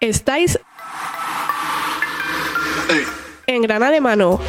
Estáis 0.00 0.58
en 3.46 3.62
Granada 3.62 3.92
de 3.92 4.00
Mano. 4.00 4.40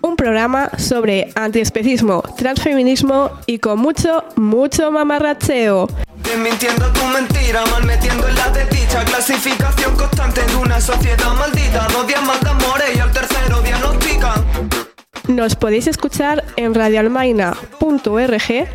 Un 0.00 0.16
programa 0.16 0.70
sobre 0.78 1.32
antiespecismo, 1.34 2.22
transfeminismo 2.36 3.30
y 3.46 3.58
con 3.58 3.78
mucho, 3.78 4.24
mucho 4.36 4.90
mamarracheo. 4.90 5.88
Desmintiendo 6.22 6.90
tu 6.92 7.04
mentira, 7.06 7.64
mal 7.66 7.84
metiendo 7.84 8.26
en 8.26 8.34
la 8.34 8.48
desdicha. 8.50 9.04
Clasificación 9.04 9.96
constante 9.96 10.42
de 10.42 10.56
una 10.56 10.80
sociedad 10.80 11.34
maldita. 11.34 11.86
Dos 11.92 12.06
días 12.06 12.22
más 12.22 12.40
de 12.40 12.48
amores 12.48 12.96
y 12.96 12.98
al 12.98 13.12
tercero 13.12 13.60
diagnostican 13.60 14.83
Nos 15.28 15.54
podéis 15.56 15.86
escuchar 15.86 16.44
en 16.56 16.74
radioalmaina.org 16.74 18.68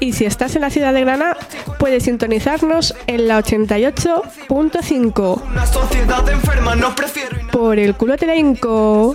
y 0.00 0.14
si 0.14 0.24
estás 0.24 0.56
en 0.56 0.62
la 0.62 0.70
ciudad 0.70 0.92
de 0.92 1.02
Granada, 1.02 1.36
puedes 1.78 2.02
sintonizarnos 2.04 2.92
en 3.06 3.28
la 3.28 3.38
88.5. 3.38 5.42
Una 5.42 5.64
sociedad 5.64 6.28
enferma, 6.28 6.74
no 6.74 6.92
prefiero 6.96 7.38
y 7.38 7.44
no 7.44 7.52
Por 7.52 7.78
el 7.78 7.94
culo 7.94 8.16
te 8.16 8.26
la 8.26 8.34
regla 8.34 9.14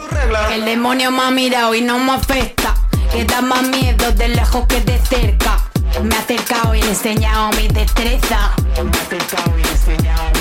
El 0.54 0.64
demonio 0.64 1.12
me 1.12 1.24
ha 1.24 1.32
mirado 1.32 1.76
y 1.76 1.82
no 1.82 2.00
me 2.00 2.14
afecta. 2.14 2.74
Que 3.12 3.26
da 3.26 3.42
más 3.42 3.64
miedo 3.64 4.14
de 4.14 4.30
lejos 4.30 4.66
que 4.68 4.80
de 4.80 4.98
cerca. 5.00 5.58
Me 6.02 6.16
ha 6.16 6.20
acercado 6.20 6.74
y 6.74 6.80
le 6.80 6.86
he 6.86 6.90
enseñado 6.90 7.50
mi 7.58 7.68
destreza. 7.68 8.54
Me 8.82 8.98
ha 8.98 9.02
acercado 9.02 9.52
y 9.58 9.62
enseñado. 9.68 10.37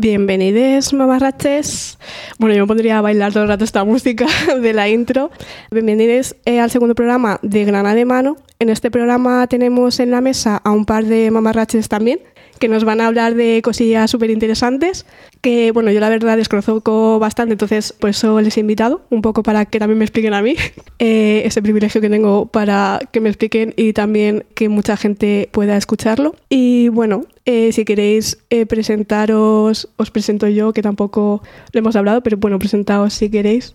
Bienvenidos, 0.00 0.94
mamarraches. 0.94 1.98
Bueno, 2.38 2.56
yo 2.56 2.62
me 2.62 2.68
pondría 2.68 2.96
a 2.96 3.00
bailar 3.02 3.34
todo 3.34 3.42
el 3.42 3.50
rato 3.50 3.64
esta 3.64 3.84
música 3.84 4.26
de 4.62 4.72
la 4.72 4.88
intro. 4.88 5.30
Bienvenidos 5.70 6.36
eh, 6.46 6.58
al 6.58 6.70
segundo 6.70 6.94
programa 6.94 7.38
de 7.42 7.66
Granada 7.66 7.94
de 7.94 8.06
Mano. 8.06 8.38
En 8.58 8.70
este 8.70 8.90
programa 8.90 9.46
tenemos 9.46 10.00
en 10.00 10.10
la 10.10 10.22
mesa 10.22 10.56
a 10.64 10.70
un 10.70 10.86
par 10.86 11.04
de 11.04 11.30
mamarraches 11.30 11.90
también, 11.90 12.20
que 12.60 12.68
nos 12.68 12.84
van 12.84 13.00
a 13.00 13.08
hablar 13.08 13.34
de 13.34 13.60
cosillas 13.62 14.10
súper 14.10 14.30
interesantes, 14.30 15.06
que 15.40 15.72
bueno, 15.72 15.90
yo 15.90 15.98
la 15.98 16.08
verdad 16.08 16.36
desconozco 16.36 17.18
bastante, 17.18 17.54
entonces 17.54 17.92
por 17.92 18.10
eso 18.10 18.40
les 18.40 18.56
he 18.56 18.60
invitado, 18.60 19.02
un 19.10 19.22
poco 19.22 19.42
para 19.42 19.64
que 19.64 19.80
también 19.80 19.98
me 19.98 20.04
expliquen 20.04 20.34
a 20.34 20.42
mí 20.42 20.54
eh, 20.98 21.42
ese 21.44 21.62
privilegio 21.62 22.00
que 22.00 22.10
tengo 22.10 22.46
para 22.46 23.00
que 23.10 23.20
me 23.20 23.30
expliquen 23.30 23.74
y 23.76 23.94
también 23.94 24.44
que 24.54 24.68
mucha 24.68 24.96
gente 24.96 25.48
pueda 25.50 25.76
escucharlo. 25.76 26.36
Y 26.48 26.88
bueno, 26.90 27.24
eh, 27.46 27.72
si 27.72 27.84
queréis 27.84 28.38
eh, 28.50 28.66
presentaros, 28.66 29.88
os 29.96 30.10
presento 30.10 30.46
yo, 30.46 30.72
que 30.72 30.82
tampoco 30.82 31.42
lo 31.72 31.78
hemos 31.78 31.96
hablado, 31.96 32.22
pero 32.22 32.36
bueno, 32.36 32.58
presentaos 32.58 33.14
si 33.14 33.30
queréis. 33.30 33.74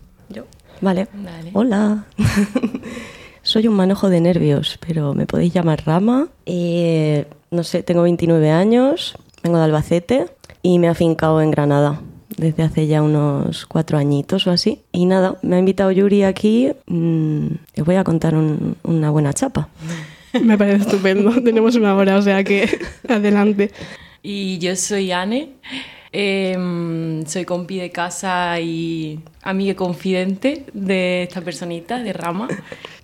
Vale. 0.80 1.08
Hola. 1.52 2.04
Soy 3.46 3.68
un 3.68 3.74
manojo 3.74 4.10
de 4.10 4.20
nervios, 4.20 4.76
pero 4.84 5.14
me 5.14 5.24
podéis 5.26 5.52
llamar 5.54 5.82
Rama. 5.86 6.26
Eh, 6.46 7.26
no 7.52 7.62
sé, 7.62 7.84
tengo 7.84 8.02
29 8.02 8.50
años, 8.50 9.14
vengo 9.44 9.58
de 9.58 9.64
Albacete 9.64 10.26
y 10.62 10.80
me 10.80 10.88
he 10.88 10.90
afincado 10.90 11.40
en 11.40 11.52
Granada 11.52 12.00
desde 12.36 12.64
hace 12.64 12.88
ya 12.88 13.02
unos 13.02 13.64
cuatro 13.66 13.98
añitos 13.98 14.48
o 14.48 14.50
así. 14.50 14.80
Y 14.90 15.06
nada, 15.06 15.36
me 15.42 15.54
ha 15.56 15.58
invitado 15.60 15.92
Yuri 15.92 16.24
aquí. 16.24 16.72
mm, 16.86 17.46
os 17.78 17.86
voy 17.86 17.94
a 17.94 18.02
contar 18.04 18.34
un- 18.34 18.76
una 18.82 19.10
buena 19.10 19.32
chapa. 19.32 19.68
Me 20.42 20.58
parece 20.58 20.82
estupendo, 20.82 21.30
tenemos 21.42 21.76
una 21.76 21.94
hora, 21.94 22.16
o 22.18 22.22
sea 22.22 22.42
que 22.42 22.68
adelante. 23.08 23.70
Y 24.24 24.58
yo 24.58 24.74
soy 24.74 25.12
Anne, 25.12 25.50
em, 26.18 27.26
soy 27.26 27.44
compi 27.44 27.78
de 27.78 27.90
casa 27.90 28.58
y 28.58 29.20
amiga 29.42 29.74
confidente 29.74 30.64
de 30.72 31.24
esta 31.24 31.42
personita, 31.42 32.02
de 32.02 32.14
Rama, 32.14 32.48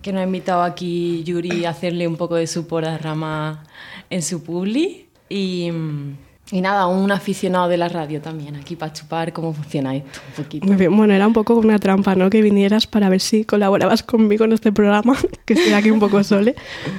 que 0.01 0.13
nos 0.13 0.23
ha 0.23 0.25
invitado 0.25 0.63
aquí 0.63 1.23
Yuri 1.23 1.67
a 1.67 1.71
hacerle 1.71 2.09
un 2.09 2.17
poco 2.17 2.37
de 2.37 2.47
support 2.47 2.87
a 2.87 2.97
Rama 2.97 3.65
en 4.09 4.23
su 4.23 4.43
publi. 4.43 5.09
Y, 5.29 5.71
mm, 5.71 6.17
y 6.53 6.61
nada, 6.61 6.87
un 6.87 7.11
aficionado 7.11 7.67
de 7.69 7.79
la 7.79 7.89
radio 7.89 8.21
también, 8.21 8.57
aquí 8.57 8.77
para 8.77 8.93
chupar 8.93 9.33
cómo 9.33 9.55
funciona 9.55 9.97
esto 9.97 10.21
un 10.29 10.45
poquito. 10.45 10.67
Muy 10.67 10.77
bien, 10.77 10.95
bueno, 10.95 11.15
era 11.15 11.27
un 11.27 11.33
poco 11.33 11.55
una 11.55 11.79
trampa, 11.79 12.15
¿no? 12.15 12.29
Que 12.29 12.43
vinieras 12.43 12.87
para 12.87 13.09
ver 13.09 13.21
si 13.21 13.47
colaborabas 13.47 14.03
conmigo 14.03 14.45
en 14.45 14.53
este 14.53 14.71
programa, 14.71 15.17
que 15.47 15.55
estoy 15.55 15.73
aquí 15.73 15.91
un 15.91 15.99
poco 15.99 16.23
sole. 16.23 16.55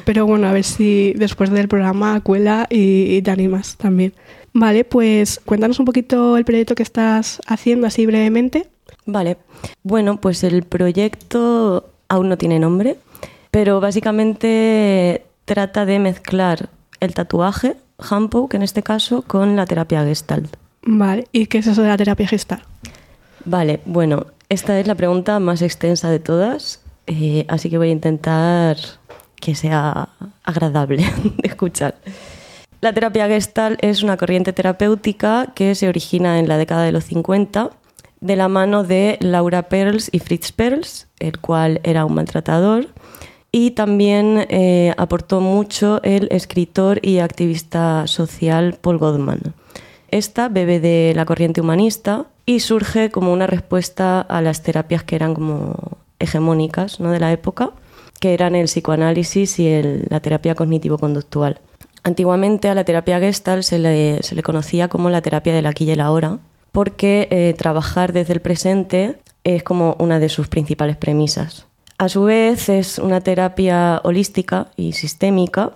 Pero 0.05 0.25
bueno, 0.25 0.47
a 0.47 0.53
ver 0.53 0.63
si 0.63 1.13
después 1.13 1.51
del 1.51 1.67
programa 1.67 2.19
cuela 2.21 2.65
y, 2.67 3.15
y 3.15 3.21
te 3.21 3.29
animas 3.29 3.77
también. 3.77 4.13
Vale, 4.53 4.85
pues 4.85 5.39
cuéntanos 5.45 5.79
un 5.79 5.85
poquito 5.85 6.35
el 6.35 6.45
proyecto 6.45 6.73
que 6.73 6.83
estás 6.83 7.39
haciendo 7.45 7.85
así 7.85 8.07
brevemente. 8.07 8.67
Vale. 9.05 9.37
Bueno, 9.83 10.19
pues 10.19 10.43
el 10.43 10.63
proyecto 10.63 11.91
aún 12.09 12.27
no 12.27 12.39
tiene 12.39 12.57
nombre, 12.57 12.97
pero 13.51 13.79
básicamente 13.79 15.25
trata 15.45 15.85
de 15.85 15.99
mezclar 15.99 16.69
el 16.99 17.13
tatuaje, 17.13 17.75
handpoke 17.97 18.55
en 18.55 18.63
este 18.63 18.83
caso, 18.83 19.21
con 19.23 19.55
la 19.55 19.65
terapia 19.65 20.03
gestalt. 20.03 20.55
Vale, 20.81 21.27
¿y 21.31 21.47
qué 21.47 21.59
es 21.59 21.67
eso 21.67 21.81
de 21.81 21.89
la 21.89 21.97
terapia 21.97 22.27
gestal? 22.27 22.63
Vale, 23.45 23.81
bueno, 23.85 24.27
esta 24.49 24.79
es 24.79 24.87
la 24.87 24.95
pregunta 24.95 25.39
más 25.39 25.61
extensa 25.61 26.09
de 26.09 26.19
todas, 26.19 26.81
eh, 27.07 27.45
así 27.47 27.69
que 27.69 27.77
voy 27.77 27.89
a 27.89 27.91
intentar 27.91 28.77
que 29.35 29.55
sea 29.55 30.09
agradable 30.43 31.03
de 31.37 31.47
escuchar. 31.47 31.95
La 32.81 32.93
terapia 32.93 33.27
Gestalt 33.27 33.79
es 33.81 34.03
una 34.03 34.17
corriente 34.17 34.51
terapéutica 34.51 35.53
que 35.55 35.73
se 35.73 35.87
origina 35.87 36.39
en 36.39 36.49
la 36.49 36.57
década 36.57 36.83
de 36.83 36.91
los 36.91 37.05
50 37.05 37.69
de 38.19 38.35
la 38.35 38.47
mano 38.47 38.83
de 38.83 39.17
Laura 39.19 39.63
Perls 39.63 40.09
y 40.11 40.19
Fritz 40.19 40.51
Perls, 40.51 41.07
el 41.19 41.39
cual 41.39 41.81
era 41.83 42.05
un 42.05 42.13
maltratador, 42.13 42.87
y 43.55 43.71
también 43.71 44.47
eh, 44.49 44.95
aportó 44.97 45.39
mucho 45.39 46.01
el 46.01 46.27
escritor 46.31 46.99
y 47.05 47.19
activista 47.19 48.07
social 48.07 48.79
Paul 48.81 48.97
Goldman. 48.97 49.53
Esta 50.09 50.49
bebe 50.49 50.79
de 50.79 51.13
la 51.15 51.25
corriente 51.25 51.61
humanista 51.61 52.25
y 52.47 52.61
surge 52.61 53.11
como 53.11 53.31
una 53.31 53.45
respuesta 53.45 54.21
a 54.21 54.41
las 54.41 54.63
terapias 54.63 55.03
que 55.03 55.15
eran 55.15 55.35
como 55.35 55.75
hegemónicas 56.17 56.99
¿no? 56.99 57.11
de 57.11 57.19
la 57.19 57.31
época, 57.31 57.69
que 58.19 58.33
eran 58.33 58.55
el 58.55 58.65
psicoanálisis 58.65 59.59
y 59.59 59.69
la 60.09 60.19
terapia 60.19 60.55
cognitivo-conductual. 60.55 61.61
Antiguamente 62.03 62.69
a 62.69 62.75
la 62.75 62.85
terapia 62.85 63.19
Gestalt 63.19 63.61
se 63.61 63.77
le, 63.77 64.23
se 64.23 64.33
le 64.33 64.41
conocía 64.41 64.87
como 64.87 65.11
la 65.11 65.21
terapia 65.21 65.53
del 65.53 65.67
aquí 65.67 65.85
y 65.85 65.91
el 65.91 66.01
ahora, 66.01 66.39
porque 66.71 67.27
eh, 67.29 67.53
trabajar 67.55 68.13
desde 68.13 68.33
el 68.33 68.41
presente 68.41 69.19
es 69.43 69.61
como 69.61 69.95
una 69.99 70.17
de 70.17 70.29
sus 70.29 70.47
principales 70.47 70.97
premisas. 70.97 71.67
A 72.03 72.09
su 72.09 72.23
vez 72.23 72.67
es 72.67 72.99
una 72.99 73.21
terapia 73.21 74.01
holística 74.03 74.67
y 74.75 74.91
sistémica, 74.91 75.71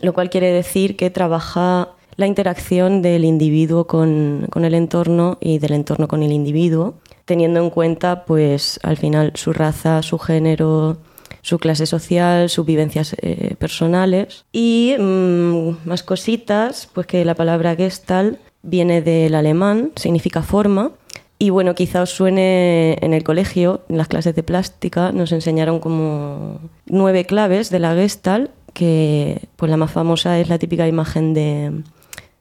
lo 0.00 0.14
cual 0.14 0.30
quiere 0.30 0.52
decir 0.52 0.94
que 0.96 1.10
trabaja 1.10 1.88
la 2.14 2.28
interacción 2.28 3.02
del 3.02 3.24
individuo 3.24 3.88
con, 3.88 4.46
el 4.54 4.74
entorno 4.74 5.38
y 5.40 5.58
del 5.58 5.72
entorno 5.72 6.06
con 6.06 6.22
el 6.22 6.30
individuo, 6.30 6.94
teniendo 7.24 7.58
en 7.58 7.70
cuenta, 7.70 8.26
pues, 8.26 8.78
al 8.84 8.96
final 8.96 9.32
su 9.34 9.52
raza, 9.52 10.04
su 10.04 10.20
género, 10.20 10.98
su 11.42 11.58
clase 11.58 11.86
social, 11.86 12.48
sus 12.48 12.64
vivencias 12.64 13.16
eh, 13.20 13.56
personales 13.58 14.44
y 14.52 14.94
mm, 14.96 15.78
más 15.84 16.04
cositas, 16.04 16.88
pues 16.92 17.08
que 17.08 17.24
la 17.24 17.34
palabra 17.34 17.74
Gestalt 17.74 18.38
viene 18.62 19.02
del 19.02 19.34
alemán, 19.34 19.90
significa 19.96 20.42
forma. 20.42 20.92
Y 21.38 21.50
bueno, 21.50 21.74
quizá 21.74 22.02
os 22.02 22.10
suene 22.10 22.96
en 23.02 23.12
el 23.12 23.22
colegio, 23.22 23.82
en 23.88 23.98
las 23.98 24.08
clases 24.08 24.34
de 24.34 24.42
plástica, 24.42 25.12
nos 25.12 25.32
enseñaron 25.32 25.80
como 25.80 26.60
nueve 26.86 27.26
claves 27.26 27.68
de 27.70 27.78
la 27.78 27.94
Gestalt, 27.94 28.50
que 28.72 29.40
pues 29.56 29.70
la 29.70 29.76
más 29.76 29.90
famosa 29.90 30.38
es 30.38 30.48
la 30.48 30.58
típica 30.58 30.88
imagen 30.88 31.34
de 31.34 31.72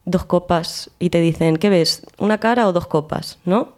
dos 0.06 0.26
copas 0.26 0.92
y 1.00 1.10
te 1.10 1.20
dicen, 1.20 1.58
¿qué 1.58 1.70
ves? 1.70 2.06
¿Una 2.20 2.40
cara 2.40 2.68
o 2.68 2.74
dos 2.74 2.88
copas? 2.88 3.38
¿No? 3.46 3.74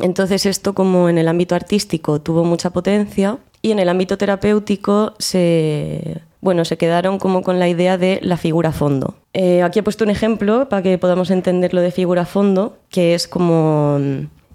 Entonces 0.00 0.46
esto 0.46 0.74
como 0.74 1.08
en 1.08 1.18
el 1.18 1.28
ámbito 1.28 1.54
artístico 1.54 2.20
tuvo 2.20 2.44
mucha 2.44 2.70
potencia 2.70 3.38
y 3.62 3.70
en 3.70 3.78
el 3.78 3.88
ámbito 3.88 4.18
terapéutico 4.18 5.14
se, 5.18 6.20
bueno, 6.40 6.64
se 6.64 6.76
quedaron 6.76 7.18
como 7.18 7.42
con 7.42 7.58
la 7.58 7.68
idea 7.68 7.96
de 7.96 8.18
la 8.22 8.36
figura 8.36 8.72
fondo. 8.72 9.14
Eh, 9.32 9.62
aquí 9.62 9.78
he 9.78 9.82
puesto 9.82 10.04
un 10.04 10.10
ejemplo 10.10 10.68
para 10.68 10.82
que 10.82 10.98
podamos 10.98 11.30
entender 11.30 11.74
lo 11.74 11.80
de 11.80 11.90
figura 11.90 12.26
fondo, 12.26 12.76
que 12.90 13.14
es 13.14 13.28
como 13.28 13.98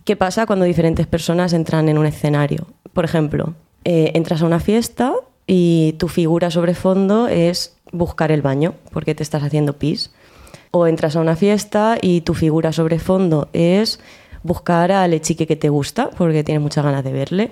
qué 0.10 0.16
pasa 0.16 0.48
cuando 0.48 0.66
diferentes 0.66 1.06
personas 1.06 1.54
entran 1.54 1.88
en 1.88 2.00
un 2.00 2.08
escenario. 2.08 2.66
Por 2.94 3.06
ejemplo, 3.06 3.54
eh, 3.84 4.10
entras 4.16 4.42
a 4.42 4.48
una 4.48 4.60
fiesta 4.60 5.14
y 5.46 5.94
tu 6.00 6.08
figura 6.08 6.50
sobre 6.50 6.74
fondo 6.74 7.28
es 7.28 7.78
buscar 7.92 8.32
el 8.32 8.42
baño 8.42 8.74
porque 8.92 9.14
te 9.14 9.22
estás 9.22 9.44
haciendo 9.44 9.74
pis. 9.74 10.12
O 10.72 10.88
entras 10.88 11.16
a 11.16 11.20
una 11.20 11.36
fiesta 11.36 12.00
y 12.02 12.22
tu 12.22 12.34
figura 12.34 12.74
sobre 12.74 12.98
fondo 12.98 13.50
es 13.54 14.00
buscar 14.42 14.92
al 14.92 15.22
chique 15.22 15.46
que 15.46 15.56
te 15.56 15.70
gusta 15.70 16.10
porque 16.10 16.44
tienes 16.44 16.64
muchas 16.64 16.84
ganas 16.84 17.04
de 17.04 17.14
verle. 17.14 17.52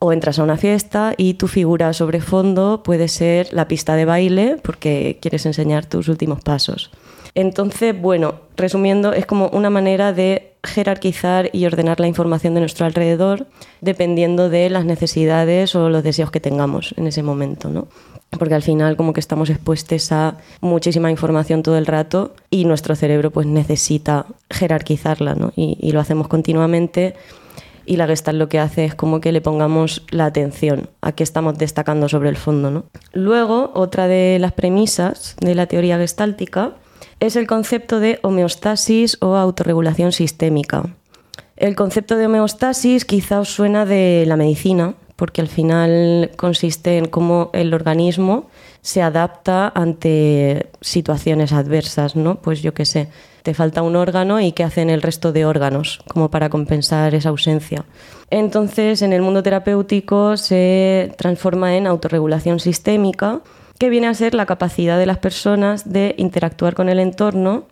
O 0.00 0.12
entras 0.12 0.40
a 0.40 0.42
una 0.42 0.56
fiesta 0.56 1.14
y 1.16 1.34
tu 1.34 1.46
figura 1.46 1.92
sobre 1.92 2.20
fondo 2.20 2.82
puede 2.82 3.06
ser 3.06 3.52
la 3.52 3.68
pista 3.68 3.94
de 3.94 4.06
baile 4.06 4.56
porque 4.60 5.18
quieres 5.22 5.46
enseñar 5.46 5.86
tus 5.86 6.08
últimos 6.08 6.40
pasos. 6.40 6.90
Entonces, 7.36 7.94
bueno, 7.96 8.40
resumiendo, 8.56 9.12
es 9.12 9.24
como 9.24 9.50
una 9.50 9.70
manera 9.70 10.12
de 10.12 10.51
jerarquizar 10.64 11.50
y 11.52 11.66
ordenar 11.66 11.98
la 11.98 12.06
información 12.06 12.54
de 12.54 12.60
nuestro 12.60 12.86
alrededor 12.86 13.46
dependiendo 13.80 14.48
de 14.48 14.70
las 14.70 14.84
necesidades 14.84 15.74
o 15.74 15.88
los 15.88 16.04
deseos 16.04 16.30
que 16.30 16.40
tengamos 16.40 16.94
en 16.96 17.06
ese 17.06 17.22
momento, 17.22 17.68
¿no? 17.68 17.88
Porque 18.30 18.54
al 18.54 18.62
final 18.62 18.96
como 18.96 19.12
que 19.12 19.20
estamos 19.20 19.50
expuestos 19.50 20.12
a 20.12 20.38
muchísima 20.60 21.10
información 21.10 21.62
todo 21.62 21.76
el 21.76 21.86
rato 21.86 22.34
y 22.48 22.64
nuestro 22.64 22.94
cerebro 22.94 23.30
pues 23.30 23.46
necesita 23.46 24.26
jerarquizarla, 24.50 25.34
¿no? 25.34 25.52
Y, 25.56 25.92
lo 25.92 26.00
hacemos 26.00 26.28
continuamente 26.28 27.14
y 27.84 27.96
la 27.96 28.06
Gestalt 28.06 28.38
lo 28.38 28.48
que 28.48 28.60
hace 28.60 28.84
es 28.84 28.94
como 28.94 29.20
que 29.20 29.32
le 29.32 29.40
pongamos 29.40 30.04
la 30.10 30.26
atención 30.26 30.88
a 31.00 31.12
qué 31.12 31.24
estamos 31.24 31.58
destacando 31.58 32.08
sobre 32.08 32.28
el 32.28 32.36
fondo. 32.36 32.70
¿no? 32.70 32.84
Luego, 33.12 33.72
otra 33.74 34.06
de 34.06 34.38
las 34.38 34.52
premisas 34.52 35.36
de 35.40 35.54
la 35.54 35.66
teoría 35.66 35.98
gestáltica 35.98 36.76
es 37.22 37.36
el 37.36 37.46
concepto 37.46 38.00
de 38.00 38.18
homeostasis 38.22 39.16
o 39.20 39.36
autorregulación 39.36 40.10
sistémica. 40.10 40.82
El 41.56 41.76
concepto 41.76 42.16
de 42.16 42.26
homeostasis 42.26 43.04
quizá 43.04 43.38
os 43.38 43.48
suena 43.48 43.86
de 43.86 44.24
la 44.26 44.36
medicina, 44.36 44.94
porque 45.14 45.40
al 45.40 45.46
final 45.46 46.32
consiste 46.36 46.98
en 46.98 47.06
cómo 47.06 47.50
el 47.52 47.74
organismo 47.74 48.50
se 48.80 49.02
adapta 49.02 49.70
ante 49.72 50.70
situaciones 50.80 51.52
adversas, 51.52 52.16
¿no? 52.16 52.40
Pues 52.42 52.60
yo 52.60 52.74
qué 52.74 52.84
sé, 52.84 53.06
te 53.44 53.54
falta 53.54 53.82
un 53.82 53.94
órgano 53.94 54.40
y 54.40 54.50
qué 54.50 54.64
hacen 54.64 54.90
el 54.90 55.00
resto 55.00 55.30
de 55.30 55.46
órganos 55.46 56.00
como 56.08 56.28
para 56.28 56.50
compensar 56.50 57.14
esa 57.14 57.28
ausencia. 57.28 57.84
Entonces, 58.30 59.00
en 59.00 59.12
el 59.12 59.22
mundo 59.22 59.44
terapéutico 59.44 60.36
se 60.36 61.14
transforma 61.18 61.76
en 61.76 61.86
autorregulación 61.86 62.58
sistémica, 62.58 63.42
que 63.82 63.90
viene 63.90 64.06
a 64.06 64.14
ser 64.14 64.32
la 64.32 64.46
capacidad 64.46 64.96
de 64.96 65.06
las 65.06 65.18
personas 65.18 65.92
de 65.92 66.14
interactuar 66.16 66.74
con 66.74 66.88
el 66.88 67.00
entorno 67.00 67.66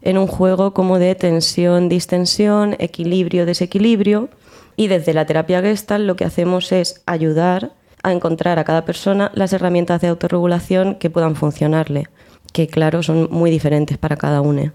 en 0.00 0.16
un 0.16 0.28
juego 0.28 0.72
como 0.72 1.00
de 1.00 1.12
tensión, 1.16 1.88
distensión, 1.88 2.76
equilibrio, 2.78 3.46
desequilibrio. 3.46 4.28
Y 4.76 4.86
desde 4.86 5.12
la 5.12 5.26
terapia 5.26 5.60
Gestalt 5.62 6.04
lo 6.04 6.14
que 6.14 6.24
hacemos 6.24 6.70
es 6.70 7.02
ayudar 7.04 7.72
a 8.04 8.12
encontrar 8.12 8.60
a 8.60 8.64
cada 8.64 8.84
persona 8.84 9.32
las 9.34 9.52
herramientas 9.52 10.00
de 10.00 10.06
autorregulación 10.06 10.94
que 11.00 11.10
puedan 11.10 11.34
funcionarle, 11.34 12.06
que 12.52 12.68
claro 12.68 13.02
son 13.02 13.26
muy 13.32 13.50
diferentes 13.50 13.98
para 13.98 14.16
cada 14.16 14.42
uno. 14.42 14.70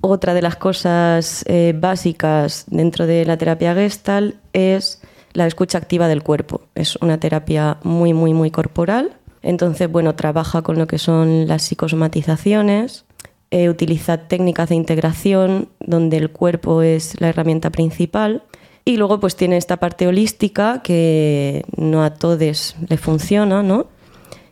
Otra 0.00 0.32
de 0.32 0.40
las 0.40 0.56
cosas 0.56 1.44
eh, 1.48 1.74
básicas 1.76 2.64
dentro 2.68 3.06
de 3.06 3.26
la 3.26 3.36
terapia 3.36 3.74
Gestalt 3.74 4.36
es 4.54 5.02
la 5.34 5.46
escucha 5.46 5.76
activa 5.76 6.08
del 6.08 6.22
cuerpo. 6.22 6.62
Es 6.74 6.96
una 6.96 7.20
terapia 7.20 7.76
muy, 7.82 8.14
muy, 8.14 8.32
muy 8.32 8.50
corporal. 8.50 9.18
Entonces, 9.44 9.92
bueno, 9.92 10.16
trabaja 10.16 10.62
con 10.62 10.78
lo 10.78 10.86
que 10.86 10.98
son 10.98 11.46
las 11.46 11.62
psicosomatizaciones, 11.62 13.04
eh, 13.50 13.68
utiliza 13.68 14.26
técnicas 14.26 14.70
de 14.70 14.74
integración 14.74 15.68
donde 15.78 16.16
el 16.16 16.30
cuerpo 16.30 16.82
es 16.82 17.20
la 17.20 17.28
herramienta 17.28 17.70
principal. 17.70 18.42
Y 18.86 18.96
luego 18.96 19.20
pues 19.20 19.36
tiene 19.36 19.56
esta 19.56 19.76
parte 19.76 20.06
holística 20.06 20.82
que 20.82 21.64
no 21.76 22.02
a 22.02 22.14
todos 22.14 22.74
le 22.88 22.96
funciona, 22.96 23.62
¿no? 23.62 23.86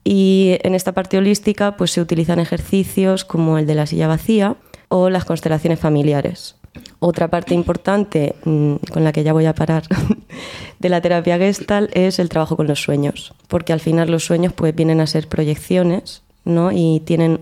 Y 0.04 0.58
en 0.62 0.74
esta 0.74 0.92
parte 0.92 1.18
holística 1.18 1.76
pues 1.76 1.90
se 1.90 2.00
utilizan 2.00 2.38
ejercicios 2.38 3.24
como 3.24 3.58
el 3.58 3.66
de 3.66 3.74
la 3.74 3.86
silla 3.86 4.08
vacía, 4.08 4.56
o 4.92 5.08
las 5.08 5.24
constelaciones 5.24 5.80
familiares. 5.80 6.54
Otra 6.98 7.28
parte 7.28 7.54
importante 7.54 8.36
mm, 8.44 8.74
con 8.92 9.04
la 9.04 9.12
que 9.12 9.24
ya 9.24 9.32
voy 9.32 9.46
a 9.46 9.54
parar 9.54 9.84
de 10.78 10.88
la 10.90 11.00
terapia 11.00 11.38
gestal 11.38 11.88
es 11.94 12.18
el 12.18 12.28
trabajo 12.28 12.56
con 12.58 12.66
los 12.66 12.82
sueños, 12.82 13.32
porque 13.48 13.72
al 13.72 13.80
final 13.80 14.10
los 14.10 14.26
sueños 14.26 14.52
pues 14.52 14.74
vienen 14.74 15.00
a 15.00 15.06
ser 15.06 15.28
proyecciones 15.28 16.22
¿no? 16.44 16.72
y 16.72 17.00
tienen 17.06 17.40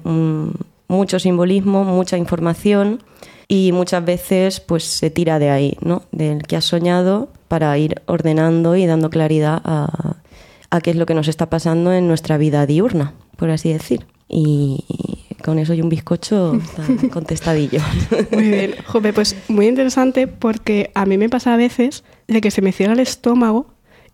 mucho 0.87 1.19
simbolismo, 1.19 1.82
mucha 1.82 2.17
información 2.17 3.02
y 3.49 3.73
muchas 3.73 4.05
veces 4.05 4.61
pues 4.61 4.85
se 4.85 5.11
tira 5.11 5.41
de 5.41 5.50
ahí, 5.50 5.76
¿no? 5.81 6.03
del 6.12 6.44
que 6.44 6.55
has 6.56 6.64
soñado 6.64 7.31
para 7.49 7.76
ir 7.76 8.00
ordenando 8.06 8.76
y 8.76 8.87
dando 8.87 9.11
claridad 9.11 9.61
a, 9.64 10.19
a 10.70 10.81
qué 10.81 10.91
es 10.91 10.96
lo 10.96 11.05
que 11.05 11.14
nos 11.14 11.26
está 11.26 11.50
pasando 11.50 11.93
en 11.93 12.06
nuestra 12.06 12.38
vida 12.38 12.64
diurna, 12.64 13.12
por 13.37 13.50
así 13.50 13.73
decir. 13.73 14.06
Y, 14.29 14.85
con 15.41 15.59
eso 15.59 15.75
y 15.75 15.81
un 15.81 15.89
bizcocho 15.89 16.59
contestadillo. 17.13 17.81
Muy 18.33 18.49
bien. 18.49 18.75
Jope, 18.87 19.13
pues 19.13 19.37
muy 19.49 19.67
interesante 19.67 20.27
porque 20.27 20.91
a 20.95 21.07
mí 21.07 21.19
me 21.19 21.29
pasa 21.29 21.55
a 21.55 21.57
veces 21.57 22.05
de 22.29 22.41
que 22.41 22.51
se 22.51 22.63
me 22.63 22.73
cierra 22.73 22.93
el 22.93 23.01
estómago 23.01 23.67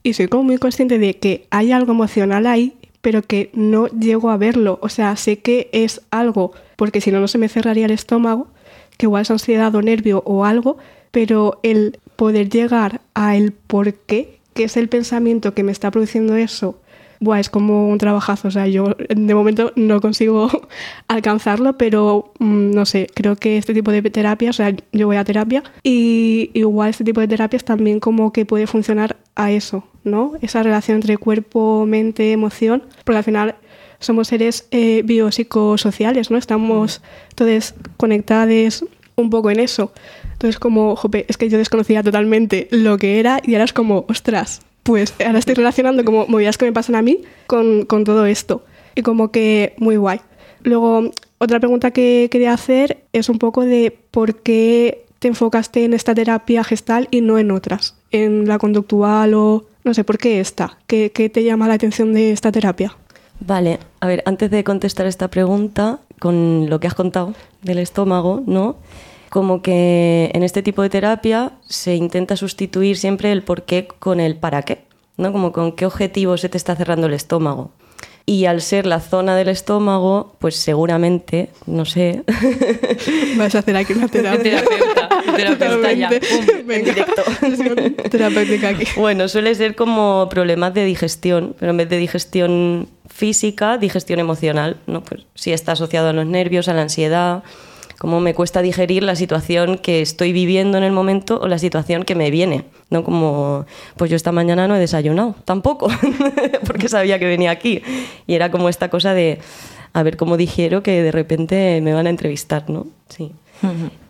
y 0.02 0.14
soy 0.14 0.28
como 0.28 0.44
muy 0.44 0.58
consciente 0.58 0.98
de 0.98 1.18
que 1.18 1.46
hay 1.50 1.72
algo 1.72 1.92
emocional 1.92 2.46
ahí, 2.46 2.76
pero 3.02 3.22
que 3.22 3.50
no 3.54 3.88
llego 3.88 4.30
a 4.30 4.36
verlo. 4.36 4.78
O 4.82 4.88
sea, 4.88 5.16
sé 5.16 5.38
que 5.38 5.68
es 5.72 6.00
algo, 6.10 6.52
porque 6.76 7.00
si 7.00 7.10
no, 7.10 7.20
no 7.20 7.28
se 7.28 7.38
me 7.38 7.48
cerraría 7.48 7.86
el 7.86 7.92
estómago, 7.92 8.48
que 8.96 9.06
igual 9.06 9.22
es 9.22 9.30
ansiedad 9.30 9.74
o 9.74 9.82
nervio 9.82 10.22
o 10.24 10.44
algo, 10.44 10.78
pero 11.10 11.60
el 11.62 11.98
poder 12.16 12.48
llegar 12.48 13.00
a 13.14 13.36
el 13.36 13.52
por 13.52 13.94
qué, 13.94 14.38
que 14.54 14.64
es 14.64 14.76
el 14.76 14.88
pensamiento 14.88 15.54
que 15.54 15.62
me 15.62 15.72
está 15.72 15.90
produciendo 15.90 16.36
eso, 16.36 16.80
Buah, 17.20 17.40
es 17.40 17.50
como 17.50 17.88
un 17.88 17.98
trabajazo. 17.98 18.48
O 18.48 18.50
sea, 18.50 18.66
yo 18.66 18.96
de 19.08 19.34
momento 19.34 19.72
no 19.76 20.00
consigo 20.00 20.50
alcanzarlo, 21.08 21.76
pero 21.78 22.32
mm, 22.38 22.70
no 22.70 22.86
sé, 22.86 23.08
creo 23.14 23.36
que 23.36 23.58
este 23.58 23.74
tipo 23.74 23.90
de 23.90 24.02
terapia, 24.02 24.50
o 24.50 24.52
sea, 24.52 24.74
yo 24.92 25.06
voy 25.06 25.16
a 25.16 25.24
terapia 25.24 25.62
y 25.82 26.50
igual 26.54 26.90
este 26.90 27.04
tipo 27.04 27.20
de 27.20 27.28
terapias 27.28 27.64
también 27.64 28.00
como 28.00 28.32
que 28.32 28.44
puede 28.44 28.66
funcionar 28.66 29.16
a 29.34 29.50
eso, 29.50 29.84
¿no? 30.04 30.32
Esa 30.40 30.62
relación 30.62 30.96
entre 30.96 31.16
cuerpo, 31.16 31.86
mente, 31.86 32.32
emoción, 32.32 32.84
porque 33.04 33.18
al 33.18 33.24
final 33.24 33.56
somos 33.98 34.28
seres 34.28 34.66
eh, 34.70 35.02
biopsicosociales, 35.04 36.30
¿no? 36.30 36.38
Estamos 36.38 37.02
todos 37.34 37.74
conectados 37.96 38.84
un 39.16 39.30
poco 39.30 39.50
en 39.50 39.60
eso. 39.60 39.92
Entonces, 40.32 40.58
como, 40.58 40.96
jope, 40.96 41.24
es 41.28 41.38
que 41.38 41.48
yo 41.48 41.58
desconocía 41.58 42.02
totalmente 42.02 42.68
lo 42.70 42.98
que 42.98 43.18
era 43.18 43.40
y 43.42 43.54
ahora 43.54 43.64
es 43.64 43.72
como, 43.72 44.04
ostras, 44.08 44.60
pues 44.86 45.12
ahora 45.24 45.40
estoy 45.40 45.56
relacionando 45.56 46.04
como 46.04 46.26
movidas 46.28 46.56
que 46.56 46.64
me 46.64 46.72
pasan 46.72 46.94
a 46.94 47.02
mí 47.02 47.22
con, 47.48 47.84
con 47.84 48.04
todo 48.04 48.24
esto. 48.24 48.64
Y 48.94 49.02
como 49.02 49.32
que 49.32 49.74
muy 49.78 49.96
guay. 49.96 50.20
Luego, 50.62 51.10
otra 51.38 51.58
pregunta 51.58 51.90
que 51.90 52.28
quería 52.30 52.52
hacer 52.52 53.02
es 53.12 53.28
un 53.28 53.38
poco 53.38 53.62
de 53.62 53.98
por 54.12 54.36
qué 54.36 55.04
te 55.18 55.28
enfocaste 55.28 55.84
en 55.84 55.92
esta 55.92 56.14
terapia 56.14 56.62
gestal 56.62 57.08
y 57.10 57.20
no 57.20 57.36
en 57.36 57.50
otras, 57.50 57.96
en 58.12 58.46
la 58.46 58.58
conductual 58.58 59.34
o 59.34 59.64
no 59.82 59.92
sé, 59.92 60.04
¿por 60.04 60.18
qué 60.18 60.40
esta? 60.40 60.78
¿Qué, 60.86 61.10
qué 61.12 61.28
te 61.28 61.42
llama 61.42 61.68
la 61.68 61.74
atención 61.74 62.12
de 62.14 62.32
esta 62.32 62.52
terapia? 62.52 62.96
Vale, 63.40 63.80
a 64.00 64.06
ver, 64.06 64.22
antes 64.24 64.50
de 64.50 64.64
contestar 64.64 65.06
esta 65.06 65.28
pregunta, 65.28 65.98
con 66.20 66.70
lo 66.70 66.80
que 66.80 66.86
has 66.86 66.94
contado 66.94 67.34
del 67.62 67.78
estómago, 67.78 68.42
¿no? 68.46 68.76
Como 69.30 69.62
que 69.62 70.30
en 70.34 70.42
este 70.42 70.62
tipo 70.62 70.82
de 70.82 70.90
terapia 70.90 71.52
se 71.66 71.94
intenta 71.94 72.36
sustituir 72.36 72.96
siempre 72.96 73.32
el 73.32 73.42
por 73.42 73.64
qué 73.64 73.86
con 73.86 74.20
el 74.20 74.36
para 74.36 74.62
qué, 74.62 74.84
¿no? 75.16 75.32
Como 75.32 75.52
con 75.52 75.72
qué 75.72 75.86
objetivo 75.86 76.36
se 76.36 76.48
te 76.48 76.56
está 76.56 76.76
cerrando 76.76 77.06
el 77.06 77.14
estómago. 77.14 77.70
Y 78.28 78.46
al 78.46 78.60
ser 78.60 78.86
la 78.86 78.98
zona 78.98 79.36
del 79.36 79.48
estómago, 79.48 80.34
pues 80.40 80.56
seguramente, 80.56 81.50
no 81.66 81.84
sé. 81.84 82.24
Vas 83.36 83.54
a 83.54 83.60
hacer 83.60 83.76
aquí 83.76 83.92
una 83.92 84.08
terapia. 84.08 84.64
terapeuta, 84.64 85.08
terapeuta 85.36 85.92
ya. 85.92 86.10
Pum, 86.10 86.66
Venga. 86.66 86.92
Terapéutica 88.10 88.70
aquí. 88.70 88.84
Bueno, 88.96 89.28
suele 89.28 89.54
ser 89.54 89.76
como 89.76 90.28
problemas 90.28 90.74
de 90.74 90.84
digestión, 90.84 91.54
pero 91.56 91.70
en 91.70 91.76
vez 91.76 91.88
de 91.88 91.98
digestión 91.98 92.88
física, 93.08 93.78
digestión 93.78 94.18
emocional, 94.18 94.78
¿no? 94.88 95.04
Pues 95.04 95.22
si 95.36 95.52
está 95.52 95.72
asociado 95.72 96.08
a 96.08 96.12
los 96.12 96.26
nervios, 96.26 96.66
a 96.66 96.74
la 96.74 96.82
ansiedad, 96.82 97.44
cómo 97.98 98.20
me 98.20 98.34
cuesta 98.34 98.62
digerir 98.62 99.02
la 99.02 99.16
situación 99.16 99.78
que 99.78 100.02
estoy 100.02 100.32
viviendo 100.32 100.78
en 100.78 100.84
el 100.84 100.92
momento 100.92 101.40
o 101.40 101.48
la 101.48 101.58
situación 101.58 102.04
que 102.04 102.14
me 102.14 102.30
viene. 102.30 102.64
No 102.90 103.04
como, 103.04 103.66
pues 103.96 104.10
yo 104.10 104.16
esta 104.16 104.32
mañana 104.32 104.68
no 104.68 104.76
he 104.76 104.78
desayunado, 104.78 105.34
tampoco, 105.44 105.88
porque 106.66 106.88
sabía 106.88 107.18
que 107.18 107.26
venía 107.26 107.50
aquí. 107.50 107.82
Y 108.26 108.34
era 108.34 108.50
como 108.50 108.68
esta 108.68 108.90
cosa 108.90 109.14
de, 109.14 109.40
a 109.92 110.02
ver 110.02 110.16
cómo 110.16 110.36
digiero 110.36 110.82
que 110.82 111.02
de 111.02 111.12
repente 111.12 111.80
me 111.82 111.94
van 111.94 112.06
a 112.06 112.10
entrevistar, 112.10 112.68
¿no? 112.68 112.86
Sí. 113.08 113.32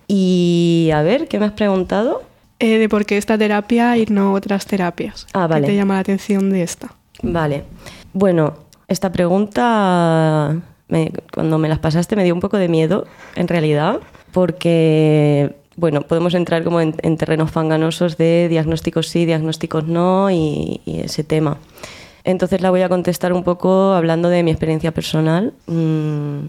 Y 0.09 0.91
a 0.93 1.03
ver, 1.03 1.29
¿qué 1.29 1.39
me 1.39 1.47
has 1.47 1.53
preguntado? 1.53 2.23
Eh, 2.59 2.79
de 2.79 2.89
por 2.89 3.05
qué 3.05 3.19
esta 3.19 3.37
terapia 3.37 3.97
y 3.99 4.07
no 4.07 4.33
otras 4.33 4.67
terapias. 4.67 5.27
Ah, 5.33 5.47
vale. 5.47 5.67
¿Qué 5.67 5.73
te 5.73 5.77
llama 5.77 5.95
la 5.95 6.01
atención 6.01 6.51
de 6.51 6.63
esta? 6.63 6.95
Vale. 7.23 7.65
Bueno, 8.13 8.55
esta 8.89 9.13
pregunta 9.13 10.57
me- 10.89 11.13
cuando 11.33 11.59
me 11.59 11.69
las 11.69 11.79
pasaste 11.79 12.17
me 12.17 12.25
dio 12.25 12.35
un 12.35 12.41
poco 12.41 12.57
de 12.59 12.69
miedo, 12.69 13.07
en 13.35 13.49
realidad, 13.49 14.01
porque, 14.33 15.57
bueno, 15.77 16.03
podemos 16.03 16.35
entrar 16.35 16.63
como 16.65 16.81
en, 16.81 16.95
en 17.03 17.17
terrenos 17.17 17.51
fanganosos 17.51 18.17
de 18.17 18.49
diagnósticos 18.49 19.09
sí, 19.09 19.25
diagnósticos 19.27 19.85
no 19.87 20.31
y, 20.31 20.81
y 20.85 21.01
ese 21.01 21.25
tema. 21.25 21.59
Entonces 22.25 22.61
la 22.61 22.71
voy 22.71 22.83
a 22.83 22.89
contestar 22.89 23.33
un 23.33 23.45
poco 23.45 23.93
hablando 23.93 24.29
de 24.29 24.43
mi 24.43 24.51
experiencia 24.51 24.93
personal, 24.93 25.53
mm, 25.67 26.47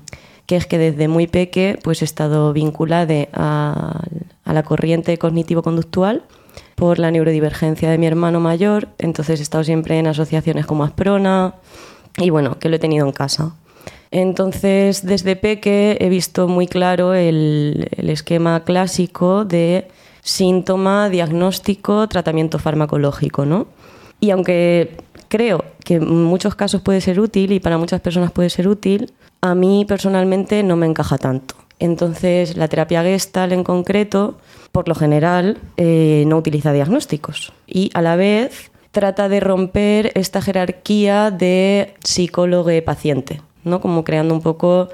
que 0.48 0.56
es 0.56 0.66
que 0.66 0.78
desde 0.78 1.08
muy 1.08 1.28
peque 1.28 1.78
pues 1.84 2.02
he 2.02 2.06
estado 2.06 2.52
vinculada 2.54 3.28
a, 3.34 4.02
a 4.46 4.54
la 4.54 4.64
corriente 4.64 5.18
cognitivo-conductual 5.18 6.24
por 6.76 7.00
la 7.00 7.12
neurodivergencia 7.12 7.90
de 7.92 7.98
mi 7.98 8.08
hermano 8.08 8.40
mayor, 8.40 8.88
entonces 8.98 9.40
he 9.40 9.44
estado 9.44 9.64
siempre 9.64 10.00
en 10.00 10.08
asociaciones 10.08 10.66
como 10.66 10.84
Asprona 10.84 11.56
y 12.18 12.30
bueno, 12.30 12.58
que 12.60 12.70
lo 12.70 12.76
he 12.78 12.80
tenido 12.80 13.06
en 13.06 13.12
casa. 13.12 13.54
Entonces, 14.12 15.06
desde 15.06 15.36
peque 15.36 15.98
he 16.00 16.10
visto 16.10 16.48
muy 16.48 16.68
claro 16.68 17.14
el, 17.14 17.90
esquema 17.98 18.64
clásico 18.64 19.46
de 19.46 19.88
síntoma, 20.22 21.10
diagnóstico, 21.10 22.08
tratamiento 22.08 22.60
farmacológico, 22.60 23.46
¿no? 23.46 23.68
Y 24.20 24.32
aunque 24.32 24.98
creo 25.28 25.64
que 25.84 25.96
en 25.96 26.24
muchos 26.24 26.56
casos 26.56 26.82
puede 26.82 27.02
ser 27.02 27.20
útil 27.20 27.52
y 27.52 27.60
para 27.60 27.78
muchas 27.78 28.02
personas 28.02 28.32
puede 28.32 28.50
ser 28.50 28.68
útil, 28.68 29.14
a 29.42 29.56
mí 29.56 29.86
personalmente 29.86 30.64
no 30.64 30.76
me 30.76 30.86
encaja 30.86 31.18
tanto. 31.18 31.56
Entonces, 31.80 32.58
la 32.58 32.68
terapia 32.68 33.04
gestal 33.04 33.52
en 33.52 33.64
concreto, 33.64 34.38
por 34.72 34.88
lo 34.88 34.96
general, 34.96 35.60
eh, 35.78 36.24
no 36.28 36.38
utiliza 36.38 36.74
diagnósticos 36.74 37.54
y 37.68 37.92
a 37.94 38.02
la 38.02 38.16
vez 38.16 38.72
trata 38.92 39.30
de 39.30 39.40
romper 39.40 40.12
esta 40.16 40.42
jerarquía 40.42 41.30
de 41.30 41.94
psicólogo-paciente, 42.04 43.42
¿no? 43.64 43.82
Como 43.82 44.04
creando 44.04 44.34
un 44.34 44.42
poco 44.42 44.90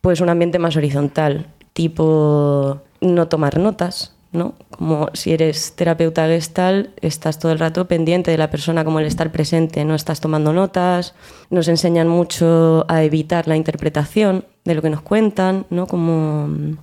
pues 0.00 0.20
un 0.20 0.28
ambiente 0.28 0.58
más 0.58 0.76
horizontal, 0.76 1.46
tipo 1.72 2.80
no 3.00 3.28
tomar 3.28 3.58
notas, 3.58 4.14
¿no? 4.32 4.54
Como 4.70 5.08
si 5.14 5.32
eres 5.32 5.74
terapeuta 5.74 6.26
gestal, 6.26 6.90
estás 7.00 7.38
todo 7.38 7.52
el 7.52 7.58
rato 7.58 7.88
pendiente 7.88 8.30
de 8.30 8.38
la 8.38 8.50
persona, 8.50 8.84
como 8.84 9.00
el 9.00 9.06
estar 9.06 9.32
presente, 9.32 9.84
no 9.84 9.94
estás 9.94 10.20
tomando 10.20 10.52
notas, 10.52 11.14
nos 11.50 11.68
enseñan 11.68 12.08
mucho 12.08 12.84
a 12.88 13.02
evitar 13.02 13.48
la 13.48 13.56
interpretación 13.56 14.44
de 14.64 14.74
lo 14.74 14.82
que 14.82 14.90
nos 14.90 15.00
cuentan, 15.00 15.66
¿no? 15.70 15.86
Como 15.86 16.76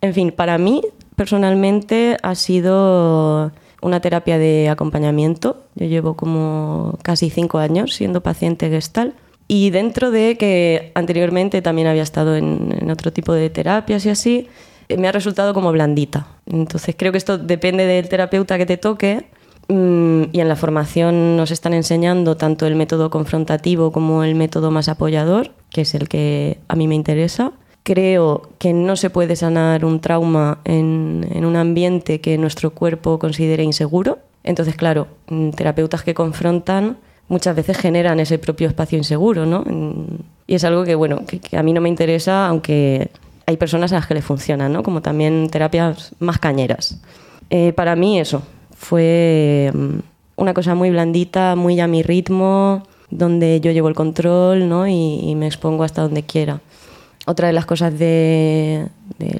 en 0.00 0.14
fin, 0.14 0.32
para 0.32 0.58
mí 0.58 0.82
personalmente 1.16 2.16
ha 2.22 2.34
sido 2.34 3.52
una 3.82 4.00
terapia 4.00 4.38
de 4.38 4.68
acompañamiento. 4.68 5.64
Yo 5.74 5.86
llevo 5.86 6.14
como 6.14 6.98
casi 7.02 7.30
cinco 7.30 7.58
años 7.58 7.94
siendo 7.94 8.22
paciente 8.22 8.70
gestal. 8.70 9.14
Y 9.50 9.70
dentro 9.70 10.10
de 10.10 10.36
que 10.36 10.92
anteriormente 10.94 11.62
también 11.62 11.88
había 11.88 12.02
estado 12.02 12.36
en, 12.36 12.90
otro 12.90 13.12
tipo 13.14 13.32
de 13.32 13.48
terapias 13.48 14.04
y 14.04 14.10
así, 14.10 14.48
me 14.94 15.08
ha 15.08 15.12
resultado 15.12 15.54
como 15.54 15.72
blandita. 15.72 16.26
Entonces 16.44 16.94
creo 16.96 17.12
que 17.12 17.18
esto 17.18 17.38
depende 17.38 17.86
del 17.86 18.10
terapeuta 18.10 18.58
que 18.58 18.66
te 18.66 18.76
toque 18.76 19.24
mm, 19.68 20.24
y 20.32 20.40
en 20.40 20.48
la 20.48 20.56
formación 20.56 21.38
nos 21.38 21.50
están 21.50 21.72
enseñando 21.72 22.36
tanto 22.36 22.66
el 22.66 22.76
método 22.76 23.08
confrontativo 23.08 23.90
como 23.90 24.22
el 24.22 24.34
método 24.34 24.70
más 24.70 24.90
apoyador, 24.90 25.52
que 25.70 25.80
es 25.80 25.94
el 25.94 26.10
que 26.10 26.58
a 26.68 26.76
mí 26.76 26.86
me 26.86 26.94
interesa. 26.94 27.52
Creo 27.84 28.50
que 28.58 28.74
no 28.74 28.96
se 28.96 29.08
puede 29.08 29.34
sanar 29.34 29.86
un 29.86 30.00
trauma 30.00 30.60
en, 30.64 31.26
en 31.32 31.46
un 31.46 31.56
ambiente 31.56 32.20
que 32.20 32.36
nuestro 32.36 32.74
cuerpo 32.74 33.18
considere 33.18 33.62
inseguro. 33.62 34.18
Entonces, 34.44 34.76
claro, 34.76 35.06
mm, 35.28 35.50
terapeutas 35.50 36.02
que 36.02 36.12
confrontan 36.12 36.98
muchas 37.28 37.54
veces 37.54 37.76
generan 37.76 38.20
ese 38.20 38.38
propio 38.38 38.68
espacio 38.68 38.98
inseguro, 38.98 39.46
¿no? 39.46 39.64
Y 40.46 40.54
es 40.54 40.64
algo 40.64 40.84
que, 40.84 40.94
bueno, 40.94 41.22
que 41.26 41.56
a 41.56 41.62
mí 41.62 41.72
no 41.72 41.80
me 41.80 41.88
interesa, 41.88 42.46
aunque 42.46 43.10
hay 43.48 43.56
personas 43.56 43.92
a 43.92 43.94
las 43.94 44.06
que 44.06 44.12
le 44.12 44.20
funcionan, 44.20 44.74
¿no? 44.74 44.82
como 44.82 45.00
también 45.00 45.48
terapias 45.50 46.14
más 46.18 46.38
cañeras. 46.38 47.00
Eh, 47.48 47.72
para 47.72 47.96
mí 47.96 48.20
eso 48.20 48.42
fue 48.76 49.72
mm, 49.72 49.98
una 50.36 50.52
cosa 50.52 50.74
muy 50.74 50.90
blandita, 50.90 51.56
muy 51.56 51.80
a 51.80 51.86
mi 51.86 52.02
ritmo, 52.02 52.82
donde 53.08 53.62
yo 53.62 53.72
llevo 53.72 53.88
el 53.88 53.94
control 53.94 54.68
¿no? 54.68 54.86
y, 54.86 55.34
me 55.34 55.46
expongo 55.46 55.84
hasta 55.84 56.02
donde 56.02 56.24
quiera. 56.24 56.60
Otra 57.24 57.46
de 57.46 57.54
las 57.54 57.64
cosas 57.64 57.98
del 57.98 58.90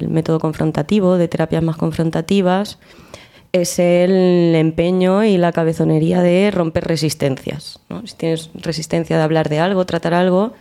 método 0.09 0.39
confrontativo, 0.39 1.17
de 1.17 1.27
terapias 1.27 1.61
más 1.61 1.77
confrontativas, 1.77 2.79
es 3.51 3.79
el 3.79 4.53
empeño 4.55 5.23
y 5.23 5.37
la 5.37 5.51
cabezonería 5.51 6.21
de 6.21 6.51
romper 6.51 6.85
resistencias. 6.85 7.79
Si 8.05 8.15
tienes 8.15 8.51
resistencia 8.53 9.17
de 9.17 9.23
hablar 9.23 9.49
de 9.49 9.59
algo, 9.59 9.85
tratar 9.85 10.13
algo, 10.13 10.53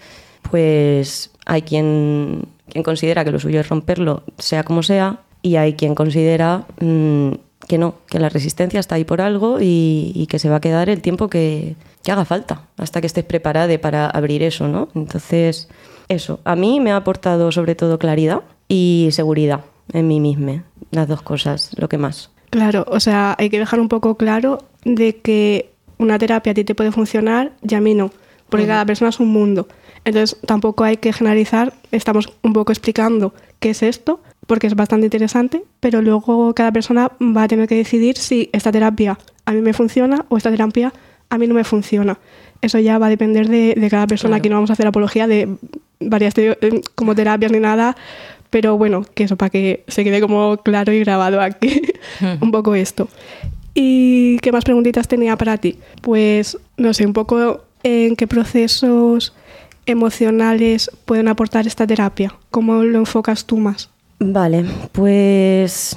pues 0.50 1.30
hay 1.44 1.62
quien 1.62 2.48
quien 2.68 2.84
considera 2.84 3.24
que 3.24 3.30
lo 3.30 3.40
suyo 3.40 3.60
es 3.60 3.68
romperlo, 3.68 4.22
sea 4.38 4.62
como 4.62 4.82
sea, 4.82 5.20
y 5.42 5.56
hay 5.56 5.74
quien 5.74 5.94
considera 5.94 6.66
mm, 6.80 7.32
que 7.66 7.78
no, 7.78 7.96
que 8.08 8.18
la 8.18 8.28
resistencia 8.28 8.80
está 8.80 8.96
ahí 8.96 9.04
por 9.04 9.20
algo 9.20 9.58
y, 9.60 10.26
que 10.28 10.38
se 10.38 10.48
va 10.48 10.56
a 10.56 10.60
quedar 10.60 10.88
el 10.88 11.00
tiempo 11.00 11.28
que, 11.28 11.76
que, 12.02 12.12
haga 12.12 12.24
falta, 12.24 12.62
hasta 12.76 13.00
que 13.00 13.06
estés 13.06 13.24
preparada 13.24 13.78
para 13.78 14.08
abrir 14.08 14.42
eso, 14.42 14.68
¿no? 14.68 14.88
Entonces, 14.94 15.68
eso, 16.08 16.40
a 16.44 16.56
mí 16.56 16.80
me 16.80 16.92
ha 16.92 16.96
aportado 16.96 17.52
sobre 17.52 17.74
todo 17.74 17.98
claridad 17.98 18.42
y 18.68 19.08
seguridad 19.12 19.64
en 19.92 20.08
mí 20.08 20.20
misma, 20.20 20.64
las 20.90 21.08
dos 21.08 21.22
cosas, 21.22 21.70
lo 21.76 21.88
que 21.88 21.98
más. 21.98 22.30
Claro, 22.50 22.84
o 22.88 23.00
sea, 23.00 23.34
hay 23.38 23.50
que 23.50 23.58
dejar 23.58 23.80
un 23.80 23.88
poco 23.88 24.16
claro 24.16 24.58
de 24.84 25.16
que 25.16 25.70
una 25.98 26.18
terapia 26.18 26.52
a 26.52 26.54
ti 26.54 26.64
te 26.64 26.74
puede 26.74 26.92
funcionar 26.92 27.52
y 27.66 27.74
a 27.74 27.80
mí 27.80 27.94
no, 27.94 28.10
porque 28.48 28.66
cada 28.66 28.86
persona 28.86 29.10
es 29.10 29.20
un 29.20 29.28
mundo. 29.28 29.68
Entonces 30.04 30.38
tampoco 30.46 30.84
hay 30.84 30.96
que 30.96 31.12
generalizar, 31.12 31.74
estamos 31.90 32.32
un 32.42 32.52
poco 32.52 32.72
explicando 32.72 33.34
qué 33.58 33.70
es 33.70 33.82
esto, 33.82 34.20
porque 34.46 34.66
es 34.66 34.74
bastante 34.74 35.06
interesante, 35.06 35.62
pero 35.80 36.00
luego 36.00 36.54
cada 36.54 36.72
persona 36.72 37.12
va 37.20 37.42
a 37.42 37.48
tener 37.48 37.68
que 37.68 37.74
decidir 37.74 38.16
si 38.16 38.48
esta 38.52 38.72
terapia 38.72 39.18
a 39.44 39.52
mí 39.52 39.60
me 39.60 39.74
funciona 39.74 40.24
o 40.30 40.38
esta 40.38 40.50
terapia 40.50 40.92
a 41.28 41.36
mí 41.36 41.46
no 41.46 41.54
me 41.54 41.64
funciona. 41.64 42.18
Eso 42.62 42.78
ya 42.78 42.98
va 42.98 43.06
a 43.06 43.10
depender 43.10 43.48
de, 43.48 43.88
cada 43.90 44.06
persona. 44.06 44.36
Aquí 44.36 44.48
no 44.48 44.56
vamos 44.56 44.70
a 44.70 44.72
hacer 44.72 44.86
apología 44.86 45.26
de 45.26 45.56
varias 46.00 46.32
eh, 46.38 46.56
como 46.94 47.14
terapias 47.14 47.52
ni 47.52 47.60
nada, 47.60 47.96
pero 48.50 48.76
bueno, 48.76 49.04
que 49.14 49.24
eso 49.24 49.36
para 49.36 49.50
que 49.50 49.84
se 49.88 50.04
quede 50.04 50.20
como 50.20 50.56
claro 50.58 50.92
y 50.92 51.00
grabado 51.00 51.40
aquí 51.40 51.82
un 52.40 52.50
poco 52.50 52.74
esto. 52.74 53.08
¿Y 53.74 54.38
qué 54.38 54.50
más 54.50 54.64
preguntitas 54.64 55.06
tenía 55.06 55.36
para 55.36 55.56
ti? 55.58 55.78
Pues 56.02 56.58
no 56.76 56.92
sé, 56.94 57.06
un 57.06 57.12
poco 57.12 57.64
en 57.82 58.16
qué 58.16 58.26
procesos 58.26 59.32
emocionales 59.86 60.90
pueden 61.04 61.28
aportar 61.28 61.66
esta 61.66 61.86
terapia? 61.86 62.34
¿Cómo 62.50 62.82
lo 62.84 62.98
enfocas 62.98 63.44
tú 63.44 63.58
más? 63.58 63.90
Vale, 64.20 64.64
pues 64.92 65.96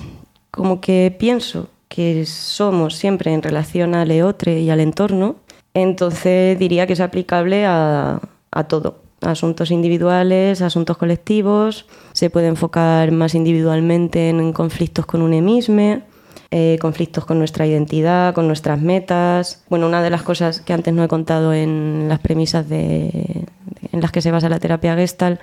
como 0.49 0.81
que 0.81 1.15
pienso 1.17 1.69
que 1.87 2.25
somos 2.25 2.95
siempre 2.95 3.33
en 3.33 3.41
relación 3.41 3.95
al 3.95 4.11
eotre 4.11 4.61
y 4.61 4.69
al 4.69 4.79
entorno, 4.79 5.35
entonces 5.73 6.57
diría 6.57 6.87
que 6.87 6.93
es 6.93 6.99
aplicable 6.99 7.65
a, 7.65 8.21
a 8.51 8.63
todo, 8.65 9.00
asuntos 9.21 9.71
individuales, 9.71 10.61
asuntos 10.61 10.97
colectivos, 10.97 11.85
se 12.13 12.29
puede 12.29 12.47
enfocar 12.47 13.11
más 13.11 13.35
individualmente 13.35 14.29
en 14.29 14.51
conflictos 14.53 15.05
con 15.05 15.21
un 15.21 15.33
emisme, 15.33 16.01
eh, 16.49 16.77
conflictos 16.81 17.25
con 17.25 17.37
nuestra 17.37 17.65
identidad, 17.65 18.33
con 18.33 18.47
nuestras 18.47 18.81
metas. 18.81 19.63
Bueno, 19.69 19.87
una 19.87 20.03
de 20.03 20.09
las 20.09 20.23
cosas 20.23 20.61
que 20.61 20.73
antes 20.73 20.93
no 20.93 21.03
he 21.03 21.07
contado 21.07 21.53
en 21.53 22.07
las 22.09 22.19
premisas 22.19 22.67
de, 22.67 23.45
en 23.91 24.01
las 24.01 24.11
que 24.11 24.21
se 24.21 24.31
basa 24.31 24.49
la 24.49 24.59
terapia 24.59 24.95
gestal 24.95 25.39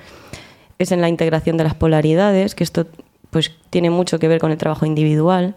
es 0.78 0.92
en 0.92 1.00
la 1.00 1.08
integración 1.08 1.56
de 1.56 1.64
las 1.64 1.74
polaridades, 1.74 2.54
que 2.54 2.64
esto 2.64 2.86
pues 3.30 3.52
tiene 3.70 3.90
mucho 3.90 4.18
que 4.18 4.28
ver 4.28 4.40
con 4.40 4.50
el 4.50 4.58
trabajo 4.58 4.86
individual, 4.86 5.56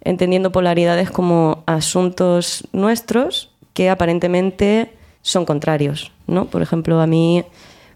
entendiendo 0.00 0.52
polaridades 0.52 1.10
como 1.10 1.62
asuntos 1.66 2.68
nuestros 2.72 3.50
que 3.72 3.90
aparentemente 3.90 4.92
son 5.24 5.46
contrarios, 5.46 6.12
¿no? 6.26 6.44
Por 6.44 6.62
ejemplo, 6.62 7.00
a 7.00 7.06
mí 7.06 7.44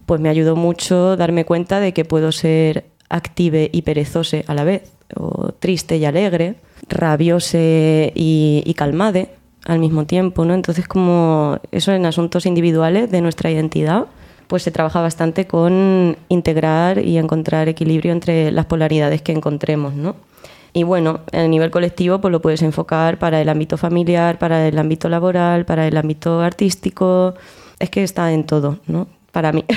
pues 0.07 0.19
me 0.19 0.29
ayudó 0.29 0.55
mucho 0.55 1.15
darme 1.15 1.45
cuenta 1.45 1.79
de 1.79 1.93
que 1.93 2.03
puedo 2.03 2.31
ser 2.31 2.85
active 3.09 3.69
y 3.71 3.83
perezose 3.83 4.43
a 4.47 4.55
la 4.55 4.63
vez, 4.63 4.91
o 5.15 5.51
triste 5.51 5.97
y 5.97 6.05
alegre, 6.05 6.55
rabiose 6.87 8.11
y, 8.15 8.73
calmade 8.75 9.29
al 9.65 9.77
mismo 9.77 10.05
tiempo, 10.05 10.45
¿no? 10.45 10.55
Entonces, 10.55 10.87
como 10.87 11.59
eso 11.71 11.91
en 11.91 12.07
asuntos 12.07 12.47
individuales 12.47 13.11
de 13.11 13.21
nuestra 13.21 13.51
identidad, 13.51 14.07
pues 14.47 14.63
se 14.63 14.71
trabaja 14.71 14.99
bastante 14.99 15.45
con 15.45 16.17
integrar 16.27 17.05
y 17.05 17.19
encontrar 17.19 17.69
equilibrio 17.69 18.11
entre 18.11 18.51
las 18.51 18.65
polaridades 18.65 19.21
que 19.21 19.33
encontremos, 19.33 19.93
¿no? 19.93 20.15
Y 20.73 20.83
bueno, 20.83 21.21
a 21.31 21.43
nivel 21.43 21.71
colectivo, 21.71 22.21
pues 22.21 22.31
lo 22.31 22.41
puedes 22.41 22.61
enfocar 22.61 23.17
para 23.17 23.41
el 23.41 23.49
ámbito 23.49 23.77
familiar, 23.77 24.37
para 24.37 24.67
el 24.67 24.77
ámbito 24.77 25.09
laboral, 25.09 25.65
para 25.65 25.87
el 25.87 25.97
ámbito 25.97 26.41
artístico. 26.41 27.33
Es 27.79 27.89
que 27.89 28.03
está 28.03 28.31
en 28.33 28.45
todo, 28.45 28.79
¿no? 28.87 29.07
Para 29.31 29.51
mí. 29.51 29.65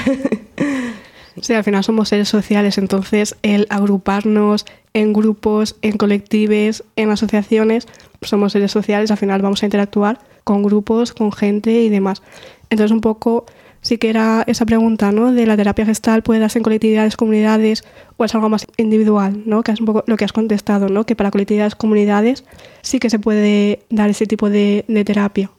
Sí, 1.41 1.55
al 1.55 1.65
final 1.65 1.83
somos 1.83 2.11
seres 2.11 2.29
sociales, 2.29 2.77
entonces 2.77 3.37
el 3.43 3.67
agruparnos 3.71 4.67
en 4.93 5.15
grupos, 5.15 5.77
en 5.81 5.97
colectivos, 5.97 6.85
en 6.97 7.11
asociaciones, 7.11 7.89
somos 8.21 8.53
seres 8.53 8.71
sociales, 8.71 9.11
al 9.11 9.17
final 9.17 9.41
vamos 9.41 9.63
a 9.63 9.67
interactuar 9.67 10.19
con 10.45 10.63
grupos, 10.63 11.13
con 11.13 11.33
gente 11.33 11.73
y 11.73 11.89
demás. 11.89 12.23
Entonces 12.69 12.93
un 12.93 13.01
poco 13.01 13.47
sí 13.83 13.99
que 13.99 14.09
era 14.09 14.45
esa 14.47 14.65
pregunta, 14.65 15.13
¿no? 15.13 15.33
De 15.33 15.45
la 15.45 15.57
terapia 15.57 15.85
gestal 15.85 16.23
puede 16.23 16.41
darse 16.41 16.59
en 16.59 16.63
colectividades, 16.63 17.17
comunidades 17.17 17.85
o 18.17 18.25
es 18.25 18.35
algo 18.35 18.49
más 18.49 18.67
individual, 18.79 19.43
¿no? 19.45 19.63
Que 19.63 19.73
es 19.73 19.81
un 19.81 19.87
poco 19.87 20.05
lo 20.07 20.17
que 20.17 20.25
has 20.25 20.33
contestado, 20.33 20.89
¿no? 20.89 21.05
Que 21.05 21.15
para 21.15 21.31
colectividades, 21.31 21.75
comunidades 21.75 22.45
sí 22.81 22.99
que 22.99 23.11
se 23.11 23.19
puede 23.19 23.81
dar 23.91 24.09
ese 24.09 24.27
tipo 24.27 24.49
de, 24.49 24.85
terapia. 25.05 25.51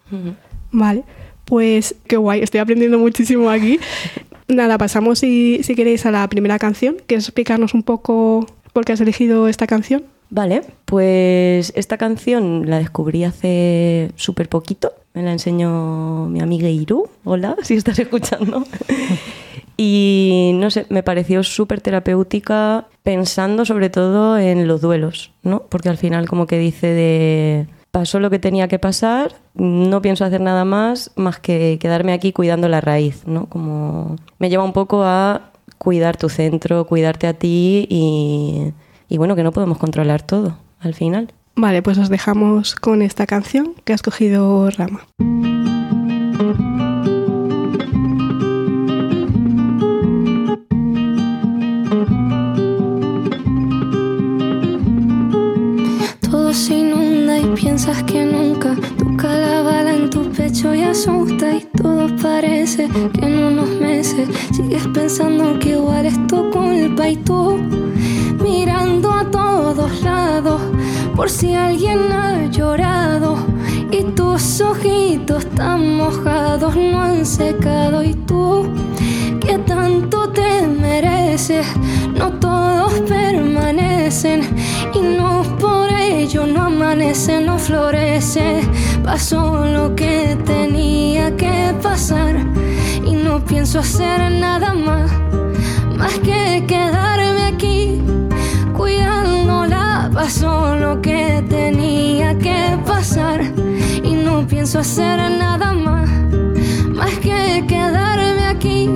Vale. 0.72 1.04
Pues 1.46 1.96
qué 2.08 2.16
guay, 2.18 2.42
estoy 2.42 2.62
aprendiendo 2.62 2.98
muchísimo 2.98 3.50
aquí. 3.50 3.80
Nada, 4.48 4.78
pasamos 4.78 5.20
si, 5.20 5.62
si 5.64 5.76
queréis 5.76 6.06
a 6.06 6.12
la 6.12 6.28
primera 6.30 6.58
canción. 6.58 6.98
¿Quieres 7.06 7.26
explicarnos 7.26 7.74
un 7.74 7.84
poco 7.84 8.48
por 8.72 8.86
qué 8.86 8.94
has 8.94 9.02
elegido 9.02 9.48
esta 9.48 9.68
canción? 9.68 10.04
Vale, 10.34 10.64
pues 10.86 11.72
esta 11.76 12.00
canción 12.00 12.68
la 12.68 12.80
descubrí 12.80 13.24
hace 13.24 14.12
súper 14.16 14.50
poquito. 14.50 14.92
Me 15.14 15.22
la 15.22 15.32
enseñó 15.32 16.28
mi 16.28 16.42
amiga 16.42 16.68
Iru. 16.70 17.08
Hola, 17.24 17.56
si 17.62 17.76
estás 17.76 18.00
escuchando. 18.00 18.64
Y 19.78 20.54
no 20.56 20.72
sé, 20.72 20.88
me 20.90 21.04
pareció 21.04 21.44
súper 21.44 21.82
terapéutica 21.82 22.88
pensando 23.04 23.64
sobre 23.64 23.92
todo 23.92 24.40
en 24.40 24.68
los 24.68 24.82
duelos, 24.82 25.32
¿no? 25.44 25.68
Porque 25.70 25.90
al 25.90 25.98
final 25.98 26.28
como 26.28 26.48
que 26.48 26.58
dice 26.58 26.88
de 26.88 27.68
pasó 27.92 28.20
lo 28.20 28.32
que 28.32 28.40
tenía 28.40 28.68
que 28.68 28.80
pasar, 28.80 29.36
no 29.54 30.02
pienso 30.02 30.26
hacer 30.26 30.42
nada 30.42 30.66
más 30.66 31.12
más 31.16 31.38
que 31.38 31.78
quedarme 31.80 32.12
aquí 32.12 32.32
cuidando 32.32 32.68
la 32.70 32.82
raíz, 32.82 33.22
¿no? 33.28 33.46
Como 33.50 34.16
me 34.40 34.50
lleva 34.50 34.64
un 34.64 34.74
poco 34.74 35.04
a 35.04 35.52
cuidar 35.78 36.18
tu 36.18 36.30
centro, 36.30 36.88
cuidarte 36.88 37.28
a 37.28 37.34
ti 37.34 37.86
y, 37.88 38.74
y 39.14 39.18
bueno, 39.18 39.36
que 39.36 39.44
no 39.44 39.52
podemos 39.52 39.78
controlar 39.78 40.24
todo 40.24 40.58
al 40.80 40.96
final. 40.96 41.32
Vale, 41.56 41.84
pues 41.84 42.00
os 42.00 42.10
dejamos 42.10 42.74
con 42.74 43.04
esta 43.04 43.28
canción 43.28 43.76
que 43.86 43.94
ha 43.94 43.96
escogido 43.96 44.68
Rama. 44.72 45.02
Todo 56.22 56.52
se 56.52 56.74
inunda 56.74 57.38
y 57.38 57.46
piensas 57.54 58.02
que 58.06 58.26
nunca 58.26 58.76
toca 58.98 59.38
la 59.38 59.62
bala 59.62 59.94
en 59.94 60.10
tu 60.10 60.24
pecho 60.32 60.74
y 60.74 60.82
asusta 60.82 61.54
y 61.58 61.68
todo 61.78 62.08
parece 62.20 62.90
que 63.14 63.26
en 63.28 63.44
unos 63.44 63.70
meses 63.80 64.28
sigues 64.52 64.88
pensando 64.88 65.60
que 65.60 65.74
igual 65.74 66.08
es 66.08 66.18
tu 66.26 66.50
culpa 66.50 67.10
y 67.10 67.18
tú 67.18 67.60
mirando 68.42 68.93
todos 69.32 70.02
lados 70.02 70.62
por 71.16 71.30
si 71.30 71.54
alguien 71.54 72.12
ha 72.12 72.46
llorado 72.48 73.38
y 73.92 74.04
tus 74.16 74.62
ojitos 74.62 75.46
tan 75.52 75.98
mojados 75.98 76.76
no 76.76 77.02
han 77.02 77.26
secado 77.26 78.04
y 78.04 78.14
tú 78.14 78.68
que 79.40 79.58
tanto 79.60 80.30
te 80.30 80.68
mereces 80.68 81.66
no 82.18 82.32
todos 82.40 82.94
permanecen 83.02 84.42
y 84.94 85.00
no 85.00 85.44
por 85.60 85.90
ello 85.92 86.46
no 86.46 86.64
amanece 86.64 87.42
no 87.42 87.58
florece. 87.58 88.62
Pasó 89.04 89.66
lo 89.66 89.96
que 89.96 90.38
tenía 90.46 91.36
que 91.36 91.76
pasar 91.82 92.36
y 93.06 93.14
no 93.14 93.44
pienso 93.44 93.80
hacer 93.80 94.32
nada 94.32 94.74
más 94.74 95.12
más 95.98 96.14
que 96.20 96.64
quedarme 96.68 97.44
aquí 97.54 98.02
cuidándola 98.94 100.10
pasó 100.14 100.76
lo 100.76 101.02
que 101.02 101.44
tenía 101.50 102.38
que 102.38 102.78
pasar. 102.86 103.42
Y 104.04 104.14
no 104.14 104.46
pienso 104.48 104.80
hacer 104.80 105.20
nada 105.38 105.74
más 105.74 106.10
más 106.90 107.12
que 107.20 107.66
quedarme 107.68 108.46
aquí 108.46 108.90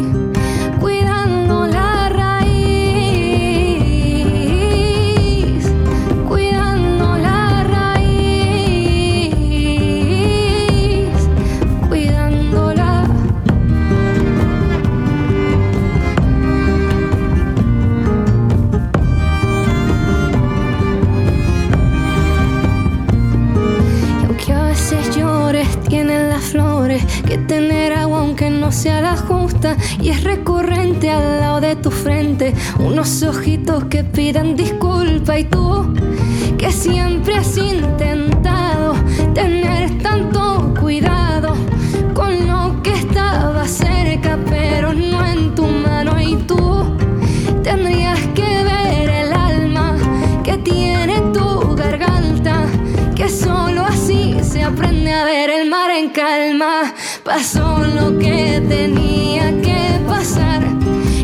la 28.87 29.15
justa. 29.15 29.75
Y 30.01 30.09
es 30.09 30.23
recurrente 30.23 31.09
al 31.09 31.39
lado 31.39 31.61
de 31.61 31.75
tu 31.75 31.91
frente 31.91 32.53
unos 32.79 33.23
ojitos 33.23 33.85
que 33.85 34.03
pidan 34.03 34.55
disculpa. 34.55 35.39
Y 35.39 35.43
tú, 35.45 35.93
que 36.57 36.71
siempre 36.71 37.35
has 37.35 37.57
intentado 37.57 38.95
tener 39.33 39.97
tanto 40.01 40.73
cuidado 40.79 41.55
con 42.13 42.47
lo 42.47 42.81
que 42.81 42.93
estaba 42.93 43.67
cerca, 43.67 44.37
pero 44.49 44.93
no 44.93 45.25
calma. 56.11 56.93
Pasó 57.23 57.79
lo 57.79 58.17
que 58.17 58.61
tenía 58.67 59.51
que 59.61 59.99
pasar 60.07 60.63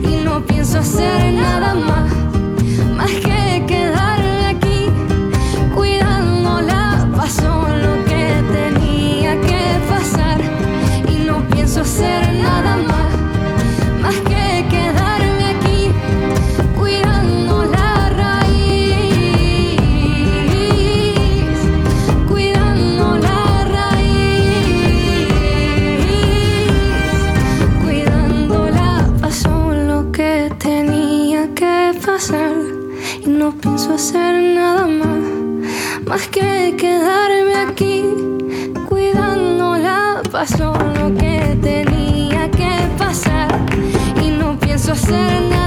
y 0.01 0.23
no 0.23 0.45
pienso 0.45 0.79
hacer 0.79 1.33
nada 1.33 1.73
más 1.73 2.22
hacer 33.93 34.41
nada 34.55 34.87
más, 34.87 35.23
más 36.05 36.27
que 36.27 36.75
quedarme 36.77 37.55
aquí 37.55 38.03
cuidándola. 38.89 40.21
Pasó 40.31 40.73
lo 40.99 41.13
que 41.15 41.57
tenía 41.61 42.49
que 42.49 42.71
pasar 42.97 43.49
y 44.23 44.29
no 44.29 44.57
pienso 44.59 44.93
hacer 44.93 45.41
nada 45.49 45.62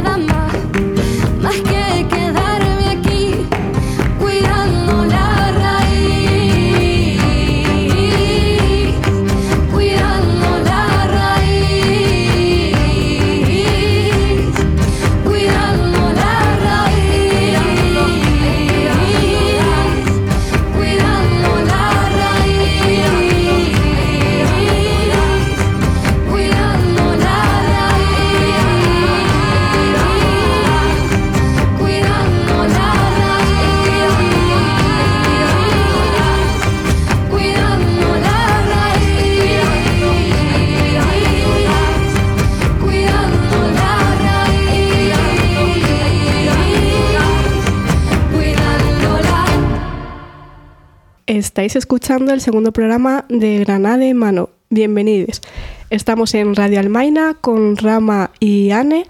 Estáis 51.56 51.76
escuchando 51.76 52.34
el 52.34 52.42
segundo 52.42 52.70
programa 52.70 53.24
de 53.30 53.60
Granada 53.60 54.04
en 54.04 54.18
Mano. 54.18 54.50
Bienvenidos. 54.68 55.40
Estamos 55.88 56.34
en 56.34 56.54
Radio 56.54 56.80
Almaina 56.80 57.32
con 57.40 57.78
Rama 57.78 58.30
y 58.40 58.72
Anne. 58.72 59.06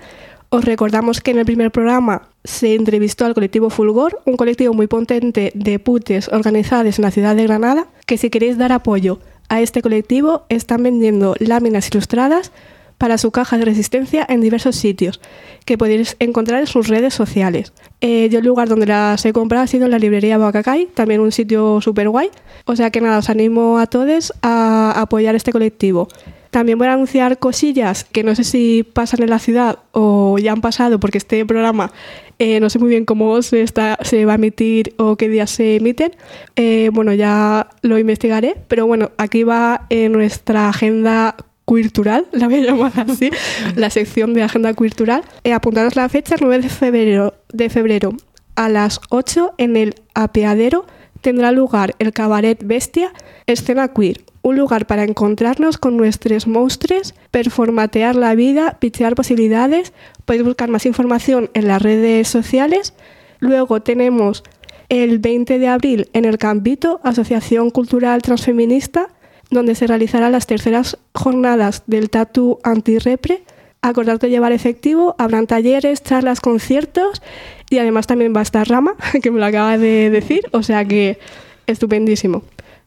Os 0.50 0.64
recordamos 0.64 1.20
que 1.20 1.32
en 1.32 1.40
el 1.40 1.44
primer 1.44 1.72
programa 1.72 2.28
se 2.44 2.76
entrevistó 2.76 3.24
al 3.24 3.35
colectivo 3.35 3.68
Fulgor, 3.68 4.20
un 4.26 4.37
colectivo 4.37 4.74
muy 4.74 4.87
potente 4.87 5.50
de 5.56 5.80
putes 5.80 6.28
organizados 6.28 7.00
en 7.00 7.02
la 7.02 7.11
ciudad 7.11 7.35
de 7.35 7.42
Granada, 7.42 7.88
que 8.06 8.16
si 8.16 8.30
queréis 8.30 8.56
dar 8.56 8.70
apoyo 8.70 9.18
a 9.48 9.61
este 9.61 9.82
colectivo 9.82 10.44
están 10.48 10.85
vendiendo 10.85 11.35
láminas 11.40 11.88
ilustradas 11.90 12.52
para 12.98 13.18
su 13.18 13.30
caja 13.30 13.59
de 13.59 13.64
resistencia 13.64 14.24
en 14.28 14.40
diversos 14.40 14.76
sitios, 14.76 15.20
que 15.64 15.76
podéis 15.76 16.16
encontrar 16.18 16.61
en 16.61 16.66
sus 16.66 16.88
redes 16.88 17.14
sociales. 17.14 17.72
Eh, 18.00 18.28
yo 18.30 18.38
el 18.38 18.44
lugar 18.44 18.68
donde 18.68 18.87
las 18.87 19.24
he 19.24 19.32
comprado 19.32 19.64
ha 19.64 19.66
sido 19.66 19.85
en 19.87 19.90
la 19.90 19.98
librería 19.98 20.38
Bacacay, 20.38 20.88
también 20.94 21.20
un 21.20 21.32
sitio 21.32 21.80
súper 21.80 22.09
guay. 22.09 22.30
O 22.64 22.76
sea 22.76 22.90
que 22.90 23.00
nada, 23.00 23.18
os 23.18 23.30
animo 23.30 23.78
a 23.78 23.87
todos 23.87 24.32
a 24.42 25.00
apoyar 25.00 25.35
este 25.35 25.52
colectivo. 25.52 26.09
También 26.50 26.78
voy 26.78 26.88
a 26.88 26.94
anunciar 26.94 27.38
cosillas 27.38 28.04
que 28.04 28.22
no 28.22 28.35
sé 28.35 28.44
si 28.44 28.82
pasan 28.82 29.22
en 29.22 29.30
la 29.30 29.38
ciudad 29.38 29.80
o 29.92 30.38
ya 30.38 30.52
han 30.52 30.62
pasado, 30.62 30.98
porque 30.98 31.18
este 31.18 31.44
programa 31.44 31.92
eh, 32.38 32.61
no 32.61 32.68
sé 32.70 32.78
muy 32.78 32.90
bien 32.90 33.04
cómo 33.04 33.40
se, 33.42 33.62
está, 33.62 33.98
se 34.02 34.26
va 34.26 34.32
a 34.32 34.35
emitir 34.37 34.94
o 34.98 35.16
qué 35.16 35.28
días 35.28 35.50
se 35.50 35.76
emiten. 35.76 36.12
Eh, 36.54 36.90
bueno, 36.92 37.12
ya 37.14 37.68
lo 37.82 37.98
investigaré, 37.98 38.56
pero 38.68 38.87
bueno, 38.87 39.11
aquí 39.16 39.42
va 39.42 39.87
eh, 39.90 40.09
nuestra 40.09 40.68
agenda 40.68 41.37
cultural, 41.66 42.26
la 42.33 42.46
voy 42.46 42.61
a 42.61 42.62
llamar 42.62 42.92
así, 42.96 43.31
la 43.74 43.90
sección 43.90 44.33
de 44.33 44.42
agenda 44.42 44.72
cultural. 44.72 45.22
Eh, 45.44 45.52
apuntaros 45.52 45.96
la 45.96 46.09
fecha, 46.09 46.37
9 46.40 46.62
de 46.62 46.68
febrero, 46.70 47.35
de 47.52 47.68
febrero 47.68 48.14
a 48.55 48.70
las 48.70 49.00
8 49.11 49.55
en 49.59 49.76
el 49.76 49.94
apeadero 50.14 50.87
tendrá 51.20 51.50
lugar 51.50 51.96
el 51.98 52.12
cabaret 52.12 52.62
Bestia, 52.64 53.12
escena 53.46 53.88
queer, 53.88 54.20
un 54.42 54.57
lugar 54.57 54.87
para 54.87 55.02
encontrarnos 55.02 55.76
con 55.76 55.96
nuestros 55.96 56.46
monstruos, 56.46 57.14
performatear 57.33 58.14
la 58.14 58.37
vida, 58.37 58.76
pichear 58.79 59.16
posibilidades. 59.16 59.92
Podéis 60.24 60.44
buscar 60.44 60.68
más 60.68 60.87
información 60.87 61.50
en 61.55 61.66
las 61.66 61.83
redes 61.83 62.29
sociales. 62.29 62.94
Luego 63.40 63.83
tenemos 63.83 64.44
el 64.88 65.18
20 65.18 65.59
de 65.59 65.66
abril 65.66 66.09
en 66.12 66.24
el 66.24 66.38
Campito, 66.38 67.00
Asociación 67.02 67.70
Cultural 67.70 68.22
Transfeminista, 68.22 69.09
donde 69.50 69.74
se 69.74 69.87
realizarán 69.87 70.32
las 70.32 70.46
terceras 70.46 70.98
jornadas 71.14 71.82
del 71.87 72.11
Tatu 72.11 72.59
Antirrepre. 72.62 73.42
Acordarte 73.82 74.28
llevar 74.28 74.52
efectivo, 74.52 75.14
habrán 75.18 75.46
talleres, 75.46 76.02
charlas, 76.02 76.40
conciertos 76.40 77.22
y 77.70 77.78
además 77.78 78.06
también 78.06 78.35
va 78.35 78.40
a 78.40 78.42
estar 78.42 78.68
Rama, 78.68 78.94
que 79.22 79.30
me 79.30 79.38
lo 79.38 79.46
acaba 79.46 79.78
de 79.78 80.11
decir, 80.11 80.42
o 80.52 80.62
sea 80.62 80.85
que 80.85 81.18
estupendísimo. 81.66 82.42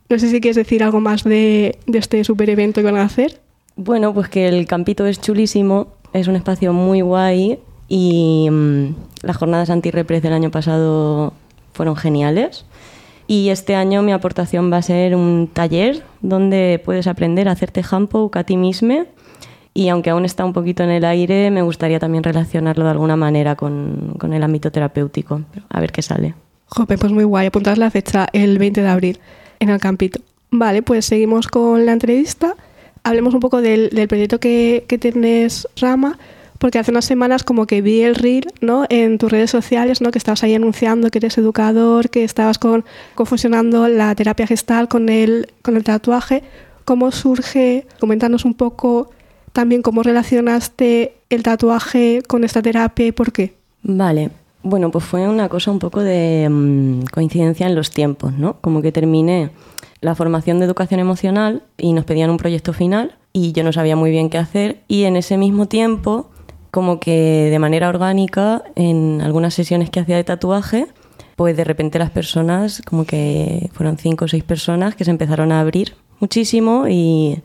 No 0.09 0.17
sé 0.17 0.29
si 0.29 0.41
quieres 0.41 0.55
decir 0.55 0.83
algo 0.83 0.99
más 0.99 1.23
de, 1.23 1.77
de 1.85 1.99
este 1.99 2.23
super 2.23 2.49
evento 2.49 2.81
que 2.81 2.85
van 2.85 2.97
a 2.97 3.03
hacer. 3.03 3.39
Bueno, 3.75 4.13
pues 4.13 4.27
que 4.27 4.47
el 4.47 4.65
campito 4.65 5.05
es 5.05 5.21
chulísimo, 5.21 5.93
es 6.13 6.27
un 6.27 6.35
espacio 6.35 6.73
muy 6.73 7.01
guay 7.01 7.59
y 7.87 8.47
mm, 8.49 8.95
las 9.23 9.37
jornadas 9.37 9.69
antirrepres 9.69 10.21
del 10.21 10.33
año 10.33 10.51
pasado 10.51 11.33
fueron 11.73 11.95
geniales. 11.95 12.65
Y 13.29 13.49
este 13.49 13.75
año 13.75 14.01
mi 14.01 14.11
aportación 14.11 14.73
va 14.73 14.77
a 14.77 14.81
ser 14.81 15.15
un 15.15 15.47
taller 15.53 16.01
donde 16.19 16.81
puedes 16.83 17.05
aprender 17.05 17.47
a 17.47 17.51
hacerte 17.51 17.83
hampo 17.91 18.31
a 18.33 18.43
ti 18.43 18.57
mismo. 18.57 19.05
Y 19.71 19.89
aunque 19.89 20.09
aún 20.09 20.25
está 20.25 20.43
un 20.45 20.51
poquito 20.51 20.81
en 20.81 20.89
el 20.89 21.05
aire, 21.05 21.51
me 21.51 21.61
gustaría 21.61 21.99
también 21.99 22.23
relacionarlo 22.23 22.85
de 22.85 22.89
alguna 22.89 23.15
manera 23.17 23.55
con, 23.55 24.15
con 24.17 24.33
el 24.33 24.41
ámbito 24.41 24.71
terapéutico. 24.71 25.43
A 25.69 25.79
ver 25.79 25.91
qué 25.91 26.01
sale. 26.01 26.33
Jope, 26.65 26.97
pues 26.97 27.11
muy 27.11 27.23
guay. 27.23 27.45
Apuntad 27.45 27.77
la 27.77 27.91
fecha 27.91 28.27
el 28.33 28.57
20 28.57 28.81
de 28.81 28.87
abril 28.87 29.19
en 29.59 29.69
el 29.69 29.79
campito. 29.79 30.19
Vale, 30.49 30.81
pues 30.81 31.05
seguimos 31.05 31.47
con 31.47 31.85
la 31.85 31.91
entrevista. 31.91 32.55
Hablemos 33.03 33.35
un 33.35 33.41
poco 33.41 33.61
del, 33.61 33.91
del 33.91 34.07
proyecto 34.07 34.39
que, 34.39 34.85
que 34.87 34.97
tienes, 34.97 35.67
Rama, 35.79 36.17
porque 36.59 36.77
hace 36.77 36.91
unas 36.91 37.05
semanas 37.05 37.43
como 37.43 37.65
que 37.65 37.81
vi 37.81 38.01
el 38.01 38.15
reel, 38.15 38.51
¿no? 38.61 38.85
En 38.89 39.17
tus 39.17 39.31
redes 39.31 39.49
sociales, 39.49 40.01
¿no? 40.01 40.11
Que 40.11 40.19
estabas 40.19 40.43
ahí 40.43 40.53
anunciando 40.53 41.09
que 41.09 41.17
eres 41.17 41.37
educador, 41.37 42.09
que 42.09 42.23
estabas 42.23 42.59
con, 42.59 42.85
confusionando 43.15 43.87
la 43.87 44.13
terapia 44.13 44.45
gestal 44.45 44.87
con 44.87 45.09
el, 45.09 45.47
con 45.63 45.77
el 45.77 45.83
tatuaje. 45.83 46.43
¿Cómo 46.85 47.11
surge? 47.11 47.87
Coméntanos 47.99 48.45
un 48.45 48.53
poco 48.53 49.09
también 49.53 49.81
cómo 49.81 50.03
relacionaste 50.03 51.15
el 51.29 51.43
tatuaje 51.43 52.21
con 52.27 52.43
esta 52.43 52.61
terapia 52.61 53.07
y 53.07 53.11
por 53.11 53.31
qué. 53.31 53.55
Vale, 53.81 54.31
bueno, 54.61 54.91
pues 54.91 55.05
fue 55.05 55.27
una 55.27 55.47
cosa 55.47 55.71
un 55.71 55.79
poco 55.79 56.01
de 56.01 56.47
mm, 56.49 57.03
coincidencia 57.13 57.67
en 57.67 57.75
los 57.75 57.91
tiempos, 57.91 58.33
¿no? 58.33 58.57
Como 58.59 58.81
que 58.81 58.91
terminé 58.91 59.51
la 60.01 60.15
formación 60.15 60.59
de 60.59 60.65
educación 60.65 60.99
emocional 60.99 61.63
y 61.77 61.93
nos 61.93 62.05
pedían 62.05 62.29
un 62.29 62.37
proyecto 62.37 62.73
final 62.73 63.15
y 63.33 63.51
yo 63.53 63.63
no 63.63 63.71
sabía 63.71 63.95
muy 63.95 64.11
bien 64.11 64.29
qué 64.29 64.37
hacer 64.37 64.81
y 64.87 65.03
en 65.03 65.15
ese 65.15 65.37
mismo 65.37 65.67
tiempo, 65.67 66.29
como 66.71 66.99
que 66.99 67.49
de 67.49 67.59
manera 67.59 67.89
orgánica, 67.89 68.63
en 68.75 69.21
algunas 69.21 69.53
sesiones 69.53 69.89
que 69.89 69.99
hacía 69.99 70.15
de 70.15 70.23
tatuaje, 70.23 70.87
pues 71.35 71.55
de 71.55 71.63
repente 71.63 71.99
las 71.99 72.11
personas, 72.11 72.81
como 72.85 73.05
que 73.05 73.69
fueron 73.73 73.97
cinco 73.97 74.25
o 74.25 74.27
seis 74.27 74.43
personas 74.43 74.95
que 74.95 75.05
se 75.05 75.11
empezaron 75.11 75.51
a 75.51 75.61
abrir 75.61 75.95
muchísimo 76.19 76.87
y, 76.87 77.41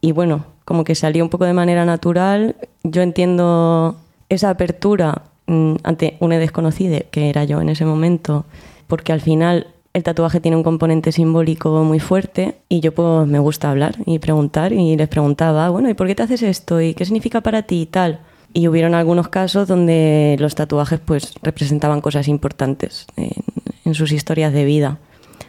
y 0.00 0.12
bueno, 0.12 0.46
como 0.64 0.84
que 0.84 0.94
salió 0.94 1.24
un 1.24 1.30
poco 1.30 1.44
de 1.44 1.52
manera 1.52 1.84
natural. 1.84 2.56
Yo 2.84 3.02
entiendo 3.02 3.96
esa 4.28 4.50
apertura 4.50 5.22
mm, 5.46 5.74
ante 5.82 6.16
una 6.20 6.38
desconocida, 6.38 7.00
que 7.10 7.28
era 7.28 7.44
yo 7.44 7.60
en 7.60 7.68
ese 7.68 7.84
momento, 7.84 8.44
porque 8.86 9.12
al 9.12 9.20
final 9.20 9.66
el 9.92 10.02
tatuaje 10.02 10.40
tiene 10.40 10.56
un 10.56 10.62
componente 10.62 11.12
simbólico 11.12 11.84
muy 11.84 12.00
fuerte 12.00 12.56
y 12.68 12.80
yo 12.80 12.94
pues 12.94 13.26
me 13.26 13.38
gusta 13.38 13.70
hablar 13.70 13.96
y 14.06 14.18
preguntar 14.20 14.72
y 14.72 14.96
les 14.96 15.08
preguntaba, 15.08 15.68
bueno, 15.68 15.90
¿y 15.90 15.94
por 15.94 16.06
qué 16.06 16.14
te 16.14 16.22
haces 16.22 16.42
esto? 16.42 16.80
¿Y 16.80 16.94
qué 16.94 17.04
significa 17.04 17.42
para 17.42 17.62
ti 17.62 17.82
y 17.82 17.86
tal? 17.86 18.20
Y 18.54 18.68
hubieron 18.68 18.94
algunos 18.94 19.28
casos 19.28 19.68
donde 19.68 20.36
los 20.38 20.54
tatuajes 20.54 21.00
pues 21.00 21.34
representaban 21.42 22.00
cosas 22.00 22.28
importantes 22.28 23.06
en, 23.16 23.30
en 23.84 23.94
sus 23.94 24.12
historias 24.12 24.52
de 24.52 24.64
vida. 24.64 24.98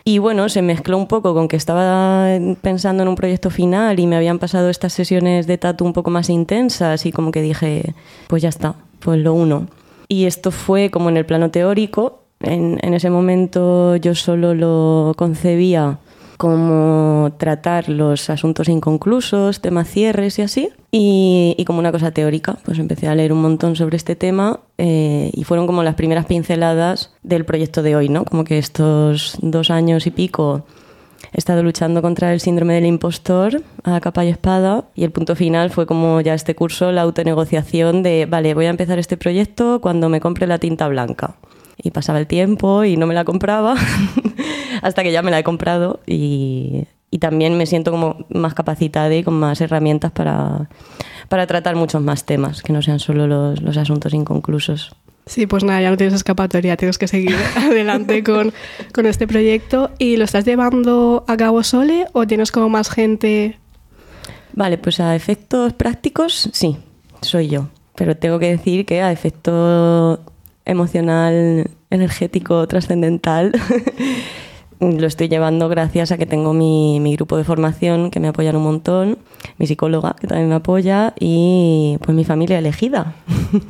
Y 0.05 0.17
bueno, 0.17 0.49
se 0.49 0.61
mezcló 0.61 0.97
un 0.97 1.07
poco 1.07 1.33
con 1.33 1.47
que 1.47 1.55
estaba 1.55 2.27
pensando 2.61 3.03
en 3.03 3.09
un 3.09 3.15
proyecto 3.15 3.49
final 3.49 3.99
y 3.99 4.07
me 4.07 4.17
habían 4.17 4.37
pasado 4.37 4.69
estas 4.69 4.91
sesiones 4.91 5.47
de 5.47 5.57
tatu 5.57 5.85
un 5.85 5.93
poco 5.93 6.09
más 6.09 6.29
intensas 6.29 7.05
y 7.05 7.13
como 7.13 7.31
que 7.31 7.41
dije, 7.41 7.93
pues 8.27 8.41
ya 8.41 8.49
está, 8.49 8.75
pues 8.99 9.19
lo 9.21 9.33
uno. 9.33 9.67
Y 10.09 10.25
esto 10.25 10.51
fue 10.51 10.91
como 10.91 11.09
en 11.09 11.15
el 11.15 11.25
plano 11.25 11.51
teórico. 11.51 12.19
En, 12.41 12.79
en 12.81 12.93
ese 12.93 13.09
momento 13.09 13.95
yo 13.95 14.13
solo 14.13 14.53
lo 14.53 15.13
concebía 15.15 15.99
como 16.43 17.31
tratar 17.37 17.87
los 17.87 18.29
asuntos 18.29 18.67
inconclusos, 18.67 19.61
temas 19.61 19.87
cierres 19.87 20.39
y 20.39 20.41
así. 20.41 20.71
Y, 20.91 21.55
y, 21.57 21.63
como 21.63 21.79
una 21.79 21.93
cosa 21.93 22.11
teórica, 22.11 22.57
pues 22.65 22.79
empecé 22.79 23.07
a 23.07 23.15
leer 23.15 23.31
un 23.31 23.41
montón 23.41 23.77
sobre 23.77 23.95
este 23.95 24.17
tema 24.17 24.59
eh, 24.77 25.31
y 25.33 25.45
fueron 25.45 25.67
como 25.67 25.83
las 25.83 25.95
primeras 25.95 26.25
pinceladas 26.25 27.13
del 27.23 27.45
proyecto 27.45 27.81
de 27.81 27.95
hoy, 27.95 28.09
¿no? 28.09 28.25
Como 28.25 28.43
que 28.43 28.57
estos 28.57 29.37
dos 29.41 29.71
años 29.71 30.05
y 30.05 30.11
pico 30.11 30.65
he 31.31 31.37
estado 31.37 31.63
luchando 31.63 32.01
contra 32.01 32.33
el 32.33 32.41
síndrome 32.41 32.73
del 32.73 32.87
impostor 32.87 33.61
a 33.85 34.01
capa 34.01 34.25
y 34.25 34.27
espada 34.27 34.83
y 34.95 35.05
el 35.05 35.11
punto 35.11 35.37
final 35.37 35.69
fue 35.69 35.85
como 35.85 36.19
ya 36.19 36.33
este 36.33 36.55
curso, 36.55 36.91
la 36.91 37.03
autonegociación 37.03 38.03
de, 38.03 38.25
vale, 38.29 38.53
voy 38.53 38.65
a 38.65 38.69
empezar 38.69 38.99
este 38.99 39.15
proyecto 39.15 39.79
cuando 39.79 40.09
me 40.09 40.19
compre 40.19 40.45
la 40.45 40.57
tinta 40.57 40.89
blanca. 40.89 41.37
Y 41.77 41.91
pasaba 41.91 42.19
el 42.19 42.27
tiempo 42.27 42.83
y 42.83 42.97
no 42.97 43.07
me 43.07 43.13
la 43.13 43.25
compraba 43.25 43.75
hasta 44.81 45.03
que 45.03 45.11
ya 45.11 45.21
me 45.21 45.31
la 45.31 45.39
he 45.39 45.43
comprado 45.43 45.99
y, 46.05 46.85
y, 47.09 47.19
también 47.19 47.57
me 47.57 47.65
siento 47.65 47.91
como 47.91 48.25
más 48.29 48.53
capacitada 48.53 49.13
y 49.13 49.23
con 49.23 49.33
más 49.33 49.59
herramientas 49.59 50.11
para, 50.11 50.69
para 51.29 51.47
tratar 51.47 51.75
muchos 51.75 52.01
más 52.01 52.25
temas, 52.25 52.61
que 52.61 52.73
no 52.73 52.81
sean 52.81 52.99
solo 52.99 53.27
los, 53.27 53.61
los 53.61 53.77
asuntos 53.77 54.13
inconclusos. 54.13 54.95
Sí, 55.25 55.47
pues 55.47 55.63
nada, 55.63 55.81
ya 55.81 55.89
no 55.89 55.97
tienes 55.97 56.13
escapatoria, 56.13 56.75
tienes 56.75 56.97
que 56.97 57.07
seguir 57.07 57.35
adelante 57.55 58.23
con, 58.23 58.53
con, 58.93 59.05
este 59.05 59.25
proyecto. 59.25 59.91
¿Y 59.97 60.17
lo 60.17 60.25
estás 60.25 60.45
llevando 60.45 61.23
a 61.27 61.37
cabo 61.37 61.63
sole 61.63 62.05
o 62.13 62.27
tienes 62.27 62.51
como 62.51 62.69
más 62.69 62.89
gente? 62.89 63.57
Vale, 64.53 64.77
pues 64.77 64.99
a 64.99 65.15
efectos 65.15 65.73
prácticos, 65.73 66.49
sí, 66.51 66.77
soy 67.21 67.47
yo. 67.47 67.69
Pero 67.95 68.17
tengo 68.17 68.39
que 68.39 68.49
decir 68.49 68.85
que 68.85 69.01
a 69.01 69.11
efecto 69.11 70.19
emocional, 70.65 71.69
energético, 71.89 72.67
trascendental, 72.67 73.51
lo 74.79 75.07
estoy 75.07 75.29
llevando 75.29 75.69
gracias 75.69 76.11
a 76.11 76.17
que 76.17 76.25
tengo 76.25 76.53
mi, 76.53 76.99
mi, 76.99 77.15
grupo 77.15 77.37
de 77.37 77.43
formación 77.43 78.11
que 78.11 78.19
me 78.19 78.27
apoyan 78.27 78.55
un 78.55 78.63
montón, 78.63 79.17
mi 79.57 79.67
psicóloga 79.67 80.15
que 80.19 80.27
también 80.27 80.49
me 80.49 80.55
apoya 80.55 81.13
y 81.19 81.97
pues 82.01 82.15
mi 82.15 82.25
familia 82.25 82.59
elegida, 82.59 83.15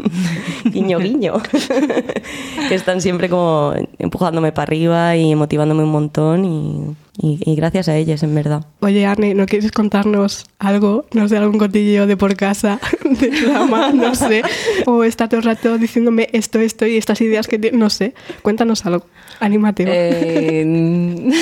guiño 0.65 0.99
guiño, 0.99 1.33
que 2.69 2.75
están 2.75 3.01
siempre 3.01 3.29
como 3.29 3.73
empujándome 3.99 4.51
para 4.51 4.63
arriba 4.63 5.15
y 5.15 5.35
motivándome 5.35 5.83
un 5.83 5.91
montón 5.91 6.45
y, 6.45 6.95
y, 7.15 7.39
y, 7.45 7.55
gracias 7.55 7.89
a 7.89 7.95
ellas, 7.95 8.23
en 8.23 8.33
verdad. 8.33 8.65
Oye, 8.79 9.05
Arne, 9.05 9.35
¿no 9.35 9.45
quieres 9.45 9.71
contarnos 9.71 10.47
algo? 10.57 11.05
No 11.13 11.27
sé, 11.27 11.37
algún 11.37 11.59
cotilleo 11.59 12.07
de 12.07 12.17
por 12.17 12.35
casa, 12.35 12.79
de 13.03 13.29
drama, 13.29 13.91
no 13.91 14.15
sé. 14.15 14.41
O 14.87 15.03
está 15.03 15.29
todo 15.29 15.39
el 15.39 15.45
rato 15.45 15.77
diciéndome 15.77 16.29
esto, 16.33 16.59
esto 16.59 16.87
y 16.87 16.97
estas 16.97 17.21
ideas 17.21 17.47
que... 17.47 17.71
No 17.71 17.91
sé. 17.91 18.15
Cuéntanos 18.41 18.85
algo. 18.87 19.05
Anímate. 19.39 19.85
Eh... 19.87 20.65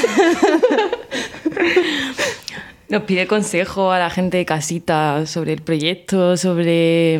Nos 2.92 3.04
pide 3.04 3.26
consejo 3.26 3.94
a 3.94 4.00
la 4.00 4.10
gente 4.10 4.36
de 4.36 4.46
casita 4.46 5.26
sobre 5.26 5.54
el 5.54 5.62
proyecto, 5.62 6.36
sobre, 6.36 7.18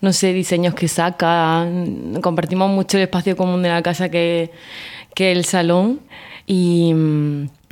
no 0.00 0.12
sé, 0.14 0.32
diseños 0.32 0.72
que 0.72 0.88
saca. 0.88 1.68
Compartimos 2.22 2.70
mucho 2.70 2.96
el 2.96 3.02
espacio 3.02 3.36
común 3.36 3.62
de 3.62 3.68
la 3.68 3.82
casa 3.82 4.08
que, 4.08 4.50
que 5.14 5.32
el 5.32 5.44
salón. 5.44 6.00
Y, 6.52 6.92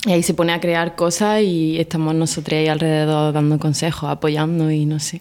y, 0.06 0.12
ahí 0.12 0.22
se 0.22 0.34
pone 0.34 0.52
a 0.52 0.60
crear 0.60 0.94
cosas 0.94 1.42
y 1.42 1.80
estamos 1.80 2.14
nosotros 2.14 2.56
ahí 2.56 2.68
alrededor 2.68 3.32
dando 3.32 3.58
consejos, 3.58 4.08
apoyando 4.08 4.70
y 4.70 4.86
no 4.86 5.00
sé. 5.00 5.20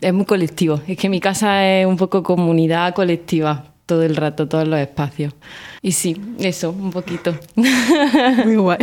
Es 0.00 0.14
muy 0.14 0.24
colectivo. 0.24 0.80
Es 0.88 0.96
que 0.96 1.10
mi 1.10 1.20
casa 1.20 1.68
es 1.68 1.86
un 1.86 1.98
poco 1.98 2.22
comunidad 2.22 2.94
colectiva 2.94 3.66
todo 3.84 4.04
el 4.04 4.16
rato, 4.16 4.48
todos 4.48 4.66
los 4.66 4.78
espacios. 4.78 5.34
Y 5.82 5.92
sí, 5.92 6.16
eso, 6.38 6.70
un 6.70 6.90
poquito. 6.92 7.36
Muy 7.56 8.56
guay. 8.56 8.78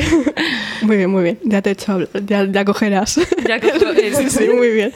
Muy 0.84 0.98
bien, 0.98 1.10
muy 1.10 1.24
bien. 1.24 1.40
Ya 1.44 1.64
te 1.64 1.72
he 1.72 1.74
hecho 1.74 1.94
hablar, 1.94 2.10
ya, 2.24 2.46
ya 2.46 2.64
cogerás. 2.64 3.20
Ya 3.48 3.56
eso. 3.56 4.30
Sí, 4.30 4.50
muy 4.56 4.70
bien. 4.70 4.94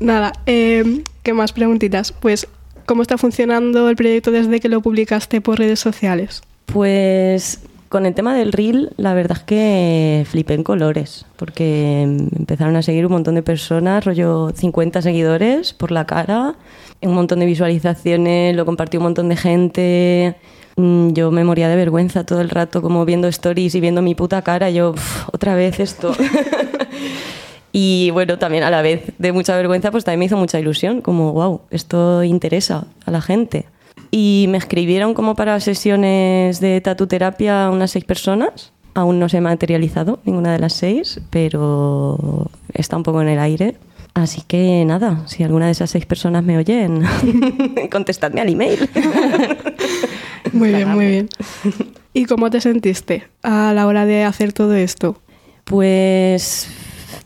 Nada, 0.00 0.34
eh, 0.44 1.02
¿qué 1.22 1.32
más 1.32 1.54
preguntitas? 1.54 2.12
Pues, 2.12 2.46
¿cómo 2.84 3.00
está 3.00 3.16
funcionando 3.16 3.88
el 3.88 3.96
proyecto 3.96 4.30
desde 4.30 4.60
que 4.60 4.68
lo 4.68 4.82
publicaste 4.82 5.40
por 5.40 5.58
redes 5.58 5.80
sociales? 5.80 6.42
Pues 6.66 7.60
con 7.94 8.06
el 8.06 8.14
tema 8.14 8.34
del 8.34 8.50
reel, 8.50 8.90
la 8.96 9.14
verdad 9.14 9.36
es 9.38 9.44
que 9.44 10.26
flipé 10.28 10.54
en 10.54 10.64
colores, 10.64 11.26
porque 11.36 12.02
empezaron 12.02 12.74
a 12.74 12.82
seguir 12.82 13.06
un 13.06 13.12
montón 13.12 13.36
de 13.36 13.42
personas, 13.44 14.04
rollo 14.04 14.50
50 14.52 15.00
seguidores 15.00 15.72
por 15.72 15.92
la 15.92 16.04
cara, 16.04 16.56
un 17.02 17.14
montón 17.14 17.38
de 17.38 17.46
visualizaciones, 17.46 18.56
lo 18.56 18.66
compartió 18.66 18.98
un 18.98 19.04
montón 19.04 19.28
de 19.28 19.36
gente. 19.36 20.34
Mm, 20.74 21.12
Yo 21.12 21.30
me 21.30 21.44
moría 21.44 21.68
de 21.68 21.76
vergüenza 21.76 22.24
todo 22.26 22.40
el 22.40 22.50
rato, 22.50 22.82
como 22.82 23.04
viendo 23.04 23.28
stories 23.28 23.76
y 23.76 23.80
viendo 23.80 24.02
mi 24.02 24.16
puta 24.16 24.42
cara. 24.42 24.70
Yo, 24.70 24.90
"Uf, 24.90 25.28
otra 25.32 25.54
vez 25.54 25.78
esto. 25.78 26.16
y 27.72 28.10
bueno, 28.10 28.38
también 28.38 28.64
a 28.64 28.70
la 28.70 28.82
vez 28.82 29.02
de 29.18 29.30
mucha 29.30 29.56
vergüenza, 29.56 29.92
pues 29.92 30.02
también 30.02 30.18
me 30.18 30.24
hizo 30.26 30.36
mucha 30.36 30.58
ilusión, 30.58 31.00
como, 31.00 31.32
wow, 31.32 31.60
esto 31.70 32.24
interesa 32.24 32.86
a 33.06 33.12
la 33.12 33.20
gente. 33.20 33.66
Y 34.10 34.46
me 34.48 34.58
escribieron 34.58 35.14
como 35.14 35.34
para 35.34 35.58
sesiones 35.60 36.60
de 36.60 36.80
tatuterapia 36.80 37.70
unas 37.70 37.90
seis 37.90 38.04
personas. 38.04 38.72
Aún 38.94 39.18
no 39.18 39.28
se 39.28 39.38
ha 39.38 39.40
materializado 39.40 40.20
ninguna 40.24 40.52
de 40.52 40.60
las 40.60 40.72
seis, 40.72 41.20
pero 41.30 42.48
está 42.72 42.96
un 42.96 43.02
poco 43.02 43.22
en 43.22 43.28
el 43.28 43.40
aire. 43.40 43.76
Así 44.14 44.42
que 44.46 44.84
nada, 44.86 45.26
si 45.26 45.42
alguna 45.42 45.66
de 45.66 45.72
esas 45.72 45.90
seis 45.90 46.06
personas 46.06 46.44
me 46.44 46.56
oyen, 46.56 47.02
contestadme 47.90 48.40
al 48.40 48.48
email. 48.50 48.88
Muy 50.52 50.68
bien, 50.68 50.88
muy 50.88 51.06
bien. 51.06 51.28
¿Y 52.14 52.26
cómo 52.26 52.48
te 52.48 52.60
sentiste 52.60 53.26
a 53.42 53.72
la 53.72 53.88
hora 53.88 54.06
de 54.06 54.22
hacer 54.22 54.52
todo 54.52 54.74
esto? 54.74 55.20
Pues 55.64 56.68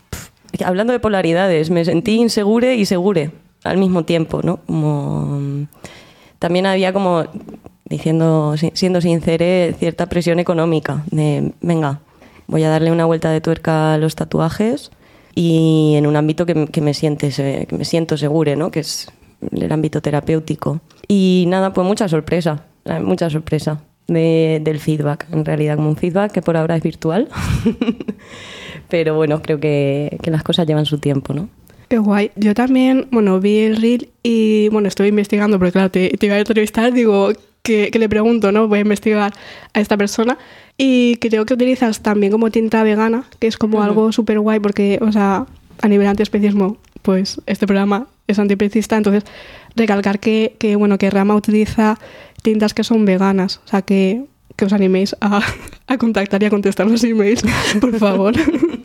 pf, 0.09 0.65
hablando 0.65 0.95
de 0.95 1.01
polaridades, 1.01 1.69
me 1.69 1.85
sentí 1.85 2.13
insegure 2.13 2.77
y 2.77 2.87
segure 2.87 3.31
al 3.65 3.77
mismo 3.77 4.05
tiempo, 4.05 4.41
¿no? 4.43 4.61
Como 4.65 5.67
también 6.39 6.67
había 6.67 6.93
como 6.93 7.25
diciendo, 7.85 8.57
si- 8.57 8.71
siendo 8.75 9.01
sincera, 9.01 9.73
cierta 9.79 10.07
presión 10.07 10.39
económica 10.39 11.05
de, 11.11 11.53
venga, 11.61 12.01
voy 12.47 12.63
a 12.65 12.69
darle 12.69 12.91
una 12.93 13.05
vuelta 13.07 13.31
de 13.31 13.41
tuerca 13.41 13.95
a 13.95 13.99
los 13.99 14.15
tatuajes 14.15 14.91
y 15.35 15.95
en 15.97 16.07
un 16.07 16.17
ámbito 16.17 16.45
que, 16.47 16.55
me 16.83 16.95
siento 17.85 18.17
segure, 18.17 18.57
¿no? 18.57 18.71
Que 18.71 18.81
es 18.81 19.11
el 19.53 19.71
ámbito 19.73 20.01
terapéutico. 20.03 20.81
Y 21.07 21.45
nada, 21.49 21.73
pues 21.73 21.87
mucha 21.87 22.09
sorpresa, 22.09 22.65
eh, 22.85 22.99
mucha 23.01 23.31
sorpresa 23.31 23.81
de- 24.07 24.61
del 24.63 24.81
feedback, 24.81 25.27
en 25.33 25.45
realidad 25.45 25.77
como 25.77 25.89
un 25.91 25.97
feedback 25.97 26.33
que 26.33 26.43
por 26.43 26.57
ahora 26.57 26.77
es 26.77 26.83
virtual. 26.83 27.29
Pero 28.89 29.15
bueno, 29.15 29.43
creo 29.43 29.61
que, 29.61 30.19
que 30.23 30.31
las 30.31 30.43
cosas 30.43 30.67
llevan 30.67 30.87
su 30.87 30.99
tiempo, 30.99 31.35
¿no? 31.35 31.49
Qué 31.89 31.99
guay. 31.99 32.31
Yo 32.37 32.55
también, 32.55 33.07
bueno, 33.11 33.41
vi 33.41 33.59
el 33.59 33.77
reel 33.77 34.11
y, 34.23 34.69
bueno, 34.69 34.89
estoy 34.89 35.09
investigando, 35.09 35.59
porque 35.59 35.73
claro, 35.73 35.91
te, 35.91 36.11
te 36.11 36.27
iba 36.27 36.35
a 36.35 36.39
entrevistar, 36.39 36.93
digo, 36.93 37.33
que, 37.63 37.91
que 37.91 37.99
le 37.99 38.09
pregunto, 38.09 38.53
¿no? 38.53 38.69
Voy 38.69 38.79
a 38.79 38.83
investigar 38.83 39.33
a 39.73 39.81
esta 39.81 39.97
persona. 39.97 40.39
Y 40.77 41.17
creo 41.17 41.47
que 41.47 41.55
utilizas 41.55 42.03
también 42.03 42.31
como 42.31 42.51
tinta 42.51 42.83
vegana, 42.83 43.25
que 43.39 43.47
es 43.47 43.57
como 43.57 43.83
algo 43.83 44.13
súper 44.13 44.39
guay, 44.39 44.61
porque, 44.61 44.99
o 45.01 45.11
sea, 45.13 45.47
a 45.81 45.89
nivel 45.89 46.07
antiespecismo, 46.07 46.77
pues 47.03 47.41
este 47.47 47.67
programa 47.67 48.07
es 48.27 48.39
antiespecista, 48.39 48.97
entonces 48.97 49.25
recalcar 49.75 50.21
que, 50.21 50.57
que, 50.59 50.77
bueno, 50.77 50.99
que 50.99 51.11
Rama 51.11 51.35
utiliza 51.35 51.99
tintas 52.43 52.75
que 52.75 52.85
son 52.85 53.05
veganas, 53.05 53.61
o 53.65 53.69
sea, 53.69 53.83
que, 53.83 54.25
que 54.57 54.65
os 54.65 54.73
animéis 54.73 55.17
a, 55.21 55.41
a 55.87 55.99
contactar 55.99 56.43
y 56.43 56.47
a 56.47 56.51
contestar 56.51 56.87
los 56.87 57.03
emails, 57.05 57.43
por 57.81 57.99
favor. 57.99 58.35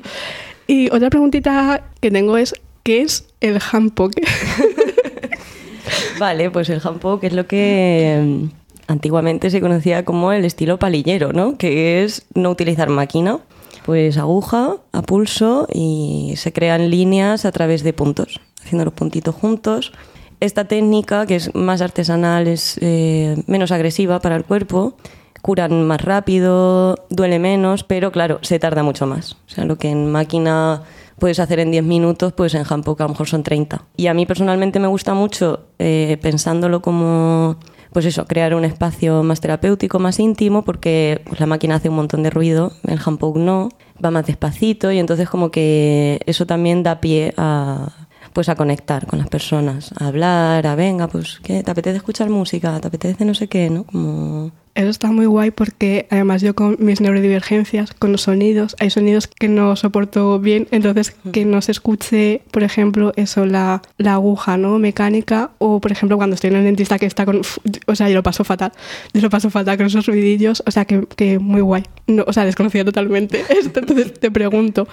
y 0.68 0.90
otra 0.92 1.10
preguntita 1.10 1.84
que 2.00 2.12
tengo 2.12 2.38
es, 2.38 2.54
¿qué 2.84 3.02
es 3.02 3.28
el 3.42 3.60
handpoke? 3.60 4.22
Vale, 6.20 6.52
pues 6.52 6.70
el 6.70 6.82
handpoke 6.84 7.26
es 7.26 7.34
lo 7.34 7.48
que 7.48 8.22
mm, 8.22 8.46
antiguamente 8.88 9.50
se 9.50 9.62
conocía 9.62 10.06
como 10.06 10.32
el 10.32 10.46
estilo 10.46 10.80
palillero, 10.80 11.34
¿no? 11.34 11.58
Que 11.58 12.04
es 12.04 12.26
no 12.36 12.50
utilizar 12.52 12.90
máquina, 12.90 13.40
pues 13.86 14.18
aguja 14.18 14.78
a 14.92 15.02
pulso 15.02 15.68
y 15.74 16.34
se 16.38 16.54
crean 16.54 16.90
líneas 16.90 17.46
a 17.46 17.52
través 17.52 17.84
de 17.84 17.94
puntos, 17.94 18.40
haciendo 18.62 18.86
los 18.86 18.94
puntitos 18.94 19.36
juntos. 19.36 19.92
Esta 20.40 20.66
técnica, 20.66 21.26
que 21.26 21.38
es 21.38 21.56
más 21.56 21.82
artesanal, 21.82 22.48
es 22.48 22.78
eh, 22.82 23.42
menos 23.48 23.72
agresiva 23.72 24.20
para 24.20 24.36
el 24.36 24.44
cuerpo, 24.44 24.96
curan 25.42 25.86
más 25.88 26.02
rápido, 26.02 27.06
duele 27.10 27.40
menos, 27.40 27.84
pero 27.84 28.12
claro, 28.12 28.40
se 28.42 28.60
tarda 28.60 28.84
mucho 28.84 29.08
más. 29.08 29.34
O 29.48 29.50
sea, 29.50 29.66
lo 29.66 29.78
que 29.78 29.90
en 29.90 30.12
máquina 30.12 30.84
puedes 31.24 31.40
hacer 31.40 31.62
en 31.62 31.72
10 31.72 31.86
minutos, 31.86 32.34
pues 32.34 32.54
en 32.54 32.66
handpoke 32.70 33.00
a 33.00 33.04
lo 33.06 33.12
mejor 33.12 33.30
son 33.30 33.44
30. 33.44 33.86
Y 33.96 34.08
a 34.08 34.14
mí 34.14 34.26
personalmente 34.26 34.78
me 34.82 34.88
gusta 34.88 35.14
mucho, 35.14 35.68
eh, 35.80 36.18
pensándolo 36.22 36.82
como, 36.82 37.56
pues 37.94 38.04
eso, 38.04 38.26
crear 38.26 38.54
un 38.54 38.66
espacio 38.66 39.24
más 39.24 39.40
terapéutico, 39.40 40.00
más 40.00 40.20
íntimo, 40.20 40.66
porque 40.66 41.22
pues, 41.24 41.40
la 41.40 41.46
máquina 41.46 41.76
hace 41.76 41.88
un 41.88 41.96
montón 41.96 42.24
de 42.24 42.30
ruido, 42.30 42.74
el 42.86 43.00
handpoke 43.00 43.38
no, 43.38 43.70
va 44.04 44.12
más 44.12 44.26
despacito 44.26 44.92
y 44.92 45.00
entonces 45.00 45.30
como 45.30 45.50
que 45.50 46.20
eso 46.26 46.46
también 46.46 46.84
da 46.84 47.00
pie 47.00 47.34
a 47.38 48.10
pues 48.34 48.50
a 48.50 48.56
conectar 48.56 49.06
con 49.06 49.20
las 49.20 49.30
personas, 49.30 49.94
a 49.98 50.08
hablar, 50.08 50.68
a 50.68 50.76
venga, 50.76 51.08
pues 51.08 51.40
¿qué? 51.42 51.64
¿Te 51.64 51.72
apetece 51.72 51.98
escuchar 51.98 52.30
música? 52.30 52.82
¿Te 52.82 52.88
apetece 52.90 53.24
no 53.24 53.34
sé 53.34 53.48
qué? 53.48 53.70
¿no? 53.70 53.86
Como 53.86 54.52
Eso 54.76 54.90
está 54.90 55.12
muy 55.12 55.28
guay 55.28 55.52
porque 55.52 56.08
además 56.10 56.42
yo 56.42 56.56
con 56.56 56.78
mis 56.80 57.00
neurodivergencias, 57.00 57.94
con 57.94 58.12
los 58.12 58.22
sonidos, 58.22 58.76
hay 58.80 58.90
sonidos 58.90 59.28
que 59.28 59.48
no 59.48 59.76
soporto 59.76 60.40
bien, 60.40 60.68
entonces 60.72 61.16
que 61.32 61.46
no 61.46 61.62
se 61.62 61.72
escuche, 61.72 62.42
por 62.50 62.64
ejemplo, 62.64 63.14
eso, 63.16 63.46
la, 63.46 63.84
la 63.98 64.14
aguja 64.14 64.58
¿no? 64.58 64.80
mecánica 64.80 65.52
o, 65.60 65.80
por 65.80 65.92
ejemplo, 65.92 66.18
cuando 66.18 66.34
estoy 66.34 66.50
en 66.50 66.56
el 66.58 66.64
dentista 66.64 66.98
que 66.98 67.06
está 67.06 67.24
con... 67.26 67.42
O 67.86 67.96
sea, 67.96 68.10
yo 68.10 68.16
lo 68.16 68.24
paso 68.24 68.44
fatal, 68.44 68.72
yo 69.14 69.22
lo 69.22 69.30
paso 69.30 69.52
fatal 69.52 69.78
con 69.78 69.86
esos 69.86 70.08
ruidillos, 70.08 70.64
o 70.66 70.72
sea, 70.72 70.86
que, 70.86 71.06
que 71.16 71.38
muy 71.38 71.62
guay. 71.62 71.84
No, 72.08 72.24
o 72.26 72.34
sea, 72.34 72.44
desconocía 72.44 72.84
totalmente 72.84 73.44
esto, 73.50 73.80
entonces 73.80 74.20
te 74.20 74.32
pregunto. 74.32 74.88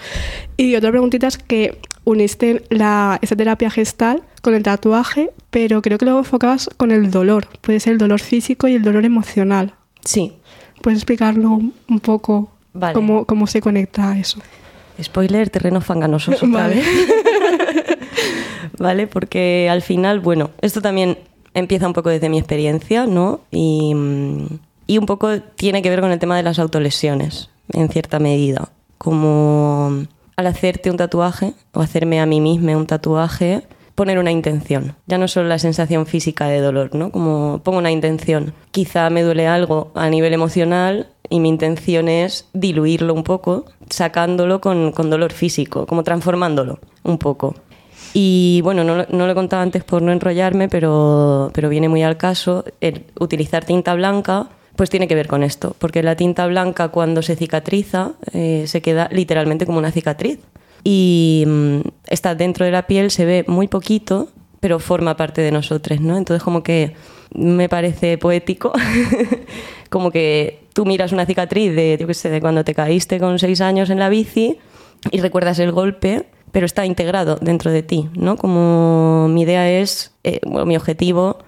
Y 0.59 0.75
otra 0.77 0.91
preguntita 0.91 1.27
es 1.27 1.39
que 1.39 1.79
uniste 2.05 2.65
la, 2.69 3.19
esta 3.23 3.37
terapia 3.37 3.71
gestal 3.71 4.23
con 4.43 4.55
el 4.55 4.63
tatuaje, 4.63 5.31
pero 5.51 5.83
creo 5.83 5.99
que 5.99 6.05
lo 6.07 6.19
enfocabas 6.19 6.69
con 6.77 6.91
el 6.91 7.11
dolor. 7.11 7.47
Puede 7.61 7.81
ser 7.81 7.93
el 7.95 7.99
dolor 7.99 8.21
físico 8.21 8.69
y 8.69 8.75
el 8.75 8.83
dolor 8.83 9.05
emocional. 9.05 9.75
sí, 10.05 10.33
¿Puedes 10.83 10.99
explicarlo 11.01 11.51
un 11.51 12.01
poco 12.01 12.51
Vale. 12.73 12.95
cómo, 12.95 13.27
cómo 13.27 13.47
se 13.47 13.61
conecta 13.61 14.13
a 14.13 14.19
eso? 14.19 14.41
Spoiler, 15.03 15.51
terrenos 15.51 15.85
fanganosos 15.85 16.37
otra 16.43 16.49
Vale. 16.63 16.77
vez. 16.77 16.87
vale, 18.79 19.07
porque 19.07 19.69
al 19.71 19.83
final, 19.83 20.21
bueno, 20.21 20.51
esto 20.63 20.81
también 20.81 21.19
empieza 21.55 21.87
un 21.87 21.93
poco 21.93 22.09
desde 22.09 22.29
mi 22.31 22.39
experiencia, 22.39 23.07
¿no? 23.07 23.41
Y, 23.51 23.95
y 24.87 24.97
un 24.99 25.07
poco 25.07 25.41
tiene 25.57 25.83
que 25.83 25.91
ver 25.91 26.01
con 26.01 26.13
el 26.13 26.19
tema 26.19 26.37
de 26.37 26.43
las 26.45 26.59
autolesiones, 26.59 27.51
en 27.73 27.89
cierta 27.91 28.19
medida. 28.19 28.71
Como 28.99 30.05
al 30.37 30.47
hacerte 30.47 30.91
un 30.91 30.97
tatuaje, 30.97 31.53
o 31.73 31.81
hacerme 31.81 32.21
a 32.21 32.27
mí 32.27 32.41
misma 32.41 32.77
un 32.77 32.87
tatuaje, 32.87 33.63
poner 33.95 34.19
una 34.19 34.31
intención. 34.31 34.97
Ya 35.07 35.19
no 35.19 35.29
solo 35.29 35.49
la 35.49 35.59
sensación 35.59 36.07
física 36.07 36.47
de 36.47 36.61
dolor, 36.61 36.95
¿no? 36.95 37.11
Como 37.11 37.61
pongo 37.63 37.79
una 37.79 37.91
intención. 37.91 38.55
Quizá 38.71 39.11
me 39.11 39.23
duele 39.23 39.47
algo 39.47 39.91
a 39.95 40.09
nivel 40.09 40.33
emocional 40.33 41.09
y 41.29 41.41
mi 41.41 41.49
intención 41.49 42.09
es 42.09 42.49
diluirlo 42.53 43.15
un 43.15 43.25
poco, 43.25 43.67
sacándolo 43.89 44.61
con, 44.61 44.93
con 44.93 45.11
dolor 45.11 45.33
físico, 45.33 45.87
como 45.87 46.03
transformándolo 46.03 46.79
un 47.05 47.19
poco. 47.19 47.55
Y 48.13 48.61
bueno, 48.63 48.83
no, 48.83 49.07
no 49.09 49.27
lo 49.27 49.31
he 49.31 49.35
contado 49.35 49.63
antes 49.63 49.85
por 49.85 50.03
no 50.03 50.13
enrollarme, 50.13 50.69
pero, 50.69 51.51
pero 51.55 51.69
viene 51.69 51.89
muy 51.89 52.03
al 52.03 52.17
caso. 52.17 52.65
El 52.81 53.05
utilizar 53.19 53.65
tinta 53.65 53.95
blanca, 53.95 54.49
pues 54.75 54.91
tiene 54.91 55.07
que 55.07 55.15
ver 55.15 55.29
con 55.29 55.43
esto, 55.43 55.77
porque 55.79 56.03
la 56.03 56.17
tinta 56.17 56.47
blanca 56.47 56.89
cuando 56.89 57.23
se 57.23 57.37
cicatriza 57.37 58.13
eh, 58.33 58.65
se 58.67 58.83
queda 58.83 59.09
literalmente 59.13 59.67
como 59.67 59.79
una 59.79 59.93
cicatriz. 59.93 60.41
Y 60.85 61.45
mm, 61.47 61.81
está 62.07 62.35
dentro 62.35 62.65
de 62.65 62.73
la 62.73 62.87
piel, 62.87 63.11
se 63.11 63.25
ve 63.25 63.45
muy 63.47 63.69
poquito, 63.69 64.29
pero 64.61 64.79
forma 64.79 65.17
parte 65.17 65.41
de 65.41 65.51
nosotros, 65.51 66.01
¿no? 66.01 66.17
Entonces 66.17 66.43
como 66.43 66.63
que 66.63 66.95
me 67.35 67.69
parece 67.69 68.19
poético, 68.19 68.73
como 69.91 70.11
que 70.11 70.65
tú 70.73 70.85
miras 70.85 71.13
una 71.13 71.27
cicatriz 71.27 71.75
de, 71.75 71.97
yo 71.99 72.07
qué 72.07 72.15
sé, 72.15 72.31
de 72.31 72.41
cuando 72.41 72.65
te 72.65 72.75
caíste 72.75 73.19
con 73.19 73.39
seis 73.39 73.61
años 73.61 73.91
en 73.91 73.99
la 73.99 74.09
bici 74.09 74.59
y 75.11 75.21
recuerdas 75.21 75.59
el 75.59 75.73
golpe, 75.73 76.27
pero 76.53 76.67
está 76.67 76.85
integrado 76.85 77.37
dentro 77.41 77.71
de 77.71 77.83
ti, 77.83 78.09
¿no? 78.15 78.37
Como 78.37 79.29
mi 79.29 79.43
idea 79.43 79.71
es, 79.71 80.13
eh, 80.25 80.41
bueno, 80.45 80.67
mi 80.67 80.77
objetivo 80.77 81.39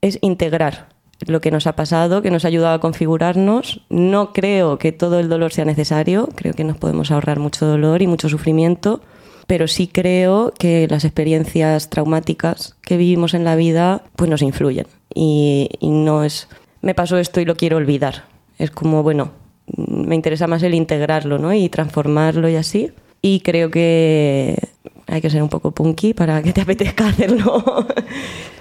es 0.00 0.18
integrar 0.20 0.91
lo 1.26 1.40
que 1.40 1.50
nos 1.50 1.66
ha 1.66 1.76
pasado, 1.76 2.22
que 2.22 2.30
nos 2.30 2.44
ha 2.44 2.48
ayudado 2.48 2.74
a 2.74 2.80
configurarnos. 2.80 3.80
No 3.88 4.32
creo 4.32 4.78
que 4.78 4.92
todo 4.92 5.18
el 5.20 5.28
dolor 5.28 5.52
sea 5.52 5.64
necesario, 5.64 6.28
creo 6.34 6.54
que 6.54 6.64
nos 6.64 6.76
podemos 6.76 7.10
ahorrar 7.10 7.38
mucho 7.38 7.66
dolor 7.66 8.02
y 8.02 8.06
mucho 8.06 8.28
sufrimiento, 8.28 9.00
pero 9.46 9.68
sí 9.68 9.88
creo 9.88 10.52
que 10.58 10.86
las 10.88 11.04
experiencias 11.04 11.90
traumáticas 11.90 12.76
que 12.82 12.96
vivimos 12.96 13.34
en 13.34 13.44
la 13.44 13.56
vida 13.56 14.02
pues 14.16 14.30
nos 14.30 14.42
influyen 14.42 14.86
y, 15.14 15.68
y 15.80 15.90
no 15.90 16.24
es 16.24 16.48
me 16.82 16.94
pasó 16.94 17.16
esto 17.16 17.40
y 17.40 17.44
lo 17.44 17.54
quiero 17.54 17.78
olvidar. 17.78 18.24
Es 18.58 18.70
como, 18.70 19.02
bueno, 19.02 19.30
me 19.76 20.14
interesa 20.14 20.46
más 20.46 20.62
el 20.62 20.74
integrarlo 20.74 21.38
¿no? 21.38 21.54
y 21.54 21.68
transformarlo 21.68 22.48
y 22.48 22.56
así. 22.56 22.90
Y 23.22 23.40
creo 23.40 23.70
que 23.70 24.58
hay 25.06 25.20
que 25.20 25.30
ser 25.30 25.42
un 25.42 25.48
poco 25.48 25.70
punky 25.70 26.12
para 26.12 26.42
que 26.42 26.52
te 26.52 26.60
apetezca 26.62 27.08
hacerlo 27.08 27.64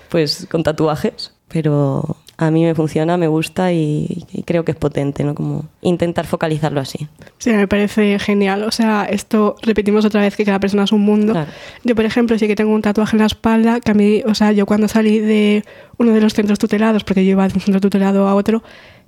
pues 0.09 0.47
con 0.49 0.63
tatuajes, 0.63 1.33
pero 1.47 2.17
a 2.37 2.49
mí 2.49 2.63
me 2.63 2.73
funciona, 2.73 3.17
me 3.17 3.27
gusta 3.27 3.71
y, 3.71 4.25
y 4.33 4.43
creo 4.43 4.65
que 4.65 4.71
es 4.71 4.77
potente, 4.77 5.23
¿no? 5.23 5.35
Como 5.35 5.65
intentar 5.81 6.25
focalizarlo 6.25 6.79
así. 6.79 7.07
Sí, 7.37 7.51
me 7.51 7.67
parece 7.67 8.17
genial. 8.19 8.63
O 8.63 8.71
sea, 8.71 9.05
esto 9.05 9.55
repetimos 9.61 10.05
otra 10.05 10.21
vez 10.21 10.35
que 10.35 10.45
cada 10.45 10.59
persona 10.59 10.83
es 10.83 10.91
un 10.91 11.01
mundo. 11.01 11.33
Claro. 11.33 11.51
Yo, 11.83 11.95
por 11.95 12.05
ejemplo, 12.05 12.37
sí 12.37 12.47
que 12.47 12.55
tengo 12.55 12.73
un 12.73 12.81
tatuaje 12.81 13.15
en 13.15 13.19
la 13.19 13.27
espalda 13.27 13.79
que 13.79 13.91
a 13.91 13.93
mí, 13.93 14.23
o 14.25 14.33
sea, 14.33 14.51
yo 14.51 14.65
cuando 14.65 14.87
salí 14.87 15.19
de 15.19 15.63
uno 15.97 16.13
de 16.13 16.21
los 16.21 16.33
centros 16.33 16.57
tutelados, 16.57 17.03
porque 17.03 17.23
yo 17.23 17.31
iba 17.31 17.47
de 17.47 17.53
un 17.53 17.61
centro 17.61 17.79
tutelado 17.79 18.27
a 18.27 18.33
otro, 18.35 18.63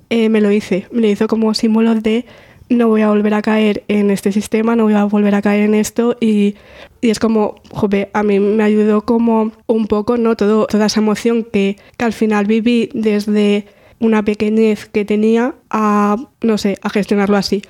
eh, 0.09 0.29
me 0.29 0.41
lo 0.41 0.51
hice. 0.51 0.87
Me 0.91 1.01
lo 1.01 1.07
hizo 1.07 1.27
como 1.27 1.53
símbolo 1.53 1.95
de 1.95 2.25
no 2.69 2.87
voy 2.87 3.01
a 3.01 3.09
volver 3.09 3.33
a 3.33 3.41
caer 3.41 3.83
en 3.87 4.09
este 4.09 4.31
sistema, 4.31 4.75
no 4.75 4.83
voy 4.83 4.93
a 4.93 5.03
volver 5.05 5.35
a 5.35 5.41
caer 5.41 5.61
en 5.63 5.75
esto 5.75 6.17
y, 6.19 6.55
y 7.01 7.09
es 7.09 7.19
como, 7.19 7.55
jope, 7.71 8.09
a 8.13 8.23
mí 8.23 8.39
me 8.39 8.63
ayudó 8.63 9.01
como 9.01 9.51
un 9.67 9.87
poco, 9.87 10.17
¿no? 10.17 10.35
Todo, 10.35 10.65
toda 10.67 10.87
esa 10.87 10.99
emoción 10.99 11.43
que, 11.43 11.77
que 11.97 12.05
al 12.05 12.13
final 12.13 12.45
viví 12.45 12.89
desde 12.93 13.65
una 14.03 14.23
pequeñez 14.23 14.85
que 14.85 15.05
tenía 15.05 15.55
a, 15.69 16.17
no 16.41 16.57
sé, 16.57 16.77
a 16.81 16.89
gestionarlo 16.89 17.37
así. 17.37 17.61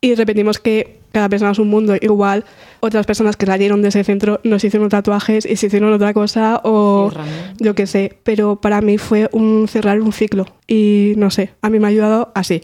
Y 0.00 0.14
repetimos 0.14 0.58
que 0.58 0.98
cada 1.12 1.28
persona 1.28 1.52
es 1.52 1.58
un 1.58 1.68
mundo. 1.68 1.94
Igual 2.00 2.44
otras 2.80 3.06
personas 3.06 3.36
que 3.36 3.46
salieron 3.46 3.82
de 3.82 3.88
ese 3.88 4.02
centro 4.02 4.40
no 4.42 4.58
se 4.58 4.66
hicieron 4.66 4.88
tatuajes 4.88 5.46
y 5.46 5.56
se 5.56 5.66
hicieron 5.66 5.92
otra 5.92 6.12
cosa 6.12 6.60
o 6.64 7.12
yo 7.58 7.74
qué 7.74 7.86
sé. 7.86 8.18
Pero 8.24 8.60
para 8.60 8.80
mí 8.80 8.98
fue 8.98 9.28
un 9.32 9.68
cerrar 9.68 10.00
un 10.00 10.12
ciclo 10.12 10.46
y 10.66 11.14
no 11.16 11.30
sé, 11.30 11.50
a 11.62 11.70
mí 11.70 11.78
me 11.78 11.86
ha 11.86 11.90
ayudado 11.90 12.32
así. 12.34 12.62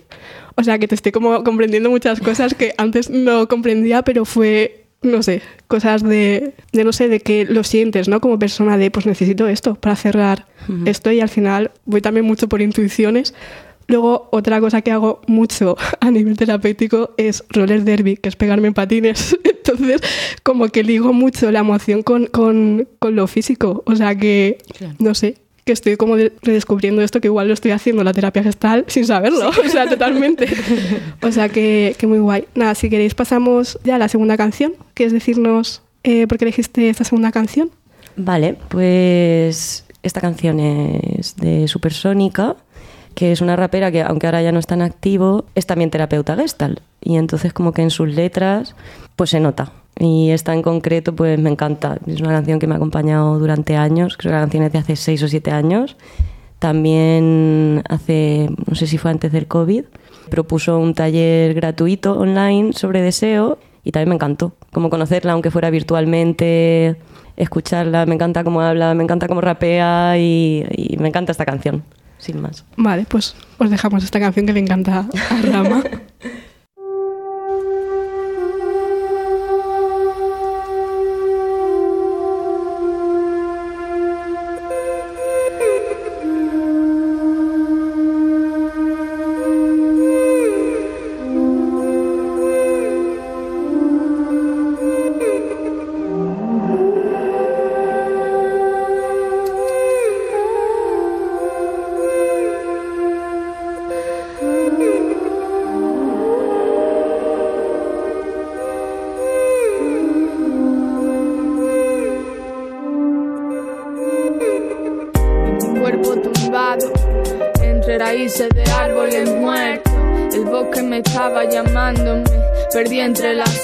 O 0.57 0.64
sea 0.64 0.79
que 0.81 0.88
te 0.88 0.97
estoy 0.97 1.12
como 1.12 1.45
comprendiendo 1.45 1.88
muchas 1.88 2.21
cosas 2.21 2.55
que 2.55 2.75
antes 2.79 3.11
no 3.11 3.47
comprendía, 3.47 4.03
pero 4.03 4.25
fue, 4.25 4.87
no 5.03 5.23
sé, 5.23 5.43
cosas 5.69 6.03
de, 6.03 6.55
de 6.73 6.85
no 6.85 6.93
sé, 6.93 7.09
de 7.09 7.21
que 7.21 7.45
lo 7.45 7.63
sientes, 7.65 8.09
¿no? 8.09 8.21
Como 8.21 8.39
persona 8.39 8.77
de, 8.77 8.91
pues 8.91 9.07
necesito 9.07 9.47
esto 9.49 9.75
para 9.77 9.95
cerrar 9.97 10.47
esto 10.85 11.11
y 11.13 11.21
al 11.21 11.29
final 11.29 11.71
voy 11.87 12.01
también 12.03 12.27
mucho 12.27 12.49
por 12.49 12.61
intuiciones. 12.61 13.33
Luego, 13.87 14.29
otra 14.33 14.61
cosa 14.61 14.83
que 14.83 14.91
hago 14.91 15.23
mucho 15.29 15.77
a 16.01 16.11
nivel 16.11 16.37
terapéutico 16.37 17.15
es 17.17 17.43
roller 17.49 17.85
derby, 17.85 18.17
que 18.17 18.29
es 18.29 18.37
pegarme 18.37 18.69
en 18.69 18.75
patines. 18.75 19.39
Entonces, 19.45 20.01
como 20.43 20.69
que 20.69 20.83
ligo 20.83 21.13
mucho 21.15 21.51
la 21.51 21.61
emoción 21.61 22.03
con, 22.03 22.27
con, 22.27 22.87
con 22.99 23.15
lo 23.17 23.27
físico. 23.27 23.83
O 23.87 23.97
sea 23.97 24.15
que, 24.15 24.59
Claro. 24.77 24.95
no 24.99 25.15
sé, 25.15 25.37
que 25.69 25.73
estoy 25.73 25.99
como 25.99 26.17
de- 26.17 26.33
redescubriendo 26.41 27.03
esto, 27.03 27.21
que 27.21 27.29
igual 27.29 27.47
lo 27.49 27.53
estoy 27.53 27.73
haciendo 27.73 28.03
la 28.03 28.15
terapia 28.15 28.43
gestal 28.43 28.85
sin 28.89 29.05
saberlo. 29.05 29.51
O 29.67 29.69
sea, 29.69 29.87
totalmente. 29.87 30.47
O 31.23 31.31
sea 31.31 31.51
que, 31.51 31.95
que 31.99 32.07
muy 32.07 32.19
guay. 32.21 32.47
Nada, 32.55 32.75
si 32.75 32.89
queréis 32.89 33.15
pasamos 33.15 33.79
ya 33.85 33.97
a 33.97 33.99
la 33.99 34.09
segunda 34.09 34.39
canción. 34.39 34.73
¿Quieres 34.95 35.13
decirnos 35.13 35.83
eh, 36.05 36.27
por 36.27 36.39
qué 36.39 36.47
elegiste 36.47 36.89
esta 36.89 37.05
segunda 37.05 37.33
canción? 37.33 37.71
Vale, 38.17 38.57
pues 38.69 39.85
esta 40.03 40.21
canción 40.23 40.59
es 40.61 41.37
de 41.37 41.69
Supersónica, 41.69 42.57
que 43.15 43.33
es 43.33 43.41
una 43.43 43.55
rapera 43.57 43.91
que, 43.93 44.01
aunque 44.03 44.27
ahora 44.27 44.41
ya 44.43 44.53
no 44.53 44.59
está 44.59 44.75
en 44.75 44.83
activo, 44.83 45.45
es 45.55 45.67
también 45.67 45.91
terapeuta 45.91 46.35
gestal. 46.37 46.81
Y 47.03 47.17
entonces 47.17 47.53
como 47.53 47.73
que 47.73 47.83
en 47.83 47.91
sus 47.91 48.09
letras, 48.09 48.75
pues 49.17 49.31
se 49.31 49.41
nota. 49.41 49.73
Y 49.99 50.31
esta 50.31 50.55
en 50.55 50.63
concreto, 50.63 51.15
pues 51.15 51.39
me 51.39 51.51
encanta. 51.51 51.99
Es 52.07 52.21
una 52.21 52.31
canción 52.31 52.59
que 52.59 52.67
me 52.67 52.75
ha 52.75 52.77
acompañado 52.77 53.39
durante 53.39 53.77
años, 53.77 54.17
creo 54.17 54.31
que 54.31 54.35
la 54.35 54.43
canción 54.43 54.63
es 54.63 54.73
de 54.73 54.79
hace 54.79 54.97
seis 54.97 55.23
o 55.23 55.29
siete 55.29 55.51
años. 55.51 55.97
También 56.59 57.83
hace, 57.89 58.49
no 58.67 58.75
sé 58.75 58.87
si 58.87 58.99
fue 58.99 59.11
antes 59.11 59.31
del 59.33 59.47
COVID, 59.47 59.85
propuso 60.31 60.79
un 60.79 60.95
taller 60.95 61.55
gratuito 61.55 62.19
online 62.19 62.73
sobre 62.73 63.01
deseo 63.01 63.59
y 63.85 63.93
también 63.93 64.11
me 64.11 64.15
encantó. 64.17 64.55
Como 64.73 64.91
conocerla, 64.91 65.33
aunque 65.33 65.51
fuera 65.51 65.71
virtualmente, 65.71 66.97
escucharla, 67.37 68.07
me 68.07 68.15
encanta 68.15 68.43
cómo 68.43 68.61
habla, 68.61 68.95
me 68.95 69.05
encanta 69.05 69.29
cómo 69.29 69.41
rapea 69.41 70.19
y, 70.19 70.65
y 70.71 70.97
me 70.99 71.09
encanta 71.09 71.33
esta 71.33 71.45
canción, 71.45 71.85
sin 72.19 72.41
más. 72.41 72.65
Vale, 72.77 73.07
pues 73.09 73.37
os 73.59 73.71
dejamos 73.71 74.03
esta 74.03 74.19
canción 74.19 74.47
que 74.47 74.53
le 74.53 74.61
encanta 74.61 75.07
a 75.31 75.43
Rama. 75.43 75.83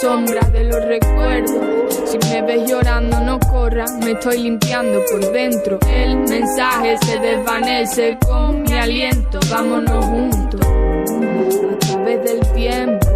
sombras 0.05 0.53
de 0.53 0.65
los 0.65 0.85
recuerdos. 0.85 2.01
Si 2.05 2.19
me 2.29 2.43
ves 2.43 2.69
llorando, 2.69 3.21
no 3.21 3.41
corras, 3.41 3.91
me 4.05 4.13
estoy 4.13 4.37
limpiando 4.39 5.01
por 5.11 5.33
dentro. 5.33 5.79
El 5.89 6.19
mensaje 6.19 6.99
se 7.07 7.19
desvanece 7.19 8.19
con 8.27 8.65
mi 8.65 8.75
aliento, 8.75 9.41
vámonos 9.51 10.05
juntos 10.05 10.61
a 10.61 11.79
través 11.79 12.23
del 12.23 12.41
tiempo, 12.53 13.07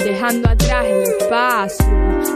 dejando 0.00 0.48
atrás 0.48 0.84
el 0.84 1.02
espacio, 1.02 1.86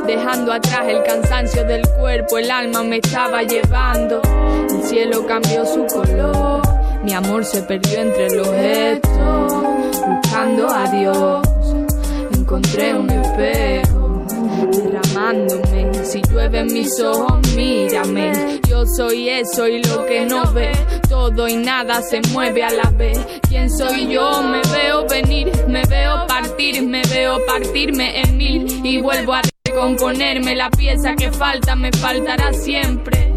dejando 0.07 0.53
atrás 0.53 0.87
el 0.87 1.03
cansancio 1.03 1.65
del 1.65 1.83
cuerpo, 1.99 2.39
el 2.39 2.49
alma 2.49 2.85
me 2.85 2.99
estaba 2.99 3.43
llevando, 3.43 4.23
el 4.71 4.83
cielo 4.85 5.27
cambió 5.27 5.67
su 5.67 5.85
color, 5.87 6.63
mi 7.03 7.13
amor 7.13 7.45
se 7.45 7.61
perdió 7.63 7.99
entre 8.03 8.37
los 8.37 8.49
gestos, 8.53 9.53
buscando 10.07 10.69
a 10.69 10.89
Dios, 10.93 11.49
encontré 12.33 12.95
un 12.95 13.11
espejo 13.11 13.86
Si 16.05 16.23
llueve 16.23 16.65
mis 16.65 17.01
ojos, 17.01 17.41
mírame. 17.55 18.61
Yo 18.69 18.85
soy 18.87 19.29
eso 19.29 19.67
y 19.67 19.83
lo 19.83 20.07
que 20.07 20.25
no 20.25 20.53
ve. 20.53 20.73
Todo 21.09 21.49
y 21.49 21.57
nada 21.57 22.01
se 22.01 22.21
mueve 22.33 22.63
a 22.63 22.71
la 22.71 22.91
vez. 22.91 23.19
¿Quién 23.49 23.71
soy 23.71 24.09
yo? 24.09 24.43
Me 24.43 24.63
veo 24.73 25.07
venir, 25.07 25.53
me 25.69 25.85
veo 25.85 26.27
partir, 26.27 26.83
me 26.83 27.03
veo 27.13 27.39
partirme 27.47 28.21
en 28.21 28.37
mil. 28.37 28.87
Y 28.87 29.01
vuelvo 29.01 29.35
a 29.35 29.43
recomponerme. 29.67 30.55
La 30.55 30.71
pieza 30.71 31.15
que 31.15 31.31
falta 31.33 31.75
me 31.77 31.91
faltará 31.93 32.53
siempre. 32.53 33.31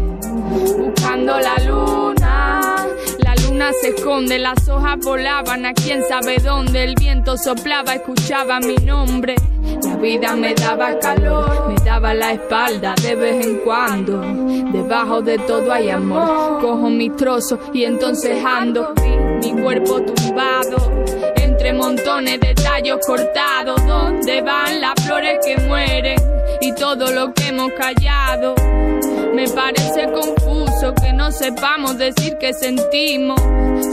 Buscando 0.78 1.38
la 1.38 1.56
luna. 1.66 2.86
La 3.18 3.34
luna 3.34 3.70
se 3.80 3.88
esconde, 3.88 4.38
las 4.38 4.68
hojas 4.68 4.98
volaban 5.04 5.66
a 5.66 5.74
quién 5.74 6.02
sabe 6.08 6.38
dónde. 6.38 6.84
El 6.84 6.94
viento 6.94 7.36
soplaba, 7.36 7.94
escuchaba 7.94 8.60
mi 8.60 8.76
nombre. 8.76 9.34
La 9.84 9.96
vida 9.96 10.36
me 10.36 10.54
daba 10.54 10.98
calor, 10.98 11.68
me 11.68 11.74
daba 11.84 12.14
la 12.14 12.32
espalda 12.32 12.94
de 13.02 13.14
vez 13.14 13.46
en 13.46 13.58
cuando. 13.58 14.20
Debajo 14.72 15.22
de 15.22 15.38
todo 15.38 15.72
hay 15.72 15.90
amor. 15.90 16.60
Cojo 16.60 16.90
mis 16.90 17.14
trozos 17.16 17.58
y 17.72 17.84
entonces 17.84 18.44
ando. 18.44 18.94
Mi 19.42 19.52
cuerpo 19.62 20.02
tumbado 20.02 20.76
entre 21.36 21.72
montones 21.72 22.40
de 22.40 22.54
tallos 22.54 22.98
cortados. 23.06 23.84
¿Dónde 23.86 24.42
van 24.42 24.80
las 24.80 24.94
flores 25.04 25.38
que 25.44 25.56
mueren 25.66 26.20
y 26.60 26.72
todo 26.74 27.10
lo 27.12 27.32
que 27.32 27.48
hemos 27.48 27.72
callado? 27.72 28.54
Me 29.34 29.48
parece 29.48 30.10
confuso 30.12 30.94
que 31.00 31.12
no 31.12 31.30
sepamos 31.32 31.96
decir 31.98 32.36
que 32.38 32.52
sentimos. 32.52 33.40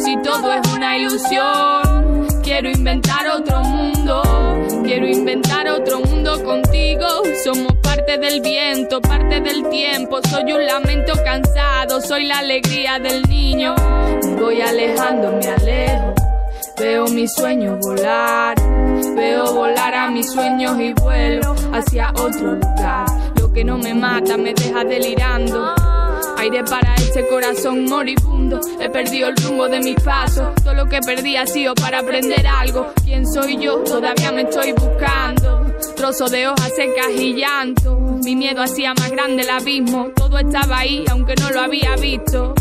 Si 0.04 0.22
todo 0.22 0.52
es 0.54 0.74
una 0.74 0.98
ilusión, 0.98 2.07
quiero 2.48 2.70
inventar 2.70 3.28
otro 3.28 3.60
mundo. 3.60 4.22
Quiero 4.86 5.06
inventar 5.06 5.68
otro 5.68 6.00
mundo 6.00 6.42
contigo. 6.46 7.06
Somos 7.44 7.74
parte 7.84 8.18
del 8.18 8.40
viento, 8.40 9.02
parte 9.02 9.42
del 9.42 9.68
tiempo. 9.70 10.20
Soy 10.30 10.54
un 10.54 10.66
lamento 10.66 11.14
cansado, 11.26 12.00
soy 12.00 12.26
la 12.26 12.40
alegría 12.40 13.00
del 13.00 13.22
niño. 13.24 13.76
Voy 14.40 14.62
alejando, 14.62 15.34
me 15.34 15.48
alejo. 15.48 16.14
Veo 16.80 17.08
mis 17.08 17.34
sueños 17.34 17.80
volar, 17.80 18.56
veo 19.16 19.54
volar 19.54 19.94
a 19.94 20.10
mis 20.10 20.32
sueños 20.32 20.80
y 20.80 20.94
vuelo 20.94 21.54
hacia 21.74 22.12
otro 22.12 22.54
lugar. 22.54 23.08
Lo 23.40 23.52
que 23.52 23.66
no 23.66 23.78
me 23.78 23.94
mata 23.94 24.38
me 24.38 24.54
deja 24.54 24.86
delirando. 24.86 25.97
Aire 26.38 26.64
para 26.64 26.96
este 26.96 27.28
corazón 27.28 27.86
moribundo. 27.86 28.60
He 28.80 28.90
perdido 28.90 29.30
el 29.30 29.36
rumbo 29.38 29.68
de 29.68 29.80
mis 29.80 29.96
pasos. 29.96 30.54
Todo 30.64 30.74
lo 30.74 30.86
que 30.86 31.00
perdí 31.00 31.36
ha 31.36 31.48
sido 31.48 31.74
para 31.76 32.00
aprender 32.00 32.46
algo. 32.46 32.94
¿Quién 33.04 33.26
soy 33.28 33.58
yo? 33.58 33.80
Todavía 33.80 34.32
me 34.32 34.44
estoy 34.44 34.72
buscando. 34.74 35.66
Trozo 35.96 36.28
de 36.28 36.48
hojas 36.48 36.74
secas 36.76 37.10
y 37.18 37.34
llanto. 37.34 38.00
Mi 38.24 38.36
miedo 38.36 38.62
hacía 38.62 38.94
más 38.94 39.10
grande 39.10 39.44
el 39.44 39.50
abismo. 39.50 40.10
Todo 40.16 40.38
estaba 40.38 40.80
ahí, 40.80 41.04
aunque 41.10 41.36
no 41.36 41.50
lo 41.50 41.62
había 41.62 41.96
visto. 41.96 42.54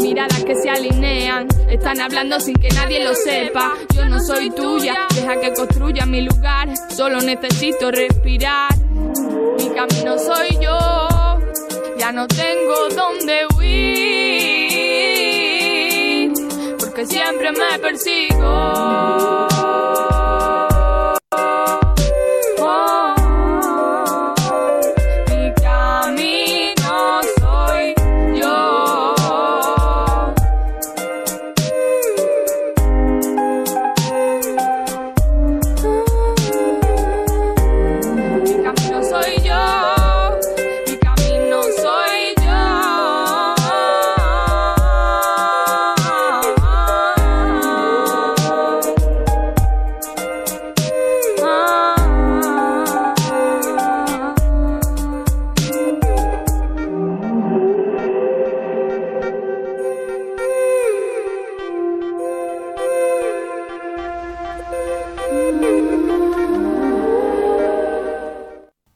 Miradas 0.00 0.44
que 0.44 0.54
se 0.54 0.70
alinean, 0.70 1.48
están 1.68 2.00
hablando 2.00 2.40
sin 2.40 2.54
que 2.54 2.68
nadie 2.70 3.04
lo 3.04 3.14
sepa. 3.14 3.74
Yo 3.94 4.04
no 4.06 4.20
soy 4.20 4.50
tuya, 4.50 5.06
deja 5.14 5.40
que 5.40 5.52
construya 5.52 6.06
mi 6.06 6.22
lugar. 6.22 6.68
Solo 6.88 7.20
necesito 7.20 7.90
respirar. 7.90 8.70
Mi 9.56 9.68
camino 9.70 10.18
soy 10.18 10.58
yo, 10.60 10.78
ya 12.00 12.10
no 12.12 12.26
tengo 12.26 12.88
dónde 12.96 13.46
huir. 13.54 14.32
Porque 16.78 17.04
siempre 17.04 17.52
me 17.52 17.78
persigo. 17.78 19.50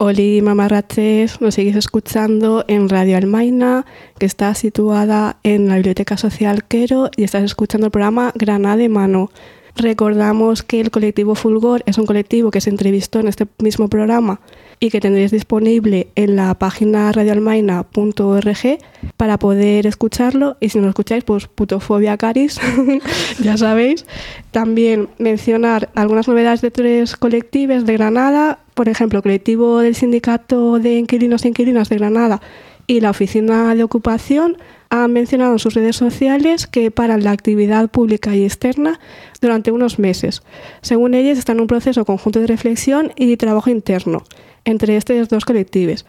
Oli 0.05 0.39
mamarraches, 0.43 1.41
nos 1.41 1.55
seguís 1.55 1.75
escuchando 1.75 2.63
en 2.67 2.89
Radio 2.89 3.17
Almaina, 3.17 3.87
que 4.19 4.27
está 4.27 4.53
situada 4.53 5.37
en 5.41 5.67
la 5.67 5.77
Biblioteca 5.77 6.15
Social 6.15 6.63
Quero 6.63 7.09
y 7.17 7.23
estás 7.23 7.41
escuchando 7.41 7.87
el 7.87 7.91
programa 7.91 8.31
Granada 8.35 8.77
de 8.77 8.87
Mano. 8.87 9.31
Recordamos 9.75 10.63
que 10.63 10.79
el 10.79 10.89
colectivo 10.89 11.35
Fulgor 11.35 11.83
es 11.85 11.97
un 11.97 12.05
colectivo 12.05 12.49
que 12.49 12.61
se 12.61 12.69
entrevistó 12.69 13.19
en 13.19 13.27
este 13.27 13.45
mismo 13.59 13.89
programa 13.89 14.39
y 14.79 14.89
que 14.89 15.01
tendréis 15.01 15.31
disponible 15.31 16.07
en 16.15 16.37
la 16.37 16.53
página 16.53 17.11
radioalmaina.org 17.11 18.79
para 19.17 19.37
poder 19.37 19.85
escucharlo. 19.85 20.55
Y 20.61 20.69
si 20.69 20.77
no 20.77 20.85
lo 20.85 20.89
escucháis, 20.89 21.25
pues 21.25 21.47
putofobia 21.47 22.17
caris, 22.17 22.59
ya 23.41 23.57
sabéis. 23.57 24.05
También 24.51 25.09
mencionar 25.17 25.89
algunas 25.95 26.27
novedades 26.27 26.61
de 26.61 26.71
tres 26.71 27.17
colectivos 27.17 27.85
de 27.85 27.93
Granada, 27.93 28.59
por 28.75 28.87
ejemplo, 28.87 29.19
el 29.19 29.23
colectivo 29.23 29.79
del 29.79 29.95
Sindicato 29.95 30.79
de 30.79 30.99
Inquilinos 30.99 31.43
e 31.43 31.49
Inquilinas 31.49 31.89
de 31.89 31.97
Granada 31.97 32.41
y 32.87 33.01
la 33.01 33.09
Oficina 33.09 33.75
de 33.75 33.83
Ocupación 33.83 34.57
han 34.89 35.13
mencionado 35.13 35.53
en 35.53 35.59
sus 35.59 35.73
redes 35.73 35.95
sociales 35.95 36.67
que 36.67 36.91
paran 36.91 37.23
la 37.23 37.31
actividad 37.31 37.89
pública 37.89 38.35
y 38.35 38.43
externa 38.43 38.99
durante 39.41 39.71
unos 39.71 39.99
meses. 39.99 40.43
Según 40.81 41.13
ellos, 41.13 41.37
están 41.37 41.57
en 41.57 41.61
un 41.61 41.67
proceso 41.67 42.05
conjunto 42.05 42.39
de 42.39 42.47
reflexión 42.47 43.11
y 43.15 43.37
trabajo 43.37 43.69
interno 43.69 44.23
entre 44.65 44.97
estos 44.97 45.29
dos 45.29 45.45
colectivos. 45.45 46.05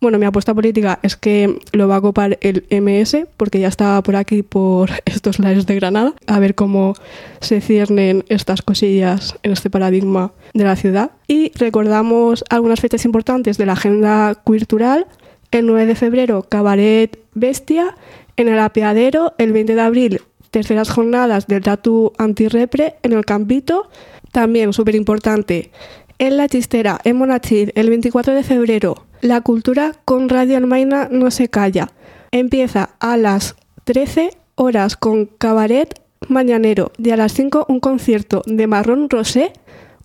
Bueno, 0.00 0.20
mi 0.20 0.26
apuesta 0.26 0.54
política 0.54 1.00
es 1.02 1.16
que 1.16 1.58
lo 1.72 1.88
va 1.88 1.96
a 1.96 2.00
copar 2.00 2.38
el 2.40 2.64
MS, 2.70 3.26
porque 3.36 3.58
ya 3.58 3.66
estaba 3.66 4.00
por 4.00 4.14
aquí, 4.14 4.44
por 4.44 4.90
estos 5.04 5.40
lares 5.40 5.66
de 5.66 5.74
Granada, 5.74 6.14
a 6.28 6.38
ver 6.38 6.54
cómo 6.54 6.94
se 7.40 7.60
ciernen 7.60 8.24
estas 8.28 8.62
cosillas 8.62 9.36
en 9.42 9.52
este 9.52 9.70
paradigma 9.70 10.30
de 10.54 10.64
la 10.64 10.76
ciudad. 10.76 11.10
Y 11.26 11.50
recordamos 11.58 12.44
algunas 12.48 12.80
fechas 12.80 13.04
importantes 13.04 13.58
de 13.58 13.66
la 13.66 13.72
agenda 13.72 14.36
cultural. 14.36 15.06
El 15.50 15.66
9 15.66 15.86
de 15.86 15.94
febrero, 15.94 16.42
Cabaret 16.42 17.18
Bestia. 17.34 17.96
En 18.36 18.48
el 18.48 18.58
Apeadero, 18.60 19.34
el 19.38 19.52
20 19.52 19.74
de 19.74 19.80
abril, 19.80 20.20
terceras 20.52 20.90
jornadas 20.90 21.48
del 21.48 21.62
Tatu 21.62 22.12
Antirrepre 22.18 22.94
en 23.02 23.12
el 23.12 23.24
Campito. 23.24 23.90
También, 24.30 24.72
súper 24.72 24.94
importante, 24.94 25.72
en 26.20 26.36
La 26.36 26.48
Chistera, 26.48 27.00
en 27.04 27.16
Monachid, 27.16 27.70
el 27.74 27.90
24 27.90 28.34
de 28.34 28.42
febrero, 28.42 29.06
la 29.20 29.40
cultura 29.40 29.92
con 30.04 30.28
Radio 30.28 30.56
Almaina 30.56 31.08
no 31.10 31.30
se 31.30 31.48
calla. 31.48 31.90
Empieza 32.30 32.90
a 33.00 33.16
las 33.16 33.56
13 33.84 34.30
horas 34.54 34.96
con 34.96 35.26
cabaret 35.26 36.00
mañanero 36.28 36.92
y 36.98 37.10
a 37.10 37.16
las 37.16 37.32
5 37.32 37.66
un 37.68 37.80
concierto 37.80 38.42
de 38.46 38.66
Marrón 38.66 39.08
Rosé, 39.08 39.52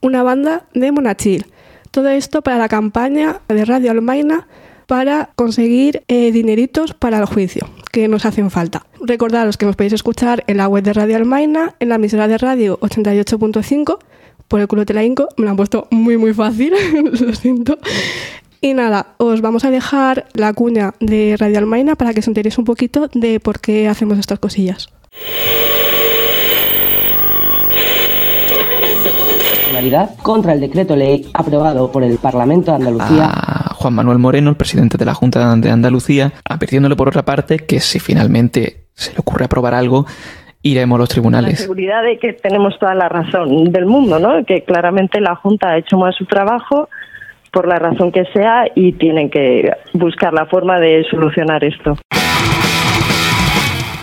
una 0.01 0.23
banda 0.23 0.65
de 0.73 0.91
Monachil. 0.91 1.47
Todo 1.91 2.09
esto 2.09 2.41
para 2.41 2.57
la 2.57 2.69
campaña 2.69 3.41
de 3.47 3.65
Radio 3.65 3.91
Almaina 3.91 4.47
para 4.93 5.31
conseguir 5.35 6.03
eh, 6.07 6.31
dineritos 6.31 6.93
para 6.93 7.17
el 7.17 7.25
juicio, 7.25 7.67
que 7.91 8.07
nos 8.07 8.27
hacen 8.27 8.51
falta. 8.51 8.85
Recordaros 9.01 9.57
que 9.57 9.65
nos 9.65 9.75
podéis 9.75 9.93
escuchar 9.93 10.43
en 10.45 10.57
la 10.57 10.67
web 10.67 10.83
de 10.83 10.93
Radio 10.93 11.15
Almaina, 11.15 11.73
en 11.79 11.89
la 11.89 11.95
emisora 11.95 12.27
de 12.27 12.37
radio 12.37 12.79
88.5, 12.79 13.97
por 14.47 14.59
el 14.59 14.67
culo 14.67 14.85
te 14.85 14.93
la 14.93 15.03
hinco, 15.03 15.29
me 15.35 15.45
lo 15.45 15.49
han 15.49 15.57
puesto 15.57 15.87
muy 15.89 16.17
muy 16.17 16.31
fácil, 16.35 16.75
lo 17.19 17.33
siento. 17.33 17.79
Y 18.61 18.75
nada, 18.75 19.15
os 19.17 19.41
vamos 19.41 19.65
a 19.65 19.71
dejar 19.71 20.27
la 20.33 20.53
cuña 20.53 20.93
de 20.99 21.37
Radio 21.39 21.57
Almaina 21.57 21.95
para 21.95 22.13
que 22.13 22.19
os 22.19 22.27
enteréis 22.27 22.59
un 22.59 22.65
poquito 22.65 23.09
de 23.15 23.39
por 23.39 23.61
qué 23.61 23.87
hacemos 23.87 24.19
estas 24.19 24.37
cosillas. 24.37 24.89
Contra 30.21 30.53
el 30.53 30.61
decreto 30.61 30.95
ley 30.95 31.29
aprobado 31.33 31.91
por 31.91 32.03
el 32.03 32.17
Parlamento 32.17 32.71
de 32.71 32.77
Andalucía. 32.77 33.25
a 33.25 33.62
Juan 33.83 33.95
Manuel 33.95 34.17
Moreno, 34.17 34.49
el 34.49 34.55
presidente 34.55 34.97
de 34.97 35.03
la 35.03 35.13
Junta 35.13 35.53
de 35.57 35.69
Andalucía, 35.69 36.31
advirtiéndole 36.45 36.95
por 36.95 37.09
otra 37.09 37.23
parte 37.23 37.57
que 37.57 37.81
si 37.81 37.99
finalmente 37.99 38.85
se 38.93 39.11
le 39.11 39.19
ocurre 39.19 39.43
aprobar 39.43 39.73
algo, 39.73 40.05
iremos 40.61 40.95
a 40.95 40.99
los 40.99 41.09
La 41.09 41.13
tribunales. 41.13 41.59
seguridad 41.59 42.01
de 42.01 42.17
que 42.17 42.31
tenemos 42.31 42.79
toda 42.79 42.95
la 42.95 43.09
razón 43.09 43.73
del 43.73 43.85
mundo, 43.85 44.19
¿no? 44.19 44.45
Que 44.45 44.63
claramente 44.63 45.19
la 45.19 45.35
Junta 45.35 45.71
ha 45.71 45.77
hecho 45.77 45.97
mal 45.97 46.13
su 46.13 46.25
trabajo 46.25 46.87
por 47.51 47.67
la 47.67 47.77
razón 47.77 48.13
que 48.13 48.23
sea 48.33 48.67
y 48.73 48.93
tienen 48.93 49.29
que 49.29 49.69
buscar 49.91 50.31
la 50.33 50.45
forma 50.45 50.79
de 50.79 51.03
solucionar 51.11 51.61
esto. 51.65 51.97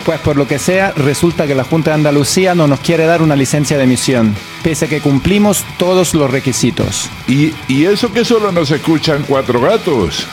Pues 0.04 0.18
por 0.20 0.36
lo 0.36 0.48
que 0.48 0.58
sea, 0.58 0.92
resulta 0.92 1.46
que 1.46 1.54
la 1.54 1.64
Junta 1.64 1.90
de 1.90 1.96
Andalucía 1.96 2.54
no 2.54 2.66
nos 2.66 2.80
quiere 2.80 3.04
dar 3.04 3.22
una 3.22 3.36
licencia 3.36 3.76
de 3.76 3.84
emisión, 3.84 4.34
pese 4.62 4.86
a 4.86 4.88
que 4.88 5.00
cumplimos 5.00 5.64
todos 5.78 6.14
los 6.14 6.30
requisitos. 6.30 7.10
¿Y, 7.28 7.54
y 7.68 7.84
eso 7.84 8.12
que 8.12 8.24
solo 8.24 8.50
nos 8.50 8.70
escuchan 8.70 9.24
cuatro 9.28 9.60
gatos? 9.60 10.26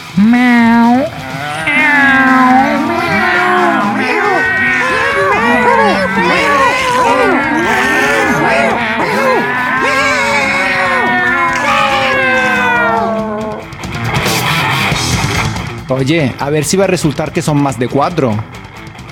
Oye, 15.89 16.33
a 16.37 16.49
ver 16.49 16.65
si 16.65 16.77
va 16.77 16.83
a 16.83 16.87
resultar 16.87 17.31
que 17.31 17.41
son 17.41 17.61
más 17.61 17.79
de 17.79 17.87
cuatro. 17.87 18.37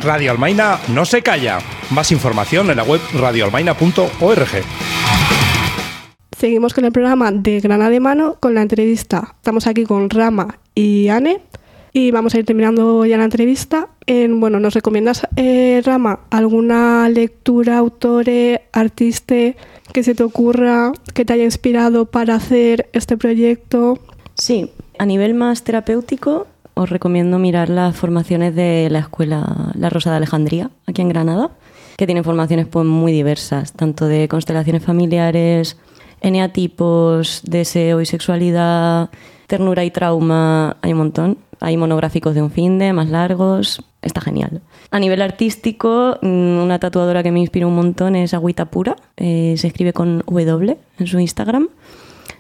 Radio 0.03 0.31
Almaina 0.31 0.79
no 0.93 1.05
se 1.05 1.21
calla. 1.21 1.59
Más 1.91 2.11
información 2.11 2.69
en 2.69 2.77
la 2.77 2.83
web 2.83 3.01
radioalmaina.org. 3.13 4.49
Seguimos 6.37 6.73
con 6.73 6.85
el 6.85 6.91
programa 6.91 7.31
de 7.31 7.59
Granada 7.59 7.89
de 7.89 7.99
Mano 7.99 8.35
con 8.39 8.55
la 8.55 8.61
entrevista. 8.61 9.35
Estamos 9.37 9.67
aquí 9.67 9.83
con 9.85 10.09
Rama 10.09 10.59
y 10.73 11.07
Anne 11.07 11.41
y 11.93 12.11
vamos 12.11 12.35
a 12.35 12.39
ir 12.39 12.45
terminando 12.45 13.05
ya 13.05 13.17
la 13.17 13.23
entrevista. 13.23 13.87
En, 14.05 14.41
bueno, 14.41 14.59
¿nos 14.59 14.73
recomiendas, 14.73 15.25
eh, 15.37 15.81
Rama, 15.85 16.19
alguna 16.29 17.07
lectura, 17.07 17.77
autore, 17.77 18.63
artista 18.73 19.35
que 19.93 20.03
se 20.03 20.13
te 20.13 20.23
ocurra, 20.23 20.91
que 21.13 21.23
te 21.23 21.33
haya 21.33 21.45
inspirado 21.45 22.05
para 22.05 22.35
hacer 22.35 22.89
este 22.91 23.15
proyecto? 23.15 23.97
Sí, 24.33 24.71
a 24.99 25.05
nivel 25.05 25.35
más 25.35 25.63
terapéutico 25.63 26.47
os 26.76 26.89
recomiendo 26.89 27.39
mirar 27.39 27.69
las 27.69 27.95
formaciones 27.95 28.53
de 28.53 28.89
la 28.91 28.99
escuela 28.99 29.71
La 29.73 29.89
Rosa 29.89 30.11
de 30.11 30.17
Alejandría, 30.17 30.69
aquí 30.86 31.01
en 31.01 31.09
Granada, 31.09 31.51
que 31.97 32.05
tienen 32.05 32.23
formaciones 32.23 32.67
pues, 32.67 32.86
muy 32.86 33.11
diversas, 33.11 33.73
tanto 33.73 34.05
de 34.05 34.28
constelaciones 34.28 34.84
familiares, 34.84 35.78
eneatipos, 36.21 37.41
deseo 37.43 38.01
y 38.01 38.05
sexualidad, 38.05 39.09
ternura 39.47 39.86
y 39.86 39.91
trauma, 39.91 40.78
hay 40.82 40.91
un 40.91 40.97
montón. 40.99 41.38
Hay 41.61 41.78
monográficos 41.78 42.36
de 42.36 42.41
un 42.41 42.51
fin 42.51 42.78
de, 42.78 42.91
más 42.91 43.09
largos, 43.09 43.82
está 44.01 44.19
genial. 44.19 44.61
A 44.91 44.99
nivel 44.99 45.21
artístico, 45.21 46.17
mm, 46.21 46.28
una 46.59 46.80
tatuadora 46.80 47.23
que 47.23 47.32
me 47.32 47.39
inspira 47.39 47.65
un 47.65 47.76
montón 47.76 48.17
es 48.17 48.34
Agüita 48.34 48.65
Pura, 48.65 48.97
eh, 49.15 49.55
se 49.57 49.67
escribe 49.67 49.93
con 49.93 50.21
W 50.28 50.78
en 50.99 51.07
su 51.07 51.17
Instagram 51.19 51.69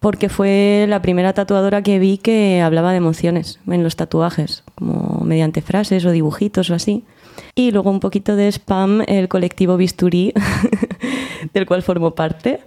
porque 0.05 0.29
fue 0.29 0.85
la 0.87 1.01
primera 1.01 1.33
tatuadora 1.33 1.81
que 1.81 1.97
vi 1.97 2.19
que 2.19 2.61
hablaba 2.61 2.91
de 2.91 2.97
emociones 2.97 3.59
en 3.65 3.81
los 3.81 3.95
tatuajes, 3.95 4.63
como 4.75 5.25
mediante 5.25 5.63
frases 5.63 6.05
o 6.05 6.11
dibujitos 6.11 6.69
o 6.69 6.75
así. 6.75 7.03
Y 7.55 7.71
luego 7.71 7.89
un 7.89 7.99
poquito 7.99 8.35
de 8.35 8.47
spam, 8.51 9.01
el 9.07 9.27
colectivo 9.29 9.77
Bisturí, 9.77 10.31
del 11.55 11.65
cual 11.65 11.81
formo 11.81 12.13
parte 12.13 12.59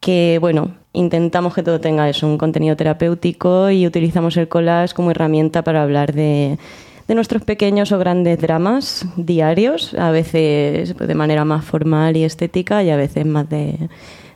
que 0.00 0.38
bueno, 0.40 0.78
intentamos 0.92 1.54
que 1.54 1.62
todo 1.62 1.78
tenga 1.78 2.08
eso, 2.08 2.26
un 2.26 2.38
contenido 2.38 2.74
terapéutico 2.74 3.70
y 3.70 3.86
utilizamos 3.86 4.36
el 4.36 4.48
collage 4.48 4.92
como 4.92 5.12
herramienta 5.12 5.62
para 5.62 5.84
hablar 5.84 6.12
de, 6.12 6.58
de 7.06 7.14
nuestros 7.14 7.44
pequeños 7.44 7.92
o 7.92 8.00
grandes 8.00 8.40
dramas 8.40 9.06
diarios, 9.14 9.94
a 9.94 10.10
veces 10.10 10.96
de 10.98 11.14
manera 11.14 11.44
más 11.44 11.64
formal 11.64 12.16
y 12.16 12.24
estética 12.24 12.82
y 12.82 12.90
a 12.90 12.96
veces 12.96 13.26
más 13.26 13.48
de, 13.48 13.78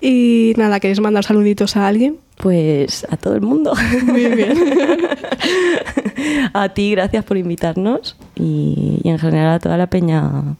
Y 0.00 0.54
nada, 0.56 0.80
¿queréis 0.80 1.00
mandar 1.00 1.24
saluditos 1.24 1.76
a 1.76 1.88
alguien? 1.88 2.18
Pues 2.36 3.06
a 3.10 3.16
todo 3.16 3.34
el 3.34 3.40
mundo. 3.40 3.74
Muy 4.04 4.26
bien. 4.26 4.56
a 6.52 6.68
ti, 6.70 6.92
gracias 6.92 7.24
por 7.24 7.36
invitarnos 7.36 8.16
y, 8.36 9.00
y 9.02 9.08
en 9.08 9.18
general 9.18 9.54
a 9.54 9.58
toda 9.58 9.76
la 9.76 9.88
peña 9.88 10.56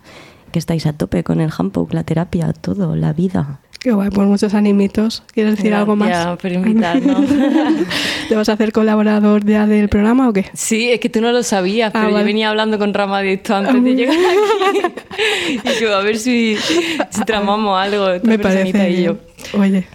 que 0.50 0.58
estáis 0.58 0.86
a 0.86 0.92
tope 0.92 1.24
con 1.24 1.40
el 1.40 1.50
handbook, 1.56 1.92
la 1.92 2.04
terapia, 2.04 2.52
todo, 2.52 2.96
la 2.96 3.12
vida. 3.12 3.60
Qué 3.80 3.92
guay, 3.92 4.10
pues 4.10 4.26
muchos 4.26 4.54
animitos. 4.54 5.22
¿Quieres 5.32 5.56
decir 5.56 5.72
algo 5.72 5.94
más? 5.94 6.08
Gracias 6.08 6.38
por 6.38 6.50
invitarnos. 6.52 7.26
¿Te 8.28 8.34
vas 8.34 8.48
a 8.48 8.54
hacer 8.54 8.72
colaborador 8.72 9.44
ya 9.44 9.66
del 9.68 9.88
programa 9.88 10.28
o 10.28 10.32
qué? 10.32 10.46
Sí, 10.52 10.90
es 10.90 10.98
que 10.98 11.08
tú 11.08 11.20
no 11.20 11.30
lo 11.30 11.44
sabías, 11.44 11.90
Ah, 11.90 12.00
pero 12.00 12.06
vale. 12.12 12.18
yo 12.18 12.26
venía 12.26 12.50
hablando 12.50 12.76
con 12.78 12.92
Rama 12.92 13.22
de 13.22 13.34
esto 13.34 13.54
antes 13.54 13.82
de 13.84 13.94
llegar 13.94 14.16
aquí. 14.16 15.60
y 15.76 15.80
yo, 15.80 15.96
a 15.96 16.02
ver 16.02 16.18
si, 16.18 16.56
si 16.56 17.24
tramamos 17.24 17.78
algo, 17.78 18.08
esta 18.10 18.26
Me 18.28 18.38
parece 18.40 18.90
y 18.90 19.02
yo. 19.04 19.18
Oye, 19.56 19.86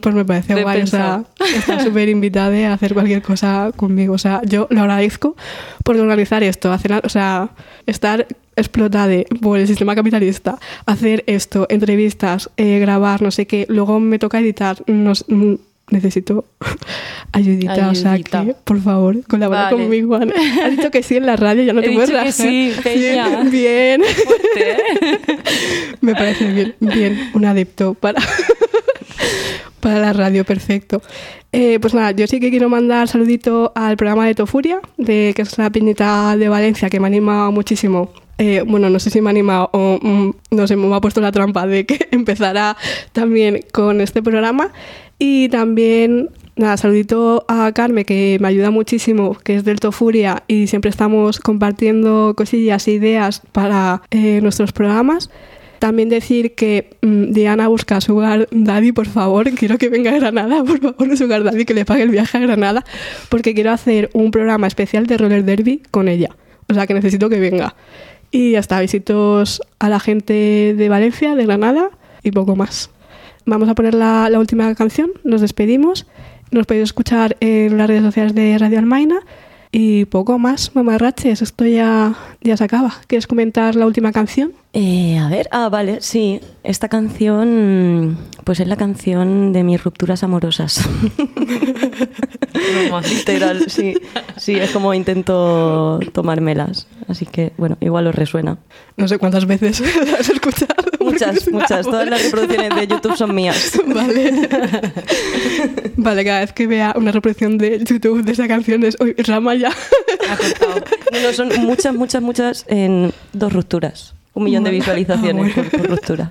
pues 0.00 0.14
me 0.14 0.24
parece 0.24 0.62
guay. 0.62 0.82
O 0.82 0.86
sea, 0.86 1.24
está 1.56 1.80
súper 1.84 2.08
invitada 2.08 2.70
a 2.70 2.74
hacer 2.74 2.94
cualquier 2.94 3.20
cosa 3.22 3.72
conmigo. 3.74 4.14
O 4.14 4.18
sea, 4.18 4.42
yo 4.44 4.68
lo 4.70 4.82
agradezco 4.82 5.34
por 5.82 5.96
organizar 5.96 6.44
esto, 6.44 6.72
hacer, 6.72 7.00
o 7.04 7.08
sea, 7.08 7.50
estar 7.86 8.28
explotada 8.56 9.14
por 9.40 9.58
el 9.58 9.66
sistema 9.66 9.94
capitalista, 9.94 10.58
hacer 10.86 11.24
esto, 11.26 11.66
entrevistas, 11.70 12.50
eh, 12.56 12.78
grabar, 12.78 13.22
no 13.22 13.30
sé 13.30 13.46
qué, 13.46 13.66
luego 13.68 14.00
me 14.00 14.18
toca 14.18 14.38
editar, 14.40 14.76
nos- 14.86 15.24
mm, 15.28 15.54
necesito 15.90 16.46
ayudita, 17.32 17.90
o 17.90 17.94
sea 17.94 18.12
Ayudita. 18.12 18.44
que, 18.44 18.54
por 18.64 18.80
favor, 18.80 19.22
colabora 19.28 19.64
Vale. 19.64 19.76
conmigo. 19.76 20.14
Ana. 20.14 20.32
Has 20.64 20.70
dicho 20.76 20.90
que 20.90 21.02
sí 21.02 21.16
en 21.16 21.26
la 21.26 21.36
radio, 21.36 21.62
ya 21.62 21.72
no 21.74 21.80
He 21.82 21.84
te 21.84 21.92
puedes 21.92 22.10
rajar. 22.12 22.32
sí, 22.32 22.72
peña. 22.82 23.42
Bien, 23.50 23.50
bien. 23.50 24.02
¿eh? 24.56 25.18
Me 26.00 26.14
parece 26.14 26.50
bien, 26.52 26.74
bien, 26.80 27.30
un 27.34 27.44
adepto 27.44 27.94
para, 27.94 28.22
para 29.80 29.98
la 29.98 30.12
radio, 30.12 30.44
perfecto. 30.44 31.02
Eh, 31.52 31.78
pues 31.80 31.94
nada, 31.94 32.10
yo 32.12 32.26
sí 32.26 32.40
que 32.40 32.50
quiero 32.50 32.68
mandar 32.68 33.06
saludito 33.08 33.72
al 33.74 33.96
programa 33.96 34.26
de 34.26 34.34
Tofuria, 34.34 34.80
de, 34.96 35.32
que 35.36 35.42
es 35.42 35.56
la 35.58 35.70
piñita 35.70 36.36
de 36.36 36.48
Valencia, 36.48 36.88
que 36.90 36.98
me 36.98 37.06
ha 37.06 37.08
animado 37.08 37.52
muchísimo. 37.52 38.10
Eh, 38.38 38.64
bueno, 38.66 38.90
no 38.90 38.98
sé 38.98 39.10
si 39.10 39.20
me 39.20 39.28
ha 39.28 39.30
animado 39.30 39.70
o 39.72 39.98
mm, 40.02 40.34
no 40.50 40.66
sé, 40.66 40.76
me 40.76 40.94
ha 40.94 41.00
puesto 41.00 41.20
la 41.20 41.32
trampa 41.32 41.66
de 41.66 41.86
que 41.86 42.08
empezará 42.10 42.76
también 43.12 43.64
con 43.72 44.00
este 44.00 44.22
programa. 44.22 44.72
Y 45.18 45.48
también, 45.48 46.30
nada, 46.56 46.76
saludito 46.76 47.44
a 47.48 47.70
Carmen, 47.72 48.04
que 48.04 48.38
me 48.40 48.48
ayuda 48.48 48.70
muchísimo, 48.70 49.36
que 49.44 49.54
es 49.56 49.64
del 49.64 49.78
Tofuria, 49.78 50.42
y 50.48 50.66
siempre 50.66 50.90
estamos 50.90 51.38
compartiendo 51.38 52.34
cosillas 52.36 52.88
e 52.88 52.92
ideas 52.92 53.42
para 53.52 54.02
eh, 54.10 54.40
nuestros 54.42 54.72
programas. 54.72 55.30
También 55.78 56.08
decir 56.08 56.54
que 56.54 56.96
mm, 57.02 57.32
Diana 57.32 57.68
busca 57.68 57.98
a 57.98 58.00
Sugar 58.00 58.48
Daddy, 58.50 58.92
por 58.92 59.06
favor. 59.06 59.50
Quiero 59.54 59.78
que 59.78 59.88
venga 59.88 60.10
a 60.10 60.18
Granada, 60.18 60.64
por 60.64 60.80
favor, 60.80 61.16
Sugar 61.16 61.44
Daddy, 61.44 61.64
que 61.64 61.74
le 61.74 61.84
pague 61.84 62.02
el 62.02 62.10
viaje 62.10 62.38
a 62.38 62.40
Granada, 62.40 62.84
porque 63.28 63.54
quiero 63.54 63.70
hacer 63.70 64.10
un 64.14 64.30
programa 64.30 64.66
especial 64.66 65.06
de 65.06 65.18
roller 65.18 65.44
derby 65.44 65.82
con 65.90 66.08
ella. 66.08 66.30
O 66.68 66.74
sea 66.74 66.86
que 66.86 66.94
necesito 66.94 67.28
que 67.28 67.38
venga. 67.38 67.74
Y 68.34 68.50
ya 68.50 68.58
está, 68.58 68.80
besitos 68.80 69.62
a 69.78 69.88
la 69.88 70.00
gente 70.00 70.74
de 70.76 70.88
Valencia, 70.88 71.36
de 71.36 71.46
Granada 71.46 71.90
y 72.24 72.32
poco 72.32 72.56
más. 72.56 72.90
Vamos 73.46 73.68
a 73.68 73.76
poner 73.76 73.94
la, 73.94 74.28
la 74.28 74.40
última 74.40 74.74
canción, 74.74 75.12
nos 75.22 75.40
despedimos. 75.40 76.08
Nos 76.50 76.66
podéis 76.66 76.82
escuchar 76.82 77.36
en 77.38 77.78
las 77.78 77.86
redes 77.86 78.02
sociales 78.02 78.34
de 78.34 78.58
Radio 78.58 78.80
Almaina 78.80 79.20
y 79.76 80.04
poco 80.04 80.38
más, 80.38 80.76
mamarraches. 80.76 81.42
Esto 81.42 81.66
ya, 81.66 82.14
ya 82.40 82.56
se 82.56 82.62
acaba. 82.62 82.94
¿Quieres 83.08 83.26
comentar 83.26 83.74
la 83.74 83.86
última 83.86 84.12
canción? 84.12 84.52
Eh, 84.72 85.18
a 85.18 85.28
ver, 85.28 85.48
ah, 85.50 85.68
vale, 85.68 86.00
sí. 86.00 86.40
Esta 86.62 86.88
canción, 86.88 88.16
pues 88.44 88.60
es 88.60 88.68
la 88.68 88.76
canción 88.76 89.52
de 89.52 89.64
mis 89.64 89.82
rupturas 89.82 90.22
amorosas. 90.22 90.88
Literal, 93.10 93.68
sí. 93.68 93.94
Sí, 94.36 94.54
es 94.54 94.70
como 94.70 94.94
intento 94.94 95.98
tomármelas. 96.12 96.86
Así 97.08 97.26
que, 97.26 97.52
bueno, 97.56 97.76
igual 97.80 98.06
os 98.06 98.14
resuena. 98.14 98.58
No 98.96 99.08
sé 99.08 99.18
cuántas 99.18 99.44
veces 99.44 99.82
has 100.20 100.30
escuchado. 100.30 100.93
Muchas, 101.04 101.50
muchas. 101.52 101.86
Todas 101.86 102.08
las 102.08 102.22
reproducciones 102.24 102.74
de 102.76 102.86
YouTube 102.86 103.16
son 103.16 103.34
mías. 103.34 103.72
Vale. 103.86 104.48
Vale, 105.96 106.24
cada 106.24 106.40
vez 106.40 106.52
que 106.52 106.66
vea 106.66 106.94
una 106.96 107.12
reproducción 107.12 107.58
de 107.58 107.78
YouTube 107.84 108.22
de 108.24 108.32
esa 108.32 108.48
canción 108.48 108.84
es, 108.84 108.96
uy, 109.00 109.14
Rama 109.18 109.54
ya. 109.54 109.70
No, 109.70 111.20
no, 111.22 111.32
son 111.32 111.48
muchas, 111.60 111.94
muchas, 111.94 112.22
muchas 112.22 112.64
en 112.68 113.12
dos 113.32 113.52
rupturas. 113.52 114.14
Un 114.34 114.44
millón 114.44 114.64
de 114.64 114.70
visualizaciones 114.70 115.52
Ah, 115.56 115.60
bueno. 115.60 115.70
por, 115.70 115.80
por 115.80 115.90
ruptura. 115.90 116.30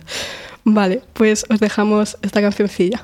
Vale, 0.66 1.02
pues 1.14 1.46
os 1.50 1.60
dejamos 1.60 2.18
esta 2.22 2.42
cancioncilla. 2.42 3.04